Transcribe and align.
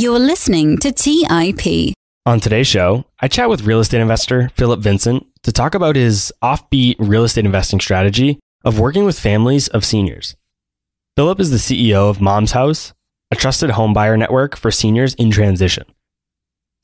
You're 0.00 0.20
listening 0.20 0.78
to 0.78 0.92
TIP. 0.92 1.92
On 2.24 2.38
today's 2.38 2.68
show, 2.68 3.04
I 3.18 3.26
chat 3.26 3.48
with 3.48 3.64
real 3.64 3.80
estate 3.80 4.00
investor 4.00 4.48
Phillip 4.50 4.78
Vincent 4.78 5.26
to 5.42 5.50
talk 5.50 5.74
about 5.74 5.96
his 5.96 6.32
offbeat 6.40 6.94
real 7.00 7.24
estate 7.24 7.44
investing 7.44 7.80
strategy 7.80 8.38
of 8.64 8.78
working 8.78 9.04
with 9.04 9.18
families 9.18 9.66
of 9.66 9.84
seniors. 9.84 10.36
Phillip 11.16 11.40
is 11.40 11.50
the 11.50 11.56
CEO 11.56 12.08
of 12.08 12.20
Mom's 12.20 12.52
House, 12.52 12.94
a 13.32 13.34
trusted 13.34 13.70
home 13.70 13.92
buyer 13.92 14.16
network 14.16 14.56
for 14.56 14.70
seniors 14.70 15.14
in 15.14 15.32
transition. 15.32 15.84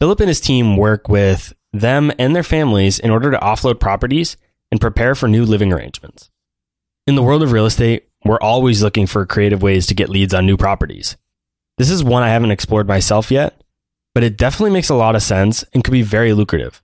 Phillip 0.00 0.18
and 0.18 0.28
his 0.28 0.40
team 0.40 0.76
work 0.76 1.08
with 1.08 1.54
them 1.72 2.10
and 2.18 2.34
their 2.34 2.42
families 2.42 2.98
in 2.98 3.12
order 3.12 3.30
to 3.30 3.38
offload 3.38 3.78
properties 3.78 4.36
and 4.72 4.80
prepare 4.80 5.14
for 5.14 5.28
new 5.28 5.44
living 5.44 5.72
arrangements. 5.72 6.32
In 7.06 7.14
the 7.14 7.22
world 7.22 7.44
of 7.44 7.52
real 7.52 7.66
estate, 7.66 8.08
we're 8.24 8.40
always 8.40 8.82
looking 8.82 9.06
for 9.06 9.24
creative 9.24 9.62
ways 9.62 9.86
to 9.86 9.94
get 9.94 10.08
leads 10.08 10.34
on 10.34 10.46
new 10.46 10.56
properties. 10.56 11.16
This 11.76 11.90
is 11.90 12.04
one 12.04 12.22
I 12.22 12.28
haven't 12.28 12.52
explored 12.52 12.86
myself 12.86 13.30
yet, 13.30 13.60
but 14.14 14.22
it 14.22 14.36
definitely 14.36 14.70
makes 14.70 14.90
a 14.90 14.94
lot 14.94 15.16
of 15.16 15.22
sense 15.22 15.64
and 15.74 15.82
could 15.82 15.92
be 15.92 16.02
very 16.02 16.32
lucrative. 16.32 16.82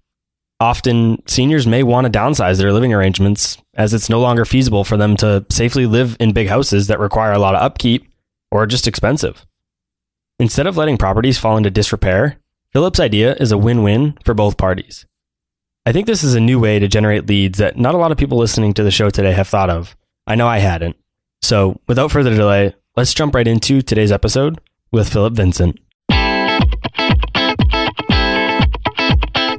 Often, 0.58 1.26
seniors 1.26 1.66
may 1.66 1.82
want 1.82 2.04
to 2.06 2.18
downsize 2.18 2.58
their 2.58 2.72
living 2.72 2.92
arrangements 2.92 3.56
as 3.74 3.94
it's 3.94 4.10
no 4.10 4.20
longer 4.20 4.44
feasible 4.44 4.84
for 4.84 4.96
them 4.96 5.16
to 5.18 5.46
safely 5.48 5.86
live 5.86 6.16
in 6.20 6.32
big 6.32 6.48
houses 6.48 6.88
that 6.88 6.98
require 6.98 7.32
a 7.32 7.38
lot 7.38 7.54
of 7.54 7.62
upkeep 7.62 8.06
or 8.50 8.64
are 8.64 8.66
just 8.66 8.86
expensive. 8.86 9.46
Instead 10.38 10.66
of 10.66 10.76
letting 10.76 10.98
properties 10.98 11.38
fall 11.38 11.56
into 11.56 11.70
disrepair, 11.70 12.38
Phillip's 12.72 13.00
idea 13.00 13.36
is 13.36 13.52
a 13.52 13.58
win 13.58 13.82
win 13.82 14.18
for 14.24 14.34
both 14.34 14.58
parties. 14.58 15.06
I 15.86 15.92
think 15.92 16.06
this 16.06 16.22
is 16.22 16.34
a 16.34 16.40
new 16.40 16.58
way 16.60 16.78
to 16.78 16.88
generate 16.88 17.26
leads 17.26 17.58
that 17.58 17.78
not 17.78 17.94
a 17.94 17.98
lot 17.98 18.12
of 18.12 18.18
people 18.18 18.38
listening 18.38 18.74
to 18.74 18.82
the 18.82 18.90
show 18.90 19.08
today 19.08 19.32
have 19.32 19.48
thought 19.48 19.70
of. 19.70 19.96
I 20.26 20.34
know 20.34 20.46
I 20.46 20.58
hadn't. 20.58 20.96
So, 21.42 21.80
without 21.86 22.10
further 22.10 22.34
delay, 22.34 22.74
let's 22.96 23.14
jump 23.14 23.34
right 23.34 23.48
into 23.48 23.80
today's 23.80 24.12
episode 24.12 24.60
with 24.92 25.12
Phillip 25.12 25.34
Vincent. 25.34 25.78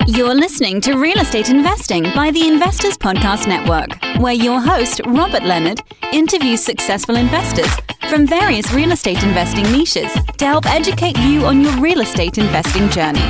You're 0.07 0.35
listening 0.35 0.81
to 0.81 0.97
Real 0.97 1.19
Estate 1.19 1.49
Investing 1.49 2.03
by 2.15 2.31
the 2.31 2.47
Investors 2.47 2.97
Podcast 2.97 3.47
Network, 3.47 3.89
where 4.21 4.33
your 4.33 4.59
host, 4.59 4.99
Robert 5.05 5.43
Leonard, 5.43 5.79
interviews 6.11 6.61
successful 6.61 7.15
investors 7.15 7.71
from 8.09 8.27
various 8.27 8.71
real 8.73 8.91
estate 8.91 9.23
investing 9.23 9.63
niches 9.71 10.11
to 10.37 10.45
help 10.45 10.65
educate 10.65 11.17
you 11.19 11.45
on 11.45 11.61
your 11.61 11.75
real 11.79 12.01
estate 12.01 12.37
investing 12.37 12.89
journey. 12.89 13.21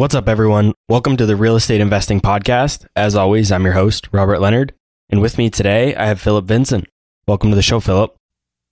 What's 0.00 0.14
up, 0.14 0.30
everyone? 0.30 0.72
Welcome 0.88 1.18
to 1.18 1.26
the 1.26 1.36
Real 1.36 1.56
Estate 1.56 1.82
Investing 1.82 2.22
Podcast. 2.22 2.86
As 2.96 3.14
always, 3.14 3.52
I'm 3.52 3.64
your 3.64 3.74
host, 3.74 4.08
Robert 4.12 4.40
Leonard. 4.40 4.72
And 5.10 5.20
with 5.20 5.36
me 5.36 5.50
today, 5.50 5.94
I 5.94 6.06
have 6.06 6.18
Phillip 6.18 6.46
Vincent. 6.46 6.88
Welcome 7.28 7.50
to 7.50 7.54
the 7.54 7.60
show, 7.60 7.80
Phillip. 7.80 8.16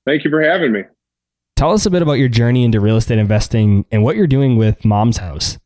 Thank 0.06 0.25
you 0.25 0.31
for 0.31 0.41
having 0.41 0.73
me. 0.73 0.84
Tell 1.55 1.73
us 1.73 1.84
a 1.84 1.91
bit 1.91 2.01
about 2.01 2.15
your 2.15 2.31
journey 2.31 2.65
into 2.65 2.81
real 2.81 2.97
estate 2.97 3.19
investing 3.19 3.84
and 3.93 4.03
what 4.03 4.17
you're 4.17 4.27
doing 4.27 4.56
with 4.56 4.87
Mom's 4.87 5.19
House. 5.19 5.59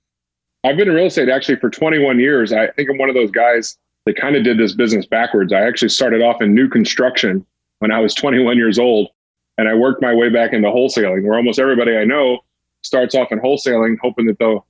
I've 0.64 0.76
been 0.76 0.88
in 0.88 0.96
real 0.96 1.06
estate 1.06 1.28
actually 1.28 1.60
for 1.60 1.70
21 1.70 2.18
years. 2.18 2.52
I 2.52 2.66
think 2.72 2.90
I'm 2.90 2.98
one 2.98 3.08
of 3.08 3.14
those 3.14 3.30
guys 3.30 3.78
that 4.06 4.16
kind 4.16 4.34
of 4.34 4.42
did 4.42 4.58
this 4.58 4.74
business 4.74 5.06
backwards. 5.06 5.52
I 5.52 5.60
actually 5.60 5.90
started 5.90 6.22
off 6.22 6.42
in 6.42 6.56
new 6.56 6.68
construction 6.68 7.46
when 7.78 7.92
I 7.92 8.00
was 8.00 8.14
21 8.16 8.56
years 8.56 8.80
old, 8.80 9.10
and 9.58 9.68
I 9.68 9.74
worked 9.74 10.02
my 10.02 10.12
way 10.12 10.28
back 10.28 10.54
into 10.54 10.70
wholesaling, 10.70 11.22
where 11.22 11.36
almost 11.36 11.60
everybody 11.60 11.96
I 11.96 12.04
know 12.04 12.40
starts 12.82 13.14
off 13.14 13.30
in 13.30 13.38
wholesaling, 13.38 13.94
hoping 14.02 14.26
that 14.26 14.40
they'll 14.40 14.66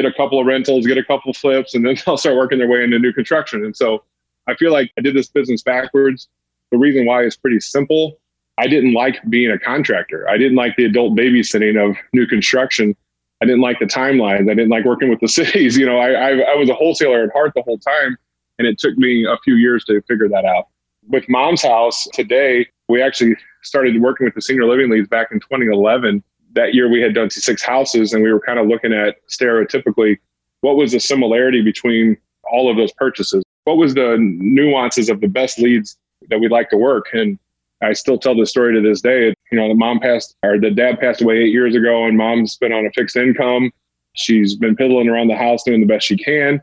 get 0.00 0.10
a 0.10 0.14
couple 0.14 0.40
of 0.40 0.46
rentals, 0.46 0.86
get 0.86 0.96
a 0.96 1.04
couple 1.04 1.32
flips, 1.32 1.74
and 1.74 1.84
then 1.84 1.96
they'll 2.06 2.16
start 2.16 2.36
working 2.36 2.58
their 2.58 2.68
way 2.68 2.84
into 2.84 2.98
new 2.98 3.12
construction. 3.12 3.64
And 3.64 3.76
so 3.76 4.04
I 4.46 4.54
feel 4.54 4.72
like 4.72 4.92
I 4.96 5.00
did 5.00 5.14
this 5.14 5.28
business 5.28 5.62
backwards. 5.62 6.28
The 6.70 6.78
reason 6.78 7.06
why 7.06 7.24
is 7.24 7.36
pretty 7.36 7.60
simple. 7.60 8.18
I 8.58 8.66
didn't 8.66 8.92
like 8.92 9.18
being 9.28 9.50
a 9.50 9.58
contractor. 9.58 10.28
I 10.28 10.36
didn't 10.36 10.56
like 10.56 10.76
the 10.76 10.84
adult 10.84 11.16
babysitting 11.16 11.76
of 11.78 11.96
new 12.12 12.26
construction. 12.26 12.96
I 13.40 13.46
didn't 13.46 13.60
like 13.60 13.78
the 13.78 13.86
timelines. 13.86 14.50
I 14.50 14.54
didn't 14.54 14.70
like 14.70 14.84
working 14.84 15.08
with 15.08 15.20
the 15.20 15.28
cities. 15.40 15.76
You 15.76 15.86
know, 15.86 15.98
I, 15.98 16.10
I, 16.10 16.30
I 16.40 16.54
was 16.54 16.68
a 16.68 16.74
wholesaler 16.74 17.24
at 17.24 17.32
heart 17.32 17.52
the 17.54 17.62
whole 17.62 17.78
time, 17.78 18.16
and 18.58 18.66
it 18.66 18.78
took 18.78 18.96
me 18.98 19.24
a 19.24 19.36
few 19.44 19.54
years 19.54 19.84
to 19.84 20.00
figure 20.02 20.28
that 20.28 20.44
out. 20.44 20.68
With 21.08 21.24
Mom's 21.28 21.62
House 21.62 22.06
today, 22.12 22.66
we 22.88 23.00
actually 23.00 23.36
started 23.62 24.00
working 24.00 24.24
with 24.24 24.34
the 24.34 24.42
senior 24.42 24.66
living 24.66 24.90
leads 24.90 25.08
back 25.08 25.28
in 25.30 25.40
2011 25.40 26.22
that 26.52 26.74
year 26.74 26.88
we 26.90 27.00
had 27.00 27.14
done 27.14 27.30
six 27.30 27.62
houses 27.62 28.12
and 28.12 28.22
we 28.22 28.32
were 28.32 28.40
kind 28.40 28.58
of 28.58 28.66
looking 28.66 28.92
at 28.92 29.16
stereotypically 29.28 30.18
what 30.60 30.76
was 30.76 30.92
the 30.92 31.00
similarity 31.00 31.62
between 31.62 32.16
all 32.50 32.70
of 32.70 32.76
those 32.76 32.92
purchases? 32.92 33.42
What 33.64 33.76
was 33.76 33.94
the 33.94 34.16
nuances 34.18 35.08
of 35.08 35.20
the 35.20 35.28
best 35.28 35.58
leads 35.58 35.96
that 36.30 36.40
we'd 36.40 36.50
like 36.50 36.70
to 36.70 36.76
work? 36.76 37.06
And 37.12 37.38
i 37.80 37.92
still 37.92 38.18
tell 38.18 38.36
the 38.36 38.46
story 38.46 38.74
to 38.74 38.80
this 38.80 39.00
day. 39.00 39.34
You 39.52 39.58
know 39.58 39.68
the 39.68 39.74
mom 39.74 40.00
passed 40.00 40.34
or 40.42 40.58
the 40.58 40.70
dad 40.70 40.98
passed 40.98 41.22
away 41.22 41.38
eight 41.38 41.52
years 41.52 41.74
ago 41.74 42.04
and 42.04 42.16
mom's 42.16 42.56
been 42.56 42.72
on 42.72 42.86
a 42.86 42.90
fixed 42.90 43.16
income. 43.16 43.70
She's 44.14 44.56
been 44.56 44.74
piddling 44.74 45.08
around 45.08 45.28
the 45.28 45.36
house 45.36 45.62
doing 45.62 45.80
the 45.80 45.86
best 45.86 46.06
she 46.06 46.16
can. 46.16 46.60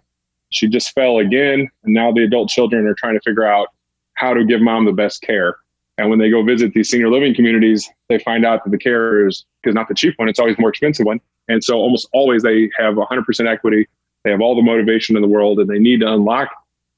She 0.50 0.68
just 0.68 0.92
fell 0.92 1.20
again. 1.20 1.70
And 1.84 1.94
now 1.94 2.12
the 2.12 2.24
adult 2.24 2.50
children 2.50 2.86
are 2.86 2.96
trying 2.96 3.16
to 3.16 3.22
figure 3.22 3.46
out 3.46 3.70
how 4.16 4.34
to 4.34 4.44
give 4.44 4.62
mom 4.62 4.86
the 4.86 4.92
best 4.92 5.22
care 5.22 5.58
and 5.98 6.10
when 6.10 6.20
they 6.20 6.30
go 6.30 6.44
visit 6.44 6.74
these 6.74 6.90
senior 6.90 7.10
living 7.10 7.34
communities, 7.34 7.90
they 8.10 8.20
find 8.20 8.46
out 8.46 8.64
that 8.64 8.72
the 8.72 8.78
care 8.78 9.28
is 9.28 9.46
because 9.62 9.76
not 9.76 9.88
the 9.88 9.96
cheap 9.96 10.14
one, 10.18 10.28
it's 10.28 10.40
always 10.40 10.58
more 10.60 10.70
expensive 10.70 11.06
one. 11.06 11.22
And 11.48 11.64
so 11.64 11.76
almost 11.76 12.10
always 12.14 12.44
they 12.44 12.70
have 12.78 12.96
100% 12.96 13.48
equity. 13.48 13.88
They 14.24 14.32
have 14.32 14.42
all 14.42 14.56
the 14.56 14.62
motivation 14.62 15.16
in 15.16 15.22
the 15.22 15.28
world 15.28 15.60
and 15.60 15.70
they 15.70 15.80
need 15.80 16.02
to 16.02 16.12
unlock 16.12 16.50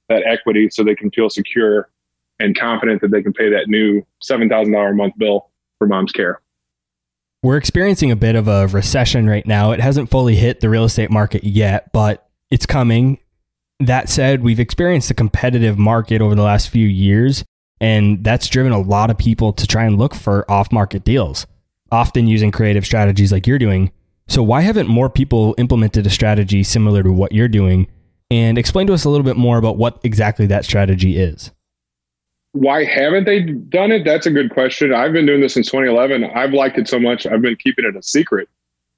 that 0.09 0.23
equity 0.25 0.69
so 0.71 0.83
they 0.83 0.95
can 0.95 1.11
feel 1.11 1.29
secure 1.29 1.89
and 2.39 2.57
confident 2.57 3.01
that 3.01 3.11
they 3.11 3.21
can 3.21 3.33
pay 3.33 3.49
that 3.49 3.67
new 3.67 4.05
$7,000 4.23 4.89
a 4.89 4.93
month 4.93 5.13
bill 5.17 5.49
for 5.77 5.87
mom's 5.87 6.11
care. 6.11 6.41
We're 7.43 7.57
experiencing 7.57 8.11
a 8.11 8.15
bit 8.15 8.35
of 8.35 8.47
a 8.47 8.67
recession 8.67 9.29
right 9.29 9.45
now. 9.45 9.71
It 9.71 9.79
hasn't 9.79 10.09
fully 10.09 10.35
hit 10.35 10.59
the 10.59 10.69
real 10.69 10.85
estate 10.85 11.11
market 11.11 11.43
yet, 11.43 11.91
but 11.93 12.27
it's 12.49 12.65
coming. 12.65 13.19
That 13.79 14.09
said, 14.09 14.41
we've 14.41 14.59
experienced 14.59 15.11
a 15.11 15.13
competitive 15.13 15.77
market 15.77 16.19
over 16.19 16.33
the 16.33 16.41
last 16.41 16.69
few 16.69 16.87
years 16.87 17.43
and 17.79 18.23
that's 18.23 18.47
driven 18.47 18.71
a 18.71 18.79
lot 18.79 19.09
of 19.09 19.17
people 19.17 19.53
to 19.53 19.67
try 19.67 19.85
and 19.85 19.97
look 19.97 20.15
for 20.15 20.49
off 20.49 20.71
market 20.71 21.03
deals, 21.03 21.45
often 21.91 22.27
using 22.27 22.51
creative 22.51 22.85
strategies 22.85 23.31
like 23.31 23.47
you're 23.47 23.59
doing. 23.59 23.91
So, 24.27 24.43
why 24.43 24.61
haven't 24.61 24.87
more 24.87 25.09
people 25.09 25.55
implemented 25.57 26.05
a 26.05 26.09
strategy 26.09 26.63
similar 26.63 27.03
to 27.03 27.11
what 27.11 27.31
you're 27.31 27.47
doing? 27.47 27.87
And 28.29 28.57
explain 28.57 28.87
to 28.87 28.93
us 28.93 29.05
a 29.05 29.09
little 29.09 29.23
bit 29.23 29.37
more 29.37 29.57
about 29.57 29.77
what 29.77 29.99
exactly 30.03 30.47
that 30.47 30.65
strategy 30.65 31.17
is. 31.17 31.51
Why 32.51 32.83
haven't 32.83 33.23
they 33.23 33.41
done 33.41 33.91
it? 33.91 34.03
That's 34.03 34.25
a 34.25 34.31
good 34.31 34.51
question. 34.51 34.93
I've 34.93 35.13
been 35.13 35.25
doing 35.25 35.39
this 35.39 35.53
since 35.53 35.67
2011. 35.67 36.25
I've 36.25 36.51
liked 36.51 36.77
it 36.77 36.89
so 36.89 36.99
much, 36.99 37.25
I've 37.25 37.41
been 37.41 37.55
keeping 37.55 37.85
it 37.85 37.95
a 37.95 38.03
secret 38.03 38.49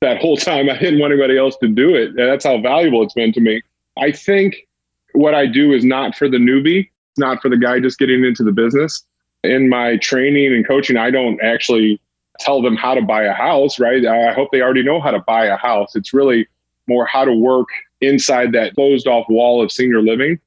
that 0.01 0.19
whole 0.19 0.37
time. 0.37 0.69
I 0.69 0.77
didn't 0.77 0.99
want 0.99 1.13
anybody 1.13 1.37
else 1.37 1.57
to 1.57 1.67
do 1.67 1.95
it. 1.95 2.15
That's 2.15 2.45
how 2.45 2.59
valuable 2.61 3.03
it's 3.03 3.13
been 3.13 3.33
to 3.33 3.41
me. 3.41 3.61
I 3.97 4.11
think 4.11 4.67
what 5.13 5.33
I 5.33 5.45
do 5.45 5.73
is 5.73 5.83
not 5.83 6.15
for 6.15 6.29
the 6.29 6.37
newbie 6.37 6.89
not 7.17 7.41
for 7.41 7.49
the 7.49 7.57
guy 7.57 7.79
just 7.79 7.99
getting 7.99 8.23
into 8.23 8.43
the 8.43 8.51
business. 8.51 9.03
In 9.43 9.69
my 9.69 9.97
training 9.97 10.53
and 10.53 10.67
coaching, 10.67 10.97
I 10.97 11.11
don't 11.11 11.41
actually 11.41 12.01
tell 12.39 12.61
them 12.61 12.75
how 12.75 12.93
to 12.93 13.01
buy 13.01 13.23
a 13.23 13.33
house, 13.33 13.79
right? 13.79 14.05
I 14.05 14.33
hope 14.33 14.49
they 14.51 14.61
already 14.61 14.83
know 14.83 14.99
how 14.99 15.11
to 15.11 15.19
buy 15.19 15.45
a 15.45 15.57
house. 15.57 15.95
It's 15.95 16.13
really 16.13 16.47
more 16.87 17.05
how 17.05 17.25
to 17.25 17.33
work 17.33 17.67
inside 18.01 18.51
that 18.53 18.75
closed 18.75 19.07
off 19.07 19.25
wall 19.29 19.61
of 19.61 19.71
senior 19.71 20.01
living. 20.01 20.39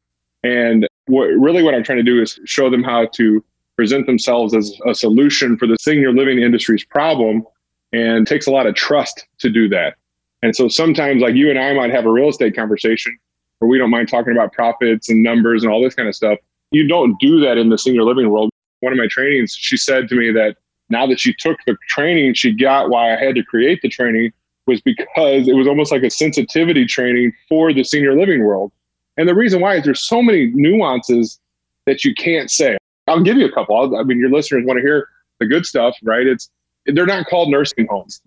And 0.43 0.87
what, 1.07 1.27
really 1.27 1.63
what 1.63 1.75
I'm 1.75 1.85
trying 1.85 1.99
to 1.99 2.05
do 2.05 2.21
is 2.21 2.41
show 2.45 2.71
them 2.71 2.83
how 2.83 3.07
to 3.15 3.45
present 3.77 4.07
themselves 4.07 4.55
as 4.55 4.79
a 4.87 4.95
solution 4.95 5.57
for 5.57 5.67
the 5.67 5.77
senior 5.81 6.13
living 6.13 6.39
industry's 6.39 6.85
problem 6.85 7.45
and 7.93 8.27
takes 8.27 8.47
a 8.47 8.51
lot 8.51 8.67
of 8.67 8.75
trust 8.75 9.27
to 9.39 9.51
do 9.51 9.69
that. 9.69 9.97
And 10.43 10.57
so 10.57 10.69
sometimes 10.69 11.23
like 11.23 11.35
you 11.35 11.51
and 11.51 11.59
I 11.59 11.73
might 11.73 11.91
have 11.91 12.05
a 12.05 12.11
real 12.11 12.29
estate 12.29 12.57
conversation 12.57 13.17
where 13.59 13.69
we 13.69 13.79
don't 13.79 13.91
mind 13.91 14.09
talking 14.09 14.33
about 14.33 14.53
profits 14.53 15.09
and 15.09 15.23
numbers 15.23 15.63
and 15.63 15.73
all 15.73 15.83
this 15.83 15.95
kind 15.95 16.09
of 16.09 16.17
stuff 16.17 16.39
you 16.73 16.89
don't 16.89 17.19
do 17.21 17.41
that 17.41 17.59
in 17.59 17.69
the 17.69 17.79
senior 17.79 18.03
living 18.03 18.31
world. 18.31 18.51
One 18.81 18.93
of 18.93 18.99
my 18.99 19.07
trainings, 19.09 19.55
she 19.55 19.77
said 19.77 20.09
to 20.09 20.15
me 20.17 20.33
that 20.33 20.57
now 20.89 21.07
that 21.07 21.21
she 21.21 21.35
took 21.35 21.59
the 21.67 21.77
training, 21.89 22.35
she 22.35 22.53
got 22.53 22.91
why 22.91 23.15
I 23.15 23.17
had 23.17 23.35
to 23.37 23.45
create 23.45 23.81
the 23.83 23.89
training 23.89 24.33
was 24.67 24.81
because 24.81 25.49
it 25.49 25.55
was 25.55 25.67
almost 25.67 25.93
like 25.93 26.03
a 26.03 26.11
sensitivity 26.11 26.85
training 26.87 27.33
for 27.49 27.73
the 27.73 27.85
senior 27.85 28.19
living 28.19 28.45
world. 28.45 28.73
And 29.17 29.29
the 29.29 29.35
reason 29.35 29.61
why 29.61 29.77
is 29.77 29.85
there's 29.85 30.01
so 30.01 30.23
many 30.23 30.47
nuances 30.55 31.39
that 31.87 32.05
you 32.05 32.15
can't 32.15 32.51
say. 32.51 32.77
I'll 33.09 33.23
give 33.23 33.37
you 33.37 33.47
a 33.47 33.53
couple. 33.53 33.97
I 33.97 34.03
mean, 34.05 34.19
your 34.19 34.31
listeners 34.31 34.65
want 34.65 34.79
to 34.79 34.83
hear 34.83 35.09
the 35.41 35.47
good 35.47 35.67
stuff, 35.67 35.97
right? 36.03 36.27
It's 36.27 36.51
they're 36.87 37.07
not 37.07 37.27
called 37.27 37.51
nursing 37.51 37.87
homes. 37.91 38.23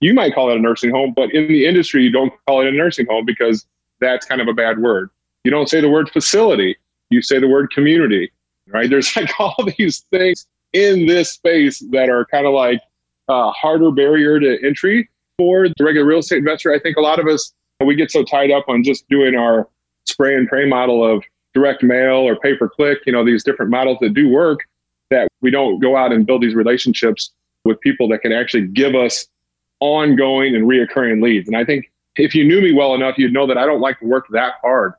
You 0.00 0.14
might 0.14 0.34
call 0.34 0.50
it 0.50 0.56
a 0.56 0.60
nursing 0.60 0.90
home, 0.90 1.12
but 1.14 1.32
in 1.34 1.48
the 1.48 1.66
industry, 1.66 2.02
you 2.02 2.10
don't 2.10 2.32
call 2.46 2.62
it 2.62 2.68
a 2.68 2.72
nursing 2.72 3.06
home 3.06 3.24
because 3.24 3.66
that's 4.00 4.24
kind 4.24 4.40
of 4.40 4.48
a 4.48 4.54
bad 4.54 4.78
word. 4.78 5.10
You 5.44 5.50
don't 5.50 5.68
say 5.68 5.80
the 5.80 5.88
word 5.88 6.10
facility 6.10 6.76
you 7.10 7.22
say 7.22 7.38
the 7.38 7.48
word 7.48 7.70
community, 7.70 8.30
right? 8.68 8.88
There's 8.88 9.14
like 9.16 9.30
all 9.38 9.56
these 9.76 10.00
things 10.10 10.46
in 10.72 11.06
this 11.06 11.32
space 11.32 11.80
that 11.90 12.08
are 12.08 12.24
kind 12.26 12.46
of 12.46 12.54
like 12.54 12.80
a 13.28 13.50
harder 13.50 13.90
barrier 13.90 14.40
to 14.40 14.58
entry 14.66 15.08
for 15.38 15.68
the 15.68 15.84
regular 15.84 16.06
real 16.06 16.18
estate 16.18 16.38
investor. 16.38 16.72
I 16.72 16.78
think 16.78 16.96
a 16.96 17.00
lot 17.00 17.18
of 17.18 17.26
us, 17.26 17.52
we 17.84 17.94
get 17.94 18.10
so 18.10 18.22
tied 18.22 18.50
up 18.50 18.68
on 18.68 18.84
just 18.84 19.08
doing 19.08 19.34
our 19.34 19.68
spray 20.06 20.34
and 20.34 20.48
pray 20.48 20.66
model 20.66 21.04
of 21.04 21.24
direct 21.54 21.82
mail 21.82 22.16
or 22.16 22.36
pay 22.36 22.56
per 22.56 22.68
click, 22.68 22.98
you 23.06 23.12
know, 23.12 23.24
these 23.24 23.42
different 23.42 23.70
models 23.70 23.98
that 24.00 24.14
do 24.14 24.28
work, 24.28 24.60
that 25.10 25.28
we 25.40 25.50
don't 25.50 25.80
go 25.80 25.96
out 25.96 26.12
and 26.12 26.26
build 26.26 26.42
these 26.42 26.54
relationships 26.54 27.32
with 27.64 27.80
people 27.80 28.08
that 28.08 28.22
can 28.22 28.32
actually 28.32 28.66
give 28.66 28.94
us 28.94 29.26
ongoing 29.80 30.54
and 30.54 30.66
reoccurring 30.66 31.22
leads. 31.22 31.48
And 31.48 31.56
I 31.56 31.64
think 31.64 31.90
if 32.16 32.34
you 32.34 32.44
knew 32.44 32.60
me 32.60 32.72
well 32.72 32.94
enough, 32.94 33.16
you'd 33.18 33.32
know 33.32 33.46
that 33.46 33.58
I 33.58 33.66
don't 33.66 33.80
like 33.80 33.98
to 34.00 34.06
work 34.06 34.26
that 34.30 34.54
hard. 34.62 34.92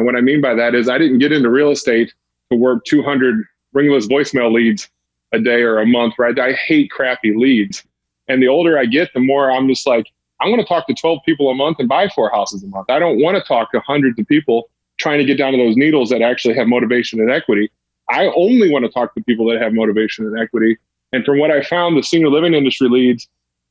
And 0.00 0.06
what 0.06 0.16
I 0.16 0.22
mean 0.22 0.40
by 0.40 0.54
that 0.54 0.74
is 0.74 0.88
I 0.88 0.96
didn't 0.96 1.18
get 1.18 1.30
into 1.30 1.50
real 1.50 1.70
estate 1.70 2.14
to 2.50 2.56
work 2.56 2.86
200 2.86 3.44
ringless 3.74 4.06
voicemail 4.06 4.50
leads 4.50 4.88
a 5.32 5.38
day 5.38 5.60
or 5.60 5.78
a 5.78 5.84
month, 5.84 6.14
right? 6.18 6.38
I 6.38 6.54
hate 6.54 6.90
crappy 6.90 7.34
leads. 7.36 7.84
And 8.26 8.42
the 8.42 8.48
older 8.48 8.78
I 8.78 8.86
get, 8.86 9.12
the 9.12 9.20
more 9.20 9.50
I'm 9.50 9.68
just 9.68 9.86
like, 9.86 10.06
I'm 10.40 10.48
going 10.48 10.58
to 10.58 10.66
talk 10.66 10.86
to 10.86 10.94
12 10.94 11.18
people 11.26 11.50
a 11.50 11.54
month 11.54 11.80
and 11.80 11.86
buy 11.86 12.08
four 12.08 12.30
houses 12.30 12.62
a 12.62 12.66
month. 12.68 12.88
I 12.88 12.98
don't 12.98 13.20
want 13.20 13.36
to 13.36 13.42
talk 13.42 13.72
to 13.72 13.80
hundreds 13.80 14.18
of 14.18 14.26
people 14.26 14.70
trying 14.96 15.18
to 15.18 15.24
get 15.26 15.36
down 15.36 15.52
to 15.52 15.58
those 15.58 15.76
needles 15.76 16.08
that 16.08 16.22
actually 16.22 16.54
have 16.54 16.66
motivation 16.66 17.20
and 17.20 17.30
equity. 17.30 17.70
I 18.08 18.28
only 18.28 18.70
want 18.70 18.86
to 18.86 18.90
talk 18.90 19.14
to 19.16 19.22
people 19.24 19.46
that 19.50 19.60
have 19.60 19.74
motivation 19.74 20.24
and 20.24 20.40
equity. 20.40 20.78
And 21.12 21.26
from 21.26 21.38
what 21.38 21.50
I 21.50 21.62
found, 21.62 21.98
the 21.98 22.02
senior 22.02 22.30
living 22.30 22.54
industry 22.54 22.88
leads, 22.88 23.28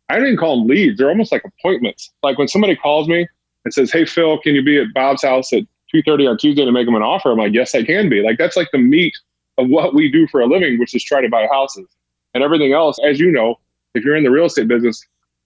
I 0.10 0.20
didn't 0.20 0.38
call 0.38 0.60
them 0.60 0.68
leads. 0.68 1.00
They're 1.00 1.10
almost 1.10 1.32
like 1.32 1.44
appointments. 1.44 2.12
Like 2.22 2.38
when 2.38 2.48
somebody 2.48 2.76
calls 2.76 3.08
me 3.08 3.28
and 3.66 3.74
says, 3.74 3.92
Hey, 3.92 4.06
Phil, 4.06 4.38
can 4.38 4.54
you 4.54 4.62
be 4.62 4.80
at 4.80 4.94
Bob's 4.94 5.24
house 5.24 5.52
at 5.54 5.64
2.30 5.94 6.30
on 6.30 6.38
Tuesday 6.38 6.66
to 6.66 6.72
make 6.72 6.86
them 6.86 6.96
an 6.96 7.02
offer? 7.02 7.32
I'm 7.32 7.38
like, 7.38 7.54
yes, 7.54 7.74
I 7.76 7.84
can 7.84 8.10
be. 8.10 8.22
Like 8.22 8.38
that's 8.38 8.56
like 8.56 8.70
the 8.72 8.78
meat 8.78 9.14
of 9.58 9.68
what 9.68 9.94
we 9.94 10.12
do 10.12 10.28
for 10.28 10.42
a 10.42 10.46
living, 10.46 10.80
which 10.80 10.96
is 10.96 11.04
try 11.04 11.22
to 11.22 11.30
buy 11.30 11.48
houses. 11.48 11.88
And 12.34 12.44
everything 12.44 12.74
else, 12.74 12.98
as 13.04 13.20
you 13.20 13.32
know, 13.32 13.60
if 13.96 14.04
you're 14.04 14.16
in 14.16 14.24
the 14.24 14.32
real 14.32 14.46
estate 14.46 14.68
business, 14.68 15.06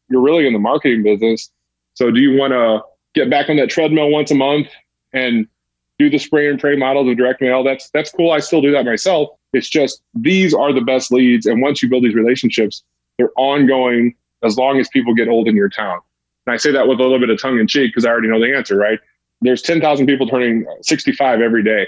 you're 0.09 0.21
really 0.21 0.45
in 0.45 0.53
the 0.53 0.59
marketing 0.59 1.03
business. 1.03 1.49
So 1.93 2.11
do 2.11 2.19
you 2.19 2.37
want 2.37 2.51
to 2.53 2.81
get 3.13 3.29
back 3.29 3.49
on 3.49 3.55
that 3.57 3.69
treadmill 3.69 4.09
once 4.09 4.31
a 4.31 4.35
month 4.35 4.67
and 5.13 5.47
do 5.99 6.09
the 6.09 6.17
spray 6.17 6.49
and 6.49 6.59
pray 6.59 6.75
models 6.75 7.09
of 7.09 7.17
direct 7.17 7.41
mail? 7.41 7.63
That's 7.63 7.89
that's 7.91 8.11
cool. 8.11 8.31
I 8.31 8.39
still 8.39 8.61
do 8.61 8.71
that 8.71 8.85
myself. 8.85 9.29
It's 9.53 9.69
just 9.69 10.01
these 10.13 10.53
are 10.53 10.73
the 10.73 10.81
best 10.81 11.11
leads. 11.11 11.45
And 11.45 11.61
once 11.61 11.81
you 11.81 11.89
build 11.89 12.03
these 12.03 12.15
relationships, 12.15 12.83
they're 13.17 13.31
ongoing 13.37 14.15
as 14.43 14.57
long 14.57 14.79
as 14.79 14.89
people 14.89 15.13
get 15.13 15.27
old 15.27 15.47
in 15.47 15.55
your 15.55 15.69
town. 15.69 15.99
And 16.45 16.53
I 16.53 16.57
say 16.57 16.71
that 16.71 16.87
with 16.87 16.99
a 16.99 17.03
little 17.03 17.19
bit 17.19 17.29
of 17.29 17.41
tongue 17.41 17.59
in 17.59 17.67
cheek 17.67 17.91
because 17.91 18.05
I 18.05 18.09
already 18.09 18.27
know 18.27 18.39
the 18.39 18.53
answer, 18.53 18.75
right? 18.75 18.99
There's 19.43 19.61
10,000 19.61 20.05
people 20.07 20.27
turning 20.27 20.65
65 20.81 21.41
every 21.41 21.63
day. 21.63 21.87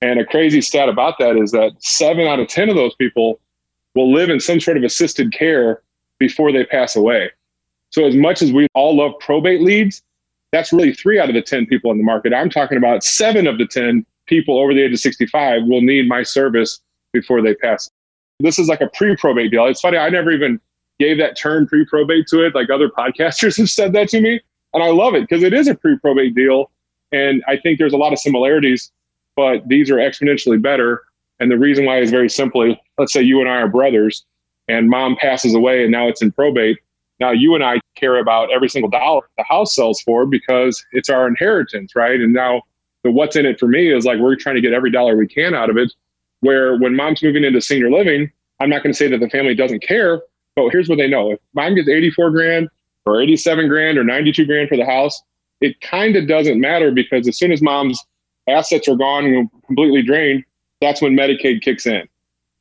And 0.00 0.20
a 0.20 0.24
crazy 0.24 0.60
stat 0.60 0.88
about 0.88 1.18
that 1.18 1.36
is 1.36 1.52
that 1.52 1.72
seven 1.78 2.26
out 2.26 2.40
of 2.40 2.48
10 2.48 2.68
of 2.68 2.76
those 2.76 2.94
people 2.96 3.40
will 3.94 4.12
live 4.12 4.30
in 4.30 4.40
some 4.40 4.60
sort 4.60 4.76
of 4.76 4.82
assisted 4.82 5.32
care 5.32 5.82
before 6.18 6.52
they 6.52 6.64
pass 6.64 6.96
away. 6.96 7.30
So, 7.90 8.04
as 8.04 8.14
much 8.14 8.42
as 8.42 8.52
we 8.52 8.66
all 8.74 8.96
love 8.96 9.12
probate 9.20 9.60
leads, 9.60 10.02
that's 10.50 10.72
really 10.72 10.92
three 10.92 11.18
out 11.18 11.28
of 11.28 11.34
the 11.34 11.42
10 11.42 11.66
people 11.66 11.90
in 11.90 11.98
the 11.98 12.04
market. 12.04 12.34
I'm 12.34 12.50
talking 12.50 12.78
about 12.78 13.04
seven 13.04 13.46
of 13.46 13.58
the 13.58 13.66
10 13.66 14.04
people 14.26 14.58
over 14.58 14.74
the 14.74 14.82
age 14.82 14.92
of 14.92 14.98
65 14.98 15.62
will 15.64 15.82
need 15.82 16.08
my 16.08 16.22
service 16.22 16.80
before 17.12 17.42
they 17.42 17.54
pass. 17.54 17.90
This 18.40 18.58
is 18.58 18.68
like 18.68 18.80
a 18.80 18.88
pre 18.88 19.16
probate 19.16 19.50
deal. 19.50 19.66
It's 19.66 19.80
funny, 19.80 19.98
I 19.98 20.08
never 20.08 20.30
even 20.30 20.60
gave 20.98 21.18
that 21.18 21.36
term 21.36 21.66
pre 21.66 21.84
probate 21.84 22.26
to 22.28 22.44
it. 22.44 22.54
Like 22.54 22.70
other 22.70 22.88
podcasters 22.98 23.56
have 23.58 23.70
said 23.70 23.92
that 23.92 24.08
to 24.08 24.20
me. 24.20 24.40
And 24.74 24.82
I 24.82 24.90
love 24.90 25.14
it 25.14 25.28
because 25.28 25.44
it 25.44 25.52
is 25.52 25.68
a 25.68 25.74
pre 25.74 25.96
probate 25.98 26.34
deal. 26.34 26.71
And 27.12 27.42
I 27.46 27.56
think 27.56 27.78
there's 27.78 27.92
a 27.92 27.98
lot 27.98 28.12
of 28.12 28.18
similarities 28.18 28.90
but 29.36 29.66
these 29.68 29.90
are 29.90 29.96
exponentially 29.96 30.60
better. 30.60 31.02
And 31.40 31.50
the 31.50 31.58
reason 31.58 31.84
why 31.84 31.98
is 31.98 32.10
very 32.10 32.28
simply, 32.28 32.80
let's 32.98 33.12
say 33.12 33.22
you 33.22 33.40
and 33.40 33.48
I 33.48 33.56
are 33.56 33.68
brothers 33.68 34.24
and 34.68 34.88
mom 34.88 35.16
passes 35.16 35.54
away 35.54 35.82
and 35.82 35.90
now 35.90 36.06
it's 36.06 36.22
in 36.22 36.32
probate. 36.32 36.78
Now 37.20 37.30
you 37.30 37.54
and 37.54 37.64
I 37.64 37.80
care 37.96 38.18
about 38.18 38.52
every 38.52 38.68
single 38.68 38.90
dollar 38.90 39.22
the 39.36 39.44
house 39.44 39.74
sells 39.74 40.00
for 40.02 40.26
because 40.26 40.84
it's 40.92 41.08
our 41.08 41.26
inheritance, 41.26 41.94
right? 41.94 42.20
And 42.20 42.32
now 42.32 42.62
the 43.04 43.10
what's 43.10 43.36
in 43.36 43.46
it 43.46 43.58
for 43.58 43.66
me 43.66 43.92
is 43.92 44.04
like 44.04 44.18
we're 44.18 44.36
trying 44.36 44.56
to 44.56 44.60
get 44.60 44.72
every 44.72 44.90
dollar 44.90 45.16
we 45.16 45.26
can 45.26 45.54
out 45.54 45.70
of 45.70 45.76
it. 45.76 45.92
Where 46.40 46.76
when 46.76 46.96
mom's 46.96 47.22
moving 47.22 47.44
into 47.44 47.60
senior 47.60 47.90
living, 47.90 48.30
I'm 48.60 48.68
not 48.68 48.82
going 48.82 48.92
to 48.92 48.96
say 48.96 49.08
that 49.08 49.18
the 49.18 49.30
family 49.30 49.54
doesn't 49.54 49.82
care, 49.82 50.20
but 50.56 50.70
here's 50.70 50.88
what 50.88 50.98
they 50.98 51.08
know. 51.08 51.32
If 51.32 51.40
mom 51.54 51.74
gets 51.76 51.88
84 51.88 52.30
grand 52.30 52.68
or 53.06 53.20
87 53.20 53.68
grand 53.68 53.98
or 53.98 54.04
92 54.04 54.44
grand 54.46 54.68
for 54.68 54.76
the 54.76 54.84
house, 54.84 55.20
it 55.62 55.80
kind 55.80 56.16
of 56.16 56.26
doesn't 56.26 56.60
matter 56.60 56.90
because 56.90 57.26
as 57.28 57.38
soon 57.38 57.52
as 57.52 57.62
mom's 57.62 57.98
assets 58.48 58.88
are 58.88 58.96
gone 58.96 59.24
and 59.24 59.48
completely 59.66 60.02
drained, 60.02 60.44
that's 60.80 61.00
when 61.00 61.14
Medicaid 61.14 61.62
kicks 61.62 61.86
in. 61.86 62.06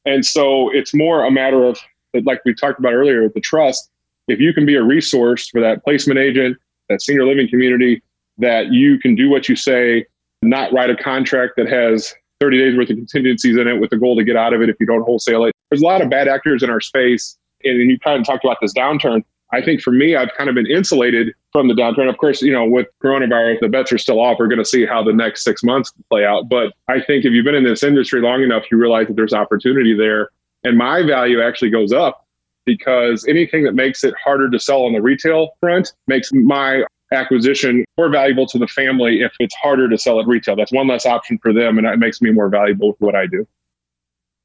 And 0.05 0.25
so 0.25 0.69
it's 0.71 0.93
more 0.93 1.25
a 1.25 1.31
matter 1.31 1.65
of, 1.65 1.79
like 2.23 2.41
we 2.45 2.53
talked 2.53 2.79
about 2.79 2.93
earlier, 2.93 3.23
with 3.23 3.33
the 3.33 3.41
trust. 3.41 3.89
If 4.27 4.39
you 4.39 4.53
can 4.53 4.65
be 4.65 4.75
a 4.75 4.83
resource 4.83 5.49
for 5.49 5.59
that 5.61 5.83
placement 5.83 6.19
agent, 6.19 6.57
that 6.89 7.01
senior 7.01 7.25
living 7.25 7.49
community, 7.49 8.01
that 8.37 8.71
you 8.71 8.99
can 8.99 9.15
do 9.15 9.29
what 9.29 9.49
you 9.49 9.55
say, 9.55 10.05
not 10.41 10.71
write 10.71 10.89
a 10.89 10.95
contract 10.95 11.53
that 11.57 11.67
has 11.67 12.13
30 12.39 12.57
days 12.57 12.77
worth 12.77 12.89
of 12.89 12.97
contingencies 12.97 13.57
in 13.57 13.67
it 13.67 13.79
with 13.79 13.89
the 13.89 13.97
goal 13.97 14.15
to 14.15 14.23
get 14.23 14.35
out 14.35 14.53
of 14.53 14.61
it 14.61 14.69
if 14.69 14.75
you 14.79 14.85
don't 14.85 15.03
wholesale 15.03 15.45
it. 15.45 15.53
There's 15.69 15.81
a 15.81 15.85
lot 15.85 16.01
of 16.01 16.09
bad 16.09 16.27
actors 16.27 16.63
in 16.63 16.69
our 16.69 16.81
space. 16.81 17.37
And 17.63 17.89
you 17.89 17.99
kind 17.99 18.19
of 18.19 18.25
talked 18.25 18.43
about 18.43 18.57
this 18.61 18.73
downturn. 18.73 19.23
I 19.51 19.61
think 19.61 19.81
for 19.81 19.91
me, 19.91 20.15
I've 20.15 20.31
kind 20.37 20.49
of 20.49 20.55
been 20.55 20.65
insulated 20.65 21.33
from 21.51 21.67
the 21.67 21.73
downturn. 21.73 22.09
Of 22.09 22.17
course, 22.17 22.41
you 22.41 22.51
know, 22.51 22.65
with 22.65 22.87
coronavirus, 23.03 23.59
the 23.61 23.67
bets 23.67 23.91
are 23.91 23.97
still 23.97 24.19
off. 24.19 24.37
We're 24.39 24.47
going 24.47 24.59
to 24.59 24.65
see 24.65 24.85
how 24.85 25.03
the 25.03 25.13
next 25.13 25.43
six 25.43 25.63
months 25.63 25.91
play 26.09 26.25
out. 26.25 26.49
But 26.49 26.73
I 26.87 27.01
think 27.01 27.25
if 27.25 27.31
you've 27.31 27.45
been 27.45 27.55
in 27.55 27.63
this 27.63 27.83
industry 27.83 28.21
long 28.21 28.41
enough, 28.41 28.63
you 28.71 28.77
realize 28.77 29.07
that 29.07 29.15
there's 29.15 29.33
opportunity 29.33 29.95
there. 29.95 30.29
And 30.63 30.77
my 30.77 31.03
value 31.03 31.41
actually 31.41 31.71
goes 31.71 31.91
up 31.91 32.25
because 32.65 33.25
anything 33.27 33.63
that 33.63 33.73
makes 33.73 34.03
it 34.03 34.13
harder 34.23 34.49
to 34.49 34.59
sell 34.59 34.83
on 34.83 34.93
the 34.93 35.01
retail 35.01 35.49
front 35.59 35.91
makes 36.07 36.31
my 36.31 36.83
acquisition 37.11 37.83
more 37.97 38.09
valuable 38.09 38.45
to 38.47 38.57
the 38.57 38.67
family 38.67 39.21
if 39.21 39.33
it's 39.39 39.55
harder 39.55 39.89
to 39.89 39.97
sell 39.97 40.19
at 40.19 40.27
retail. 40.27 40.55
That's 40.55 40.71
one 40.71 40.87
less 40.87 41.05
option 41.05 41.39
for 41.39 41.51
them, 41.51 41.77
and 41.77 41.87
it 41.87 41.99
makes 41.99 42.21
me 42.21 42.31
more 42.31 42.47
valuable 42.47 42.93
for 42.93 43.05
what 43.05 43.15
I 43.15 43.25
do. 43.27 43.47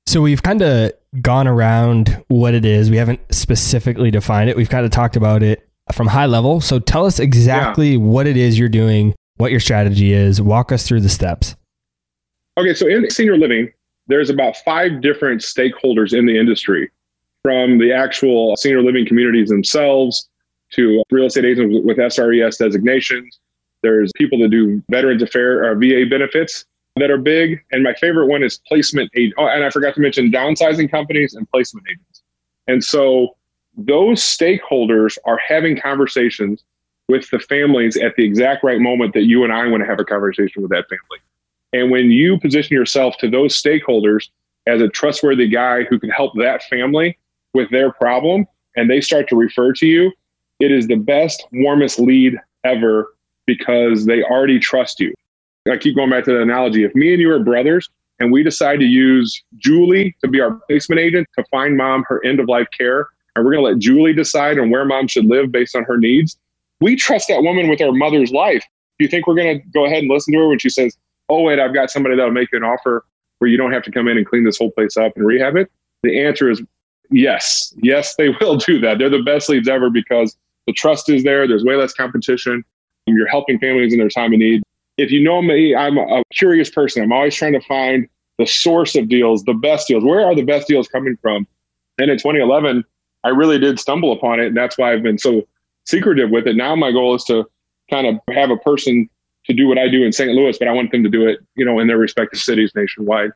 So 0.07 0.21
we've 0.21 0.43
kind 0.43 0.63
of 0.63 0.93
gone 1.21 1.47
around 1.47 2.25
what 2.29 2.55
it 2.55 2.65
is. 2.65 2.91
We 2.91 2.97
haven't 2.97 3.21
specifically 3.31 4.11
defined 4.11 4.51
it. 4.51 4.57
We've 4.57 4.71
kind 4.71 4.85
of 4.85 4.91
talked 4.91 5.17
about 5.17 5.43
it 5.43 5.69
from 5.93 6.07
high 6.09 6.27
level. 6.27 6.61
So 6.61 6.79
tell 6.79 7.07
us 7.07 7.19
exactly 7.19 7.93
yeah. 7.93 7.99
what 7.99 8.27
it 8.27 8.37
is 8.37 8.59
you're 8.59 8.69
doing, 8.69 9.15
what 9.37 9.51
your 9.51 9.61
strategy 9.61 10.13
is. 10.13 10.41
Walk 10.41 10.73
us 10.73 10.87
through 10.87 11.01
the 11.01 11.09
steps. 11.09 11.57
Okay, 12.59 12.75
so 12.75 12.87
in 12.87 13.09
senior 13.11 13.37
living, 13.37 13.71
there's 14.07 14.31
about 14.31 14.57
five 14.59 15.03
different 15.03 15.43
stakeholders 15.43 16.17
in 16.17 16.27
the 16.27 16.39
industry, 16.39 16.91
from 17.43 17.79
the 17.79 17.93
actual 17.93 18.57
senior 18.57 18.83
living 18.83 19.07
communities 19.07 19.49
themselves 19.49 20.29
to 20.73 21.03
real 21.11 21.27
estate 21.27 21.45
agents 21.45 21.77
with 21.85 21.99
SRES 21.99 22.59
designations. 22.59 23.39
There's 23.83 24.11
people 24.17 24.39
that 24.41 24.49
do 24.49 24.83
Veterans 24.91 25.23
Affairs 25.23 25.61
uh, 25.63 25.69
or 25.69 25.75
VA 25.77 26.05
benefits 26.09 26.65
that 26.97 27.11
are 27.11 27.19
big. 27.19 27.63
And 27.71 27.83
my 27.83 27.95
favorite 27.95 28.27
one 28.27 28.43
is 28.43 28.59
placement 28.67 29.11
agent. 29.15 29.35
Oh, 29.39 29.47
and 29.47 29.65
I 29.65 29.71
forgot 29.71 29.95
to 29.95 30.01
mention 30.01 30.31
downsizing 30.31 30.91
companies 30.91 31.35
and 31.35 31.49
placement 31.51 31.87
agents. 31.91 32.23
And 32.67 32.83
so 32.83 33.37
those 33.77 34.21
stakeholders 34.21 35.19
are 35.25 35.39
having 35.39 35.79
conversations 35.79 36.65
with 37.09 37.31
the 37.31 37.39
families 37.39 37.97
at 37.97 38.17
the 38.17 38.25
exact 38.25 38.65
right 38.65 38.81
moment 38.81 39.15
that 39.15 39.25
you 39.25 39.45
and 39.45 39.53
I 39.53 39.67
want 39.69 39.83
to 39.83 39.87
have 39.87 40.01
a 40.01 40.05
conversation 40.05 40.63
with 40.63 40.71
that 40.73 40.89
family. 40.89 41.21
And 41.73 41.91
when 41.91 42.11
you 42.11 42.41
position 42.41 42.75
yourself 42.75 43.17
to 43.19 43.31
those 43.31 43.61
stakeholders 43.61 44.29
as 44.67 44.81
a 44.81 44.89
trustworthy 44.89 45.49
guy 45.49 45.85
who 45.85 46.01
can 46.01 46.11
help 46.11 46.33
that 46.37 46.63
family 46.65 47.19
with 47.55 47.71
their 47.71 47.93
problem 47.93 48.47
and 48.77 48.91
they 48.91 49.01
start 49.01 49.29
to 49.29 49.37
refer 49.37 49.73
to 49.75 49.87
you, 49.87 50.11
it 50.59 50.73
is 50.73 50.87
the 50.87 50.97
best, 50.97 51.47
warmest 51.53 52.01
lead 52.01 52.39
ever 52.65 53.15
because 53.47 54.07
they 54.07 54.23
already 54.23 54.59
trust 54.59 54.99
you. 54.99 55.15
I 55.71 55.77
keep 55.77 55.97
going 55.97 56.11
back 56.11 56.25
to 56.25 56.33
the 56.33 56.43
analogy. 56.43 56.85
If 56.85 56.95
me 56.95 57.13
and 57.13 57.21
you 57.21 57.31
are 57.31 57.39
brothers 57.39 57.89
and 58.19 58.33
we 58.33 58.43
decide 58.43 58.81
to 58.81 58.87
use 58.87 59.45
Julie 59.59 60.17
to 60.23 60.29
be 60.29 60.41
our 60.41 60.53
placement 60.69 61.01
agent 61.01 61.29
to 61.37 61.45
find 61.51 61.77
mom 61.77 62.05
her 62.09 62.25
end 62.25 62.41
of 62.41 62.49
life 62.49 62.69
care, 62.77 63.09
and 63.37 63.45
we're 63.45 63.53
going 63.53 63.65
to 63.65 63.71
let 63.73 63.79
Julie 63.79 64.13
decide 64.13 64.59
on 64.59 64.71
where 64.71 64.85
mom 64.85 65.09
should 65.09 65.27
live 65.27 65.53
based 65.53 65.77
on 65.77 65.85
her 65.85 65.97
needs, 65.97 66.37
we 66.81 66.97
trust 66.97 67.29
that 67.29 67.43
woman 67.43 67.69
with 67.69 67.81
our 67.81 67.93
mother's 67.93 68.33
life. 68.33 68.65
Do 68.99 69.05
you 69.05 69.09
think 69.09 69.27
we're 69.27 69.35
going 69.35 69.61
to 69.61 69.67
go 69.69 69.85
ahead 69.85 69.99
and 69.99 70.11
listen 70.11 70.33
to 70.33 70.41
her 70.41 70.49
when 70.49 70.59
she 70.59 70.71
says, 70.71 70.97
Oh, 71.29 71.43
wait, 71.43 71.59
I've 71.59 71.75
got 71.75 71.91
somebody 71.91 72.17
that'll 72.17 72.31
make 72.31 72.51
you 72.53 72.59
an 72.59 72.65
offer 72.65 73.05
where 73.39 73.51
you 73.51 73.57
don't 73.57 73.73
have 73.73 73.83
to 73.83 73.91
come 73.91 74.09
in 74.09 74.17
and 74.17 74.27
clean 74.27 74.45
this 74.45 74.59
whole 74.59 74.71
place 74.71 74.97
up 74.97 75.13
and 75.17 75.27
rehab 75.27 75.57
it? 75.57 75.71
The 76.03 76.25
answer 76.25 76.51
is 76.51 76.63
yes. 77.11 77.75
Yes, 77.83 78.15
they 78.17 78.29
will 78.41 78.57
do 78.57 78.81
that. 78.81 78.99
They're 78.99 79.11
the 79.11 79.23
best 79.23 79.49
leads 79.49 79.69
ever 79.69 79.91
because 79.91 80.37
the 80.67 80.73
trust 80.73 81.09
is 81.09 81.25
there. 81.25 81.47
There's 81.47 81.65
way 81.65 81.77
less 81.77 81.93
competition. 81.93 82.65
You're 83.07 83.29
helping 83.29 83.59
families 83.59 83.93
in 83.93 83.99
their 83.99 84.09
time 84.09 84.33
of 84.33 84.39
need 84.39 84.63
if 84.99 85.11
you 85.11 85.23
know 85.23 85.43
me, 85.43 85.75
I'm 85.75 85.99
a 85.99 86.23
curious 86.33 86.71
person. 86.71 87.03
I'm 87.03 87.13
always 87.13 87.35
trying 87.35 87.53
to 87.53 87.61
find 87.61 88.09
the 88.39 88.47
source 88.47 88.95
of 88.97 89.09
deals, 89.09 89.45
the 89.45 89.55
best 89.55 89.89
deals. 89.89 90.05
Where 90.05 90.25
are 90.25 90.35
the 90.35 90.43
best 90.43 90.69
deals 90.69 90.89
coming 90.89 91.17
from? 91.21 91.47
And 91.99 92.11
in 92.11 92.19
2011, 92.19 92.85
I 93.27 93.31
really 93.31 93.59
did 93.59 93.81
stumble 93.81 94.13
upon 94.13 94.39
it. 94.39 94.47
And 94.47 94.57
that's 94.57 94.79
why 94.79 94.93
I've 94.93 95.03
been 95.03 95.19
so 95.19 95.43
secretive 95.85 96.31
with 96.31 96.47
it. 96.47 96.55
Now 96.55 96.77
my 96.77 96.93
goal 96.93 97.15
is 97.17 97.25
to 97.25 97.45
kind 97.91 98.07
of 98.07 98.35
have 98.35 98.51
a 98.51 98.57
person 98.57 99.09
to 99.47 99.53
do 99.53 99.67
what 99.67 99.79
I 99.79 99.89
do 99.89 100.05
in 100.05 100.13
St. 100.13 100.31
Louis, 100.31 100.57
but 100.59 100.69
I 100.69 100.73
want 100.73 100.93
them 100.93 101.03
to 101.03 101.11
do 101.11 101.27
it, 101.27 101.41
you 101.57 101.65
know, 101.65 101.79
in 101.79 101.89
their 101.89 101.99
respective 101.99 102.41
cities 102.41 102.73
nationwide. 102.75 103.31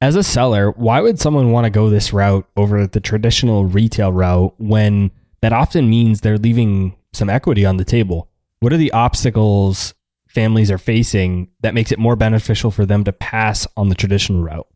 As 0.00 0.16
a 0.16 0.22
seller, 0.22 0.70
why 0.72 1.00
would 1.00 1.18
someone 1.18 1.50
want 1.50 1.64
to 1.64 1.70
go 1.70 1.90
this 1.90 2.12
route 2.12 2.46
over 2.56 2.86
the 2.86 3.00
traditional 3.00 3.66
retail 3.66 4.12
route 4.12 4.54
when 4.58 5.10
that 5.40 5.52
often 5.52 5.90
means 5.90 6.20
they're 6.20 6.38
leaving 6.38 6.96
some 7.12 7.28
equity 7.28 7.66
on 7.66 7.76
the 7.76 7.84
table? 7.84 8.28
What 8.60 8.72
are 8.72 8.78
the 8.78 8.92
obstacles 8.92 9.94
families 10.28 10.70
are 10.70 10.78
facing 10.78 11.48
that 11.60 11.74
makes 11.74 11.92
it 11.92 11.98
more 11.98 12.16
beneficial 12.16 12.70
for 12.70 12.86
them 12.86 13.04
to 13.04 13.12
pass 13.12 13.66
on 13.76 13.88
the 13.88 13.94
traditional 13.94 14.42
route? 14.42 14.68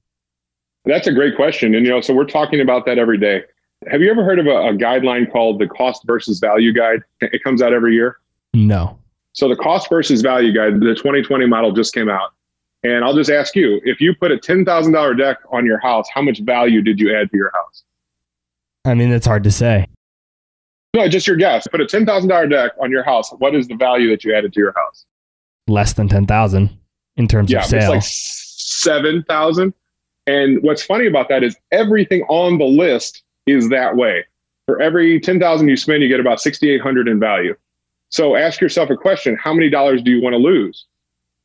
That's 0.85 1.07
a 1.07 1.13
great 1.13 1.37
question. 1.37 1.75
And, 1.75 1.87
you 1.87 1.93
know, 1.93 2.01
so 2.01 2.13
we're 2.13 2.25
talking 2.25 2.61
about 2.61 2.85
that 2.87 2.99
every 2.99 3.19
day. 3.19 3.43
Have 3.91 4.01
you 4.01 4.11
ever 4.11 4.25
heard 4.25 4.39
of 4.39 4.47
a, 4.47 4.69
a 4.69 4.73
guideline 4.73 5.31
called 5.31 5.59
the 5.59 5.67
cost 5.67 6.03
versus 6.07 6.39
value 6.39 6.73
guide? 6.73 7.03
It 7.21 7.43
comes 7.43 7.63
out 7.63 7.73
every 7.73 7.95
year. 7.95 8.19
No. 8.55 8.99
So 9.33 9.49
the 9.49 9.57
cost 9.57 9.89
versus 9.89 10.21
value 10.21 10.53
guide, 10.53 10.81
the 10.81 10.95
2020 10.95 11.47
model 11.47 11.73
just 11.73 11.95
came 11.95 12.09
out. 12.09 12.31
And 12.85 13.05
I'll 13.05 13.15
just 13.15 13.31
ask 13.31 13.55
you 13.55 13.81
if 13.85 14.01
you 14.01 14.15
put 14.15 14.33
a 14.33 14.37
$10,000 14.37 15.19
deck 15.19 15.39
on 15.51 15.65
your 15.65 15.79
house, 15.79 16.07
how 16.13 16.21
much 16.21 16.41
value 16.41 16.83
did 16.83 17.01
you 17.01 17.15
add 17.15 17.31
to 17.31 17.37
your 17.37 17.53
house? 17.55 17.85
I 18.85 18.95
mean, 18.95 19.13
it's 19.13 19.27
hard 19.27 19.45
to 19.45 19.51
say. 19.51 19.87
No, 20.95 21.09
just 21.09 21.27
your 21.27 21.37
guess. 21.37 21.67
Put 21.69 21.81
a 21.81 21.87
$10,000 21.87 22.51
deck 22.51 22.73
on 22.81 22.91
your 22.91 23.05
house. 23.05 23.31
What 23.39 23.55
is 23.55 23.69
the 23.69 23.77
value 23.77 24.11
that 24.11 24.25
you 24.25 24.35
added 24.35 24.53
to 24.53 24.61
your 24.61 24.75
house? 24.77 25.07
Less 25.69 25.93
than 25.93 26.09
10,000 26.09 26.77
in 27.17 27.29
terms 27.29 27.51
yeah, 27.51 27.61
of 27.61 27.65
sale. 27.67 27.81
It's 27.81 27.89
like 27.89 28.03
7,000. 28.05 29.73
And 30.27 30.63
what's 30.63 30.83
funny 30.83 31.07
about 31.07 31.29
that 31.29 31.43
is 31.43 31.57
everything 31.71 32.23
on 32.29 32.59
the 32.59 32.65
list 32.65 33.23
is 33.47 33.69
that 33.71 33.97
way. 33.97 34.25
For 34.67 34.81
every 34.81 35.21
10,000 35.21 35.69
you 35.69 35.77
spend, 35.77 36.03
you 36.03 36.09
get 36.09 36.21
about 36.21 36.41
6,800 36.41 37.09
in 37.09 37.19
value. 37.19 37.55
So 38.11 38.37
ask 38.37 38.61
yourself 38.61 38.91
a 38.91 38.97
question, 38.97 39.37
how 39.37 39.55
many 39.55 39.71
dollars 39.71 40.03
do 40.03 40.11
you 40.11 40.23
want 40.23 40.35
to 40.35 40.39
lose? 40.39 40.87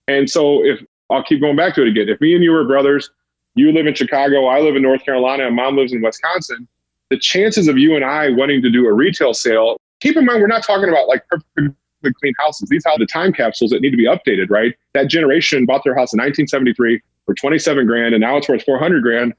And 0.08 0.30
so 0.30 0.64
if 0.64 0.84
I'll 1.10 1.24
keep 1.24 1.42
going 1.42 1.56
back 1.56 1.76
to 1.76 1.82
it 1.82 1.88
again, 1.88 2.10
if 2.10 2.20
me 2.22 2.36
and 2.36 2.44
you 2.44 2.52
were 2.52 2.66
brothers, 2.66 3.10
you 3.56 3.72
live 3.72 3.88
in 3.88 3.96
Chicago, 3.96 4.46
I 4.46 4.60
live 4.60 4.76
in 4.76 4.82
North 4.82 5.04
Carolina, 5.04 5.48
and 5.48 5.56
mom 5.56 5.76
lives 5.78 5.94
in 5.94 6.02
Wisconsin, 6.02 6.68
the 7.10 7.18
chances 7.18 7.68
of 7.68 7.78
you 7.78 7.96
and 7.96 8.04
I 8.04 8.30
wanting 8.30 8.62
to 8.62 8.70
do 8.70 8.86
a 8.86 8.94
retail 8.94 9.34
sale, 9.34 9.78
keep 10.02 10.18
in 10.18 10.26
mind, 10.26 10.42
we're 10.42 10.48
not 10.48 10.64
talking 10.64 10.90
about 10.90 11.08
like 11.08 11.26
perfectly 11.28 11.74
clean 12.04 12.34
houses. 12.40 12.70
These 12.70 12.86
are 12.86 12.98
the 12.98 13.06
time 13.06 13.34
capsules 13.34 13.72
that 13.72 13.82
need 13.82 13.92
to 13.92 13.98
be 13.98 14.06
updated, 14.06 14.50
right? 14.50 14.76
That 14.94 15.08
generation 15.08 15.66
bought 15.66 15.84
their 15.84 15.96
house 15.96 16.14
in 16.14 16.18
1973 16.18 17.02
for 17.26 17.34
27 17.34 17.86
grand 17.88 18.14
and 18.14 18.22
now 18.22 18.38
it's 18.38 18.48
worth 18.48 18.64
400 18.64 19.02
grand. 19.02 19.34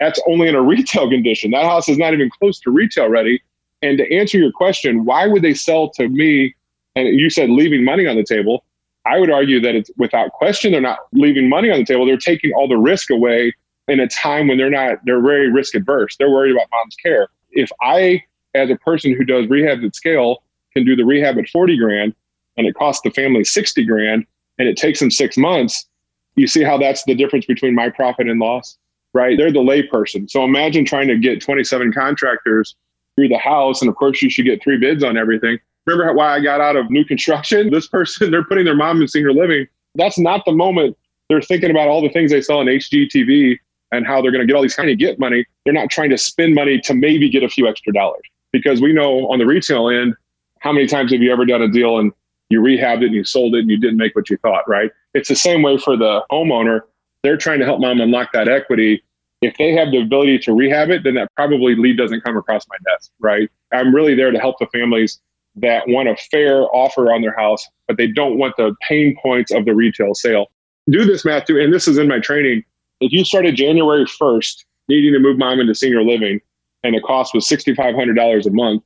That's 0.00 0.20
only 0.28 0.48
in 0.48 0.54
a 0.54 0.62
retail 0.74 1.08
condition. 1.08 1.50
That 1.50 1.64
house 1.64 1.88
is 1.88 1.98
not 1.98 2.14
even 2.14 2.30
close 2.30 2.60
to 2.60 2.70
retail 2.70 3.08
ready. 3.08 3.42
And 3.82 3.98
to 3.98 4.14
answer 4.14 4.38
your 4.38 4.52
question, 4.52 5.04
why 5.04 5.26
would 5.26 5.42
they 5.42 5.54
sell 5.54 5.90
to 5.90 6.08
me? 6.08 6.54
And 6.94 7.08
you 7.08 7.28
said 7.30 7.50
leaving 7.50 7.84
money 7.84 8.06
on 8.06 8.16
the 8.16 8.24
table. 8.24 8.64
I 9.04 9.20
would 9.20 9.30
argue 9.30 9.60
that 9.60 9.76
it's 9.76 9.90
without 9.96 10.32
question, 10.32 10.72
they're 10.72 10.80
not 10.80 10.98
leaving 11.12 11.48
money 11.48 11.70
on 11.70 11.78
the 11.78 11.84
table. 11.84 12.06
They're 12.06 12.16
taking 12.16 12.52
all 12.54 12.66
the 12.66 12.78
risk 12.78 13.10
away 13.10 13.54
in 13.86 14.00
a 14.00 14.08
time 14.08 14.48
when 14.48 14.58
they're 14.58 14.70
not, 14.70 14.98
they're 15.04 15.22
very 15.22 15.50
risk 15.50 15.74
adverse. 15.74 16.16
They're 16.16 16.30
worried 16.30 16.52
about 16.52 16.66
mom's 16.72 16.96
care. 16.96 17.28
If 17.52 17.70
I, 17.80 18.24
as 18.54 18.68
a 18.68 18.76
person 18.76 19.14
who 19.14 19.24
does 19.24 19.48
rehab 19.48 19.84
at 19.84 19.94
scale, 19.94 20.42
can 20.72 20.84
do 20.84 20.96
the 20.96 21.04
rehab 21.04 21.38
at 21.38 21.48
40 21.48 21.78
grand 21.78 22.14
and 22.56 22.66
it 22.66 22.74
costs 22.74 23.02
the 23.02 23.10
family 23.10 23.44
60 23.44 23.84
grand 23.84 24.26
and 24.58 24.68
it 24.68 24.76
takes 24.76 24.98
them 24.98 25.10
six 25.10 25.36
months, 25.36 25.86
you 26.34 26.46
see 26.46 26.62
how 26.62 26.76
that's 26.76 27.04
the 27.04 27.14
difference 27.14 27.46
between 27.46 27.74
my 27.74 27.88
profit 27.88 28.28
and 28.28 28.40
loss, 28.40 28.76
right? 29.16 29.36
They're 29.36 29.50
the 29.50 29.60
layperson. 29.60 30.30
So 30.30 30.44
imagine 30.44 30.84
trying 30.84 31.08
to 31.08 31.16
get 31.16 31.40
27 31.40 31.92
contractors 31.92 32.76
through 33.16 33.28
the 33.28 33.38
house. 33.38 33.80
And 33.80 33.88
of 33.88 33.96
course, 33.96 34.20
you 34.20 34.28
should 34.30 34.44
get 34.44 34.62
three 34.62 34.78
bids 34.78 35.02
on 35.02 35.16
everything. 35.16 35.58
Remember 35.86 36.12
why 36.12 36.34
I 36.34 36.40
got 36.40 36.60
out 36.60 36.76
of 36.76 36.90
new 36.90 37.04
construction? 37.04 37.70
This 37.76 37.88
person, 37.88 38.30
they're 38.30 38.44
putting 38.44 38.64
their 38.64 38.76
mom 38.76 39.00
in 39.00 39.08
senior 39.08 39.32
living. 39.32 39.66
That's 39.94 40.18
not 40.18 40.44
the 40.44 40.52
moment 40.52 40.96
they're 41.28 41.40
thinking 41.40 41.70
about 41.70 41.88
all 41.88 42.02
the 42.02 42.10
things 42.10 42.30
they 42.30 42.42
saw 42.42 42.58
on 42.58 42.66
HGTV 42.66 43.58
and 43.92 44.06
how 44.06 44.20
they're 44.20 44.30
going 44.30 44.42
to 44.42 44.46
get 44.46 44.54
all 44.54 44.62
these 44.62 44.74
kind 44.74 44.90
of 44.90 44.98
get 44.98 45.18
money. 45.18 45.46
They're 45.64 45.74
not 45.74 45.90
trying 45.90 46.10
to 46.10 46.18
spend 46.18 46.54
money 46.54 46.80
to 46.82 46.94
maybe 46.94 47.30
get 47.30 47.42
a 47.42 47.48
few 47.48 47.66
extra 47.66 47.92
dollars 47.92 48.22
because 48.52 48.80
we 48.80 48.92
know 48.92 49.28
on 49.28 49.38
the 49.38 49.46
retail 49.46 49.88
end, 49.88 50.14
how 50.60 50.72
many 50.72 50.86
times 50.86 51.12
have 51.12 51.22
you 51.22 51.32
ever 51.32 51.44
done 51.44 51.62
a 51.62 51.68
deal 51.68 51.98
and 51.98 52.12
you 52.50 52.60
rehabbed 52.60 53.02
it 53.02 53.06
and 53.06 53.14
you 53.14 53.24
sold 53.24 53.54
it 53.54 53.60
and 53.60 53.70
you 53.70 53.78
didn't 53.78 53.96
make 53.96 54.14
what 54.14 54.28
you 54.28 54.36
thought, 54.38 54.68
right? 54.68 54.90
It's 55.14 55.28
the 55.28 55.36
same 55.36 55.62
way 55.62 55.78
for 55.78 55.96
the 55.96 56.22
homeowner. 56.30 56.80
They're 57.22 57.36
trying 57.36 57.58
to 57.60 57.64
help 57.64 57.80
mom 57.80 58.00
unlock 58.00 58.32
that 58.32 58.48
equity. 58.48 59.02
If 59.42 59.56
they 59.58 59.72
have 59.72 59.90
the 59.90 60.00
ability 60.00 60.38
to 60.40 60.52
rehab 60.52 60.90
it, 60.90 61.04
then 61.04 61.14
that 61.14 61.28
probably 61.36 61.74
lead 61.74 61.98
doesn't 61.98 62.22
come 62.22 62.36
across 62.36 62.66
my 62.68 62.76
desk, 62.90 63.10
right? 63.20 63.50
I'm 63.72 63.94
really 63.94 64.14
there 64.14 64.30
to 64.30 64.38
help 64.38 64.58
the 64.58 64.66
families 64.66 65.20
that 65.56 65.88
want 65.88 66.08
a 66.08 66.16
fair 66.30 66.62
offer 66.74 67.12
on 67.12 67.22
their 67.22 67.36
house, 67.36 67.66
but 67.88 67.96
they 67.96 68.06
don't 68.06 68.38
want 68.38 68.56
the 68.56 68.74
pain 68.86 69.16
points 69.22 69.52
of 69.52 69.64
the 69.64 69.74
retail 69.74 70.14
sale. 70.14 70.46
Do 70.90 71.04
this 71.04 71.24
math 71.24 71.46
too, 71.46 71.58
and 71.58 71.72
this 71.72 71.88
is 71.88 71.98
in 71.98 72.08
my 72.08 72.20
training. 72.20 72.62
If 73.00 73.12
you 73.12 73.24
started 73.24 73.56
January 73.56 74.04
1st 74.04 74.64
needing 74.88 75.12
to 75.12 75.18
move 75.18 75.38
mom 75.38 75.60
into 75.60 75.74
senior 75.74 76.02
living 76.02 76.40
and 76.82 76.94
the 76.94 77.00
cost 77.00 77.34
was 77.34 77.46
$6,500 77.48 78.46
a 78.46 78.50
month, 78.50 78.82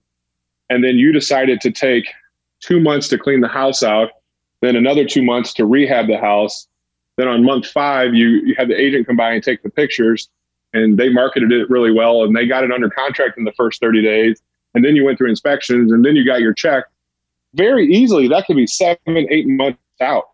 and 0.70 0.82
then 0.82 0.96
you 0.96 1.12
decided 1.12 1.60
to 1.60 1.70
take 1.70 2.08
two 2.60 2.80
months 2.80 3.08
to 3.08 3.18
clean 3.18 3.40
the 3.40 3.48
house 3.48 3.82
out, 3.82 4.10
then 4.62 4.76
another 4.76 5.04
two 5.04 5.22
months 5.22 5.52
to 5.54 5.66
rehab 5.66 6.06
the 6.06 6.16
house. 6.16 6.66
Then 7.16 7.28
on 7.28 7.44
month 7.44 7.66
five, 7.66 8.14
you, 8.14 8.28
you 8.44 8.54
had 8.56 8.68
the 8.68 8.80
agent 8.80 9.06
come 9.06 9.16
by 9.16 9.32
and 9.32 9.42
take 9.42 9.62
the 9.62 9.70
pictures, 9.70 10.28
and 10.72 10.98
they 10.98 11.08
marketed 11.08 11.52
it 11.52 11.68
really 11.68 11.92
well, 11.92 12.22
and 12.22 12.34
they 12.34 12.46
got 12.46 12.64
it 12.64 12.72
under 12.72 12.88
contract 12.90 13.38
in 13.38 13.44
the 13.44 13.52
first 13.52 13.80
30 13.80 14.02
days. 14.02 14.40
And 14.74 14.84
then 14.84 14.94
you 14.94 15.04
went 15.04 15.18
through 15.18 15.30
inspections, 15.30 15.92
and 15.92 16.04
then 16.04 16.16
you 16.16 16.24
got 16.24 16.40
your 16.40 16.54
check. 16.54 16.84
Very 17.54 17.86
easily, 17.86 18.28
that 18.28 18.46
could 18.46 18.56
be 18.56 18.66
seven, 18.66 18.98
eight 19.30 19.48
months 19.48 19.80
out. 20.00 20.24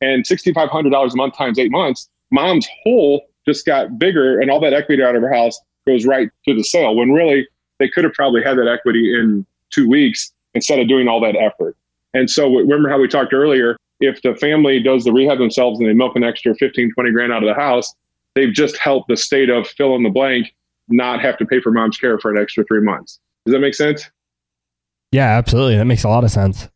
And 0.00 0.24
$6,500 0.24 1.12
a 1.12 1.16
month 1.16 1.36
times 1.36 1.58
eight 1.58 1.70
months, 1.70 2.08
mom's 2.30 2.68
hole 2.84 3.26
just 3.44 3.66
got 3.66 3.98
bigger, 3.98 4.40
and 4.40 4.50
all 4.50 4.60
that 4.60 4.72
equity 4.72 5.02
out 5.02 5.16
of 5.16 5.22
her 5.22 5.32
house 5.32 5.60
goes 5.86 6.06
right 6.06 6.30
to 6.46 6.54
the 6.54 6.62
sale. 6.62 6.94
When 6.94 7.10
really, 7.10 7.48
they 7.78 7.88
could 7.88 8.04
have 8.04 8.12
probably 8.12 8.42
had 8.42 8.56
that 8.58 8.68
equity 8.68 9.18
in 9.18 9.44
two 9.70 9.88
weeks 9.88 10.32
instead 10.54 10.78
of 10.78 10.88
doing 10.88 11.08
all 11.08 11.20
that 11.20 11.36
effort. 11.36 11.76
And 12.14 12.30
so 12.30 12.54
remember 12.54 12.88
how 12.88 13.00
we 13.00 13.08
talked 13.08 13.32
earlier, 13.32 13.76
if 14.00 14.20
the 14.22 14.34
family 14.36 14.80
does 14.80 15.04
the 15.04 15.12
rehab 15.12 15.38
themselves 15.38 15.80
and 15.80 15.88
they 15.88 15.92
milk 15.92 16.14
an 16.14 16.24
extra 16.24 16.54
15, 16.54 16.92
20 16.92 17.10
grand 17.10 17.32
out 17.32 17.42
of 17.42 17.48
the 17.48 17.54
house, 17.54 17.92
they've 18.34 18.52
just 18.52 18.76
helped 18.76 19.08
the 19.08 19.16
state 19.16 19.50
of 19.50 19.66
fill 19.66 19.94
in 19.96 20.02
the 20.02 20.10
blank 20.10 20.54
not 20.88 21.20
have 21.20 21.38
to 21.38 21.46
pay 21.46 21.60
for 21.60 21.70
mom's 21.70 21.96
care 21.96 22.18
for 22.18 22.30
an 22.30 22.40
extra 22.40 22.64
three 22.64 22.80
months. 22.80 23.20
Does 23.46 23.52
that 23.52 23.60
make 23.60 23.74
sense? 23.74 24.10
Yeah, 25.10 25.28
absolutely. 25.28 25.76
That 25.76 25.84
makes 25.84 26.04
a 26.04 26.08
lot 26.08 26.24
of 26.24 26.30
sense. 26.30 26.68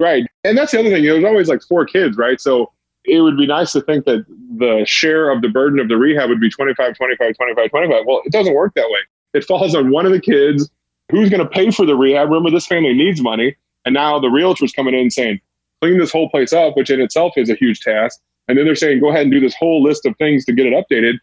Right. 0.00 0.26
And 0.42 0.58
that's 0.58 0.72
the 0.72 0.80
other 0.80 0.90
thing. 0.90 1.04
There's 1.04 1.24
always 1.24 1.48
like 1.48 1.62
four 1.62 1.86
kids, 1.86 2.16
right? 2.16 2.40
So 2.40 2.72
it 3.04 3.20
would 3.20 3.36
be 3.36 3.46
nice 3.46 3.72
to 3.72 3.80
think 3.82 4.06
that 4.06 4.24
the 4.56 4.84
share 4.86 5.30
of 5.30 5.42
the 5.42 5.48
burden 5.48 5.78
of 5.78 5.88
the 5.88 5.96
rehab 5.96 6.28
would 6.28 6.40
be 6.40 6.50
25, 6.50 6.96
25, 6.96 7.36
25, 7.36 7.70
25. 7.70 8.02
Well, 8.06 8.22
it 8.24 8.32
doesn't 8.32 8.54
work 8.54 8.74
that 8.74 8.88
way. 8.88 8.98
It 9.34 9.44
falls 9.44 9.74
on 9.74 9.90
one 9.90 10.06
of 10.06 10.12
the 10.12 10.20
kids 10.20 10.70
who's 11.10 11.30
going 11.30 11.42
to 11.42 11.48
pay 11.48 11.70
for 11.70 11.86
the 11.86 11.96
rehab? 11.96 12.28
Remember, 12.28 12.50
this 12.50 12.66
family 12.66 12.94
needs 12.94 13.20
money. 13.20 13.56
And 13.84 13.94
now 13.94 14.18
the 14.18 14.28
realtor's 14.28 14.72
coming 14.72 14.94
in 14.94 15.10
saying, 15.10 15.40
clean 15.80 15.98
this 15.98 16.10
whole 16.10 16.30
place 16.30 16.52
up, 16.52 16.76
which 16.76 16.90
in 16.90 17.00
itself 17.00 17.34
is 17.36 17.50
a 17.50 17.54
huge 17.54 17.80
task. 17.80 18.20
And 18.48 18.58
then 18.58 18.64
they're 18.64 18.74
saying, 18.74 19.00
go 19.00 19.10
ahead 19.10 19.22
and 19.22 19.32
do 19.32 19.40
this 19.40 19.54
whole 19.54 19.82
list 19.82 20.06
of 20.06 20.16
things 20.16 20.44
to 20.46 20.52
get 20.52 20.66
it 20.66 20.72
updated. 20.72 21.14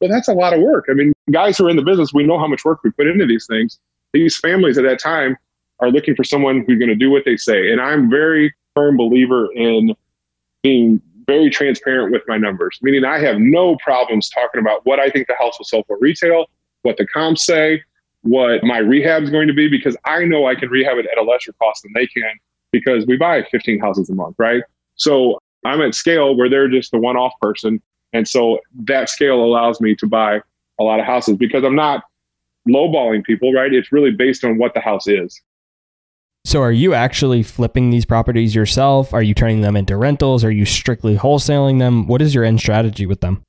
But 0.00 0.10
that's 0.10 0.28
a 0.28 0.34
lot 0.34 0.52
of 0.52 0.60
work. 0.60 0.86
I 0.88 0.92
mean, 0.92 1.12
guys 1.30 1.58
who 1.58 1.66
are 1.66 1.70
in 1.70 1.76
the 1.76 1.82
business, 1.82 2.12
we 2.12 2.24
know 2.24 2.38
how 2.38 2.46
much 2.46 2.64
work 2.64 2.80
we 2.84 2.90
put 2.90 3.06
into 3.06 3.26
these 3.26 3.46
things. 3.46 3.78
These 4.12 4.36
families 4.38 4.78
at 4.78 4.84
that 4.84 5.00
time 5.00 5.36
are 5.80 5.90
looking 5.90 6.14
for 6.14 6.24
someone 6.24 6.64
who's 6.66 6.78
going 6.78 6.88
to 6.88 6.94
do 6.94 7.10
what 7.10 7.24
they 7.24 7.36
say. 7.36 7.70
And 7.72 7.80
I'm 7.80 8.10
very 8.10 8.54
firm 8.74 8.96
believer 8.96 9.48
in 9.54 9.94
being 10.62 11.00
very 11.26 11.50
transparent 11.50 12.12
with 12.12 12.22
my 12.26 12.38
numbers, 12.38 12.78
meaning 12.80 13.04
I 13.04 13.18
have 13.18 13.38
no 13.38 13.76
problems 13.76 14.28
talking 14.28 14.60
about 14.60 14.84
what 14.86 14.98
I 14.98 15.10
think 15.10 15.26
the 15.26 15.34
house 15.38 15.58
will 15.58 15.66
sell 15.66 15.82
for 15.86 15.98
retail, 16.00 16.46
what 16.82 16.96
the 16.96 17.06
comps 17.06 17.44
say, 17.44 17.82
what 18.22 18.64
my 18.64 18.78
rehab 18.78 19.22
is 19.22 19.30
going 19.30 19.46
to 19.46 19.54
be 19.54 19.68
because 19.68 19.96
I 20.04 20.24
know 20.24 20.46
I 20.46 20.54
can 20.54 20.70
rehab 20.70 20.96
it 20.98 21.06
at 21.10 21.18
a 21.18 21.22
lesser 21.22 21.52
cost 21.54 21.82
than 21.82 21.92
they 21.94 22.06
can 22.06 22.32
because 22.72 23.06
we 23.06 23.16
buy 23.16 23.42
15 23.50 23.78
houses 23.78 24.10
a 24.10 24.14
month, 24.14 24.36
right? 24.38 24.62
So 24.96 25.38
I'm 25.68 25.80
at 25.80 25.94
scale 25.94 26.36
where 26.36 26.48
they're 26.48 26.68
just 26.68 26.90
the 26.90 26.98
one 26.98 27.16
off 27.16 27.32
person. 27.40 27.80
And 28.12 28.26
so 28.26 28.58
that 28.84 29.08
scale 29.08 29.42
allows 29.44 29.80
me 29.80 29.94
to 29.96 30.06
buy 30.06 30.40
a 30.80 30.82
lot 30.82 31.00
of 31.00 31.06
houses 31.06 31.36
because 31.36 31.64
I'm 31.64 31.76
not 31.76 32.04
lowballing 32.68 33.24
people, 33.24 33.52
right? 33.52 33.72
It's 33.72 33.92
really 33.92 34.10
based 34.10 34.44
on 34.44 34.58
what 34.58 34.74
the 34.74 34.80
house 34.80 35.06
is. 35.06 35.40
So 36.44 36.62
are 36.62 36.72
you 36.72 36.94
actually 36.94 37.42
flipping 37.42 37.90
these 37.90 38.04
properties 38.04 38.54
yourself? 38.54 39.12
Are 39.12 39.22
you 39.22 39.34
turning 39.34 39.60
them 39.60 39.76
into 39.76 39.96
rentals? 39.96 40.44
Are 40.44 40.50
you 40.50 40.64
strictly 40.64 41.16
wholesaling 41.16 41.78
them? 41.78 42.06
What 42.06 42.22
is 42.22 42.34
your 42.34 42.44
end 42.44 42.60
strategy 42.60 43.04
with 43.04 43.20
them? 43.20 43.42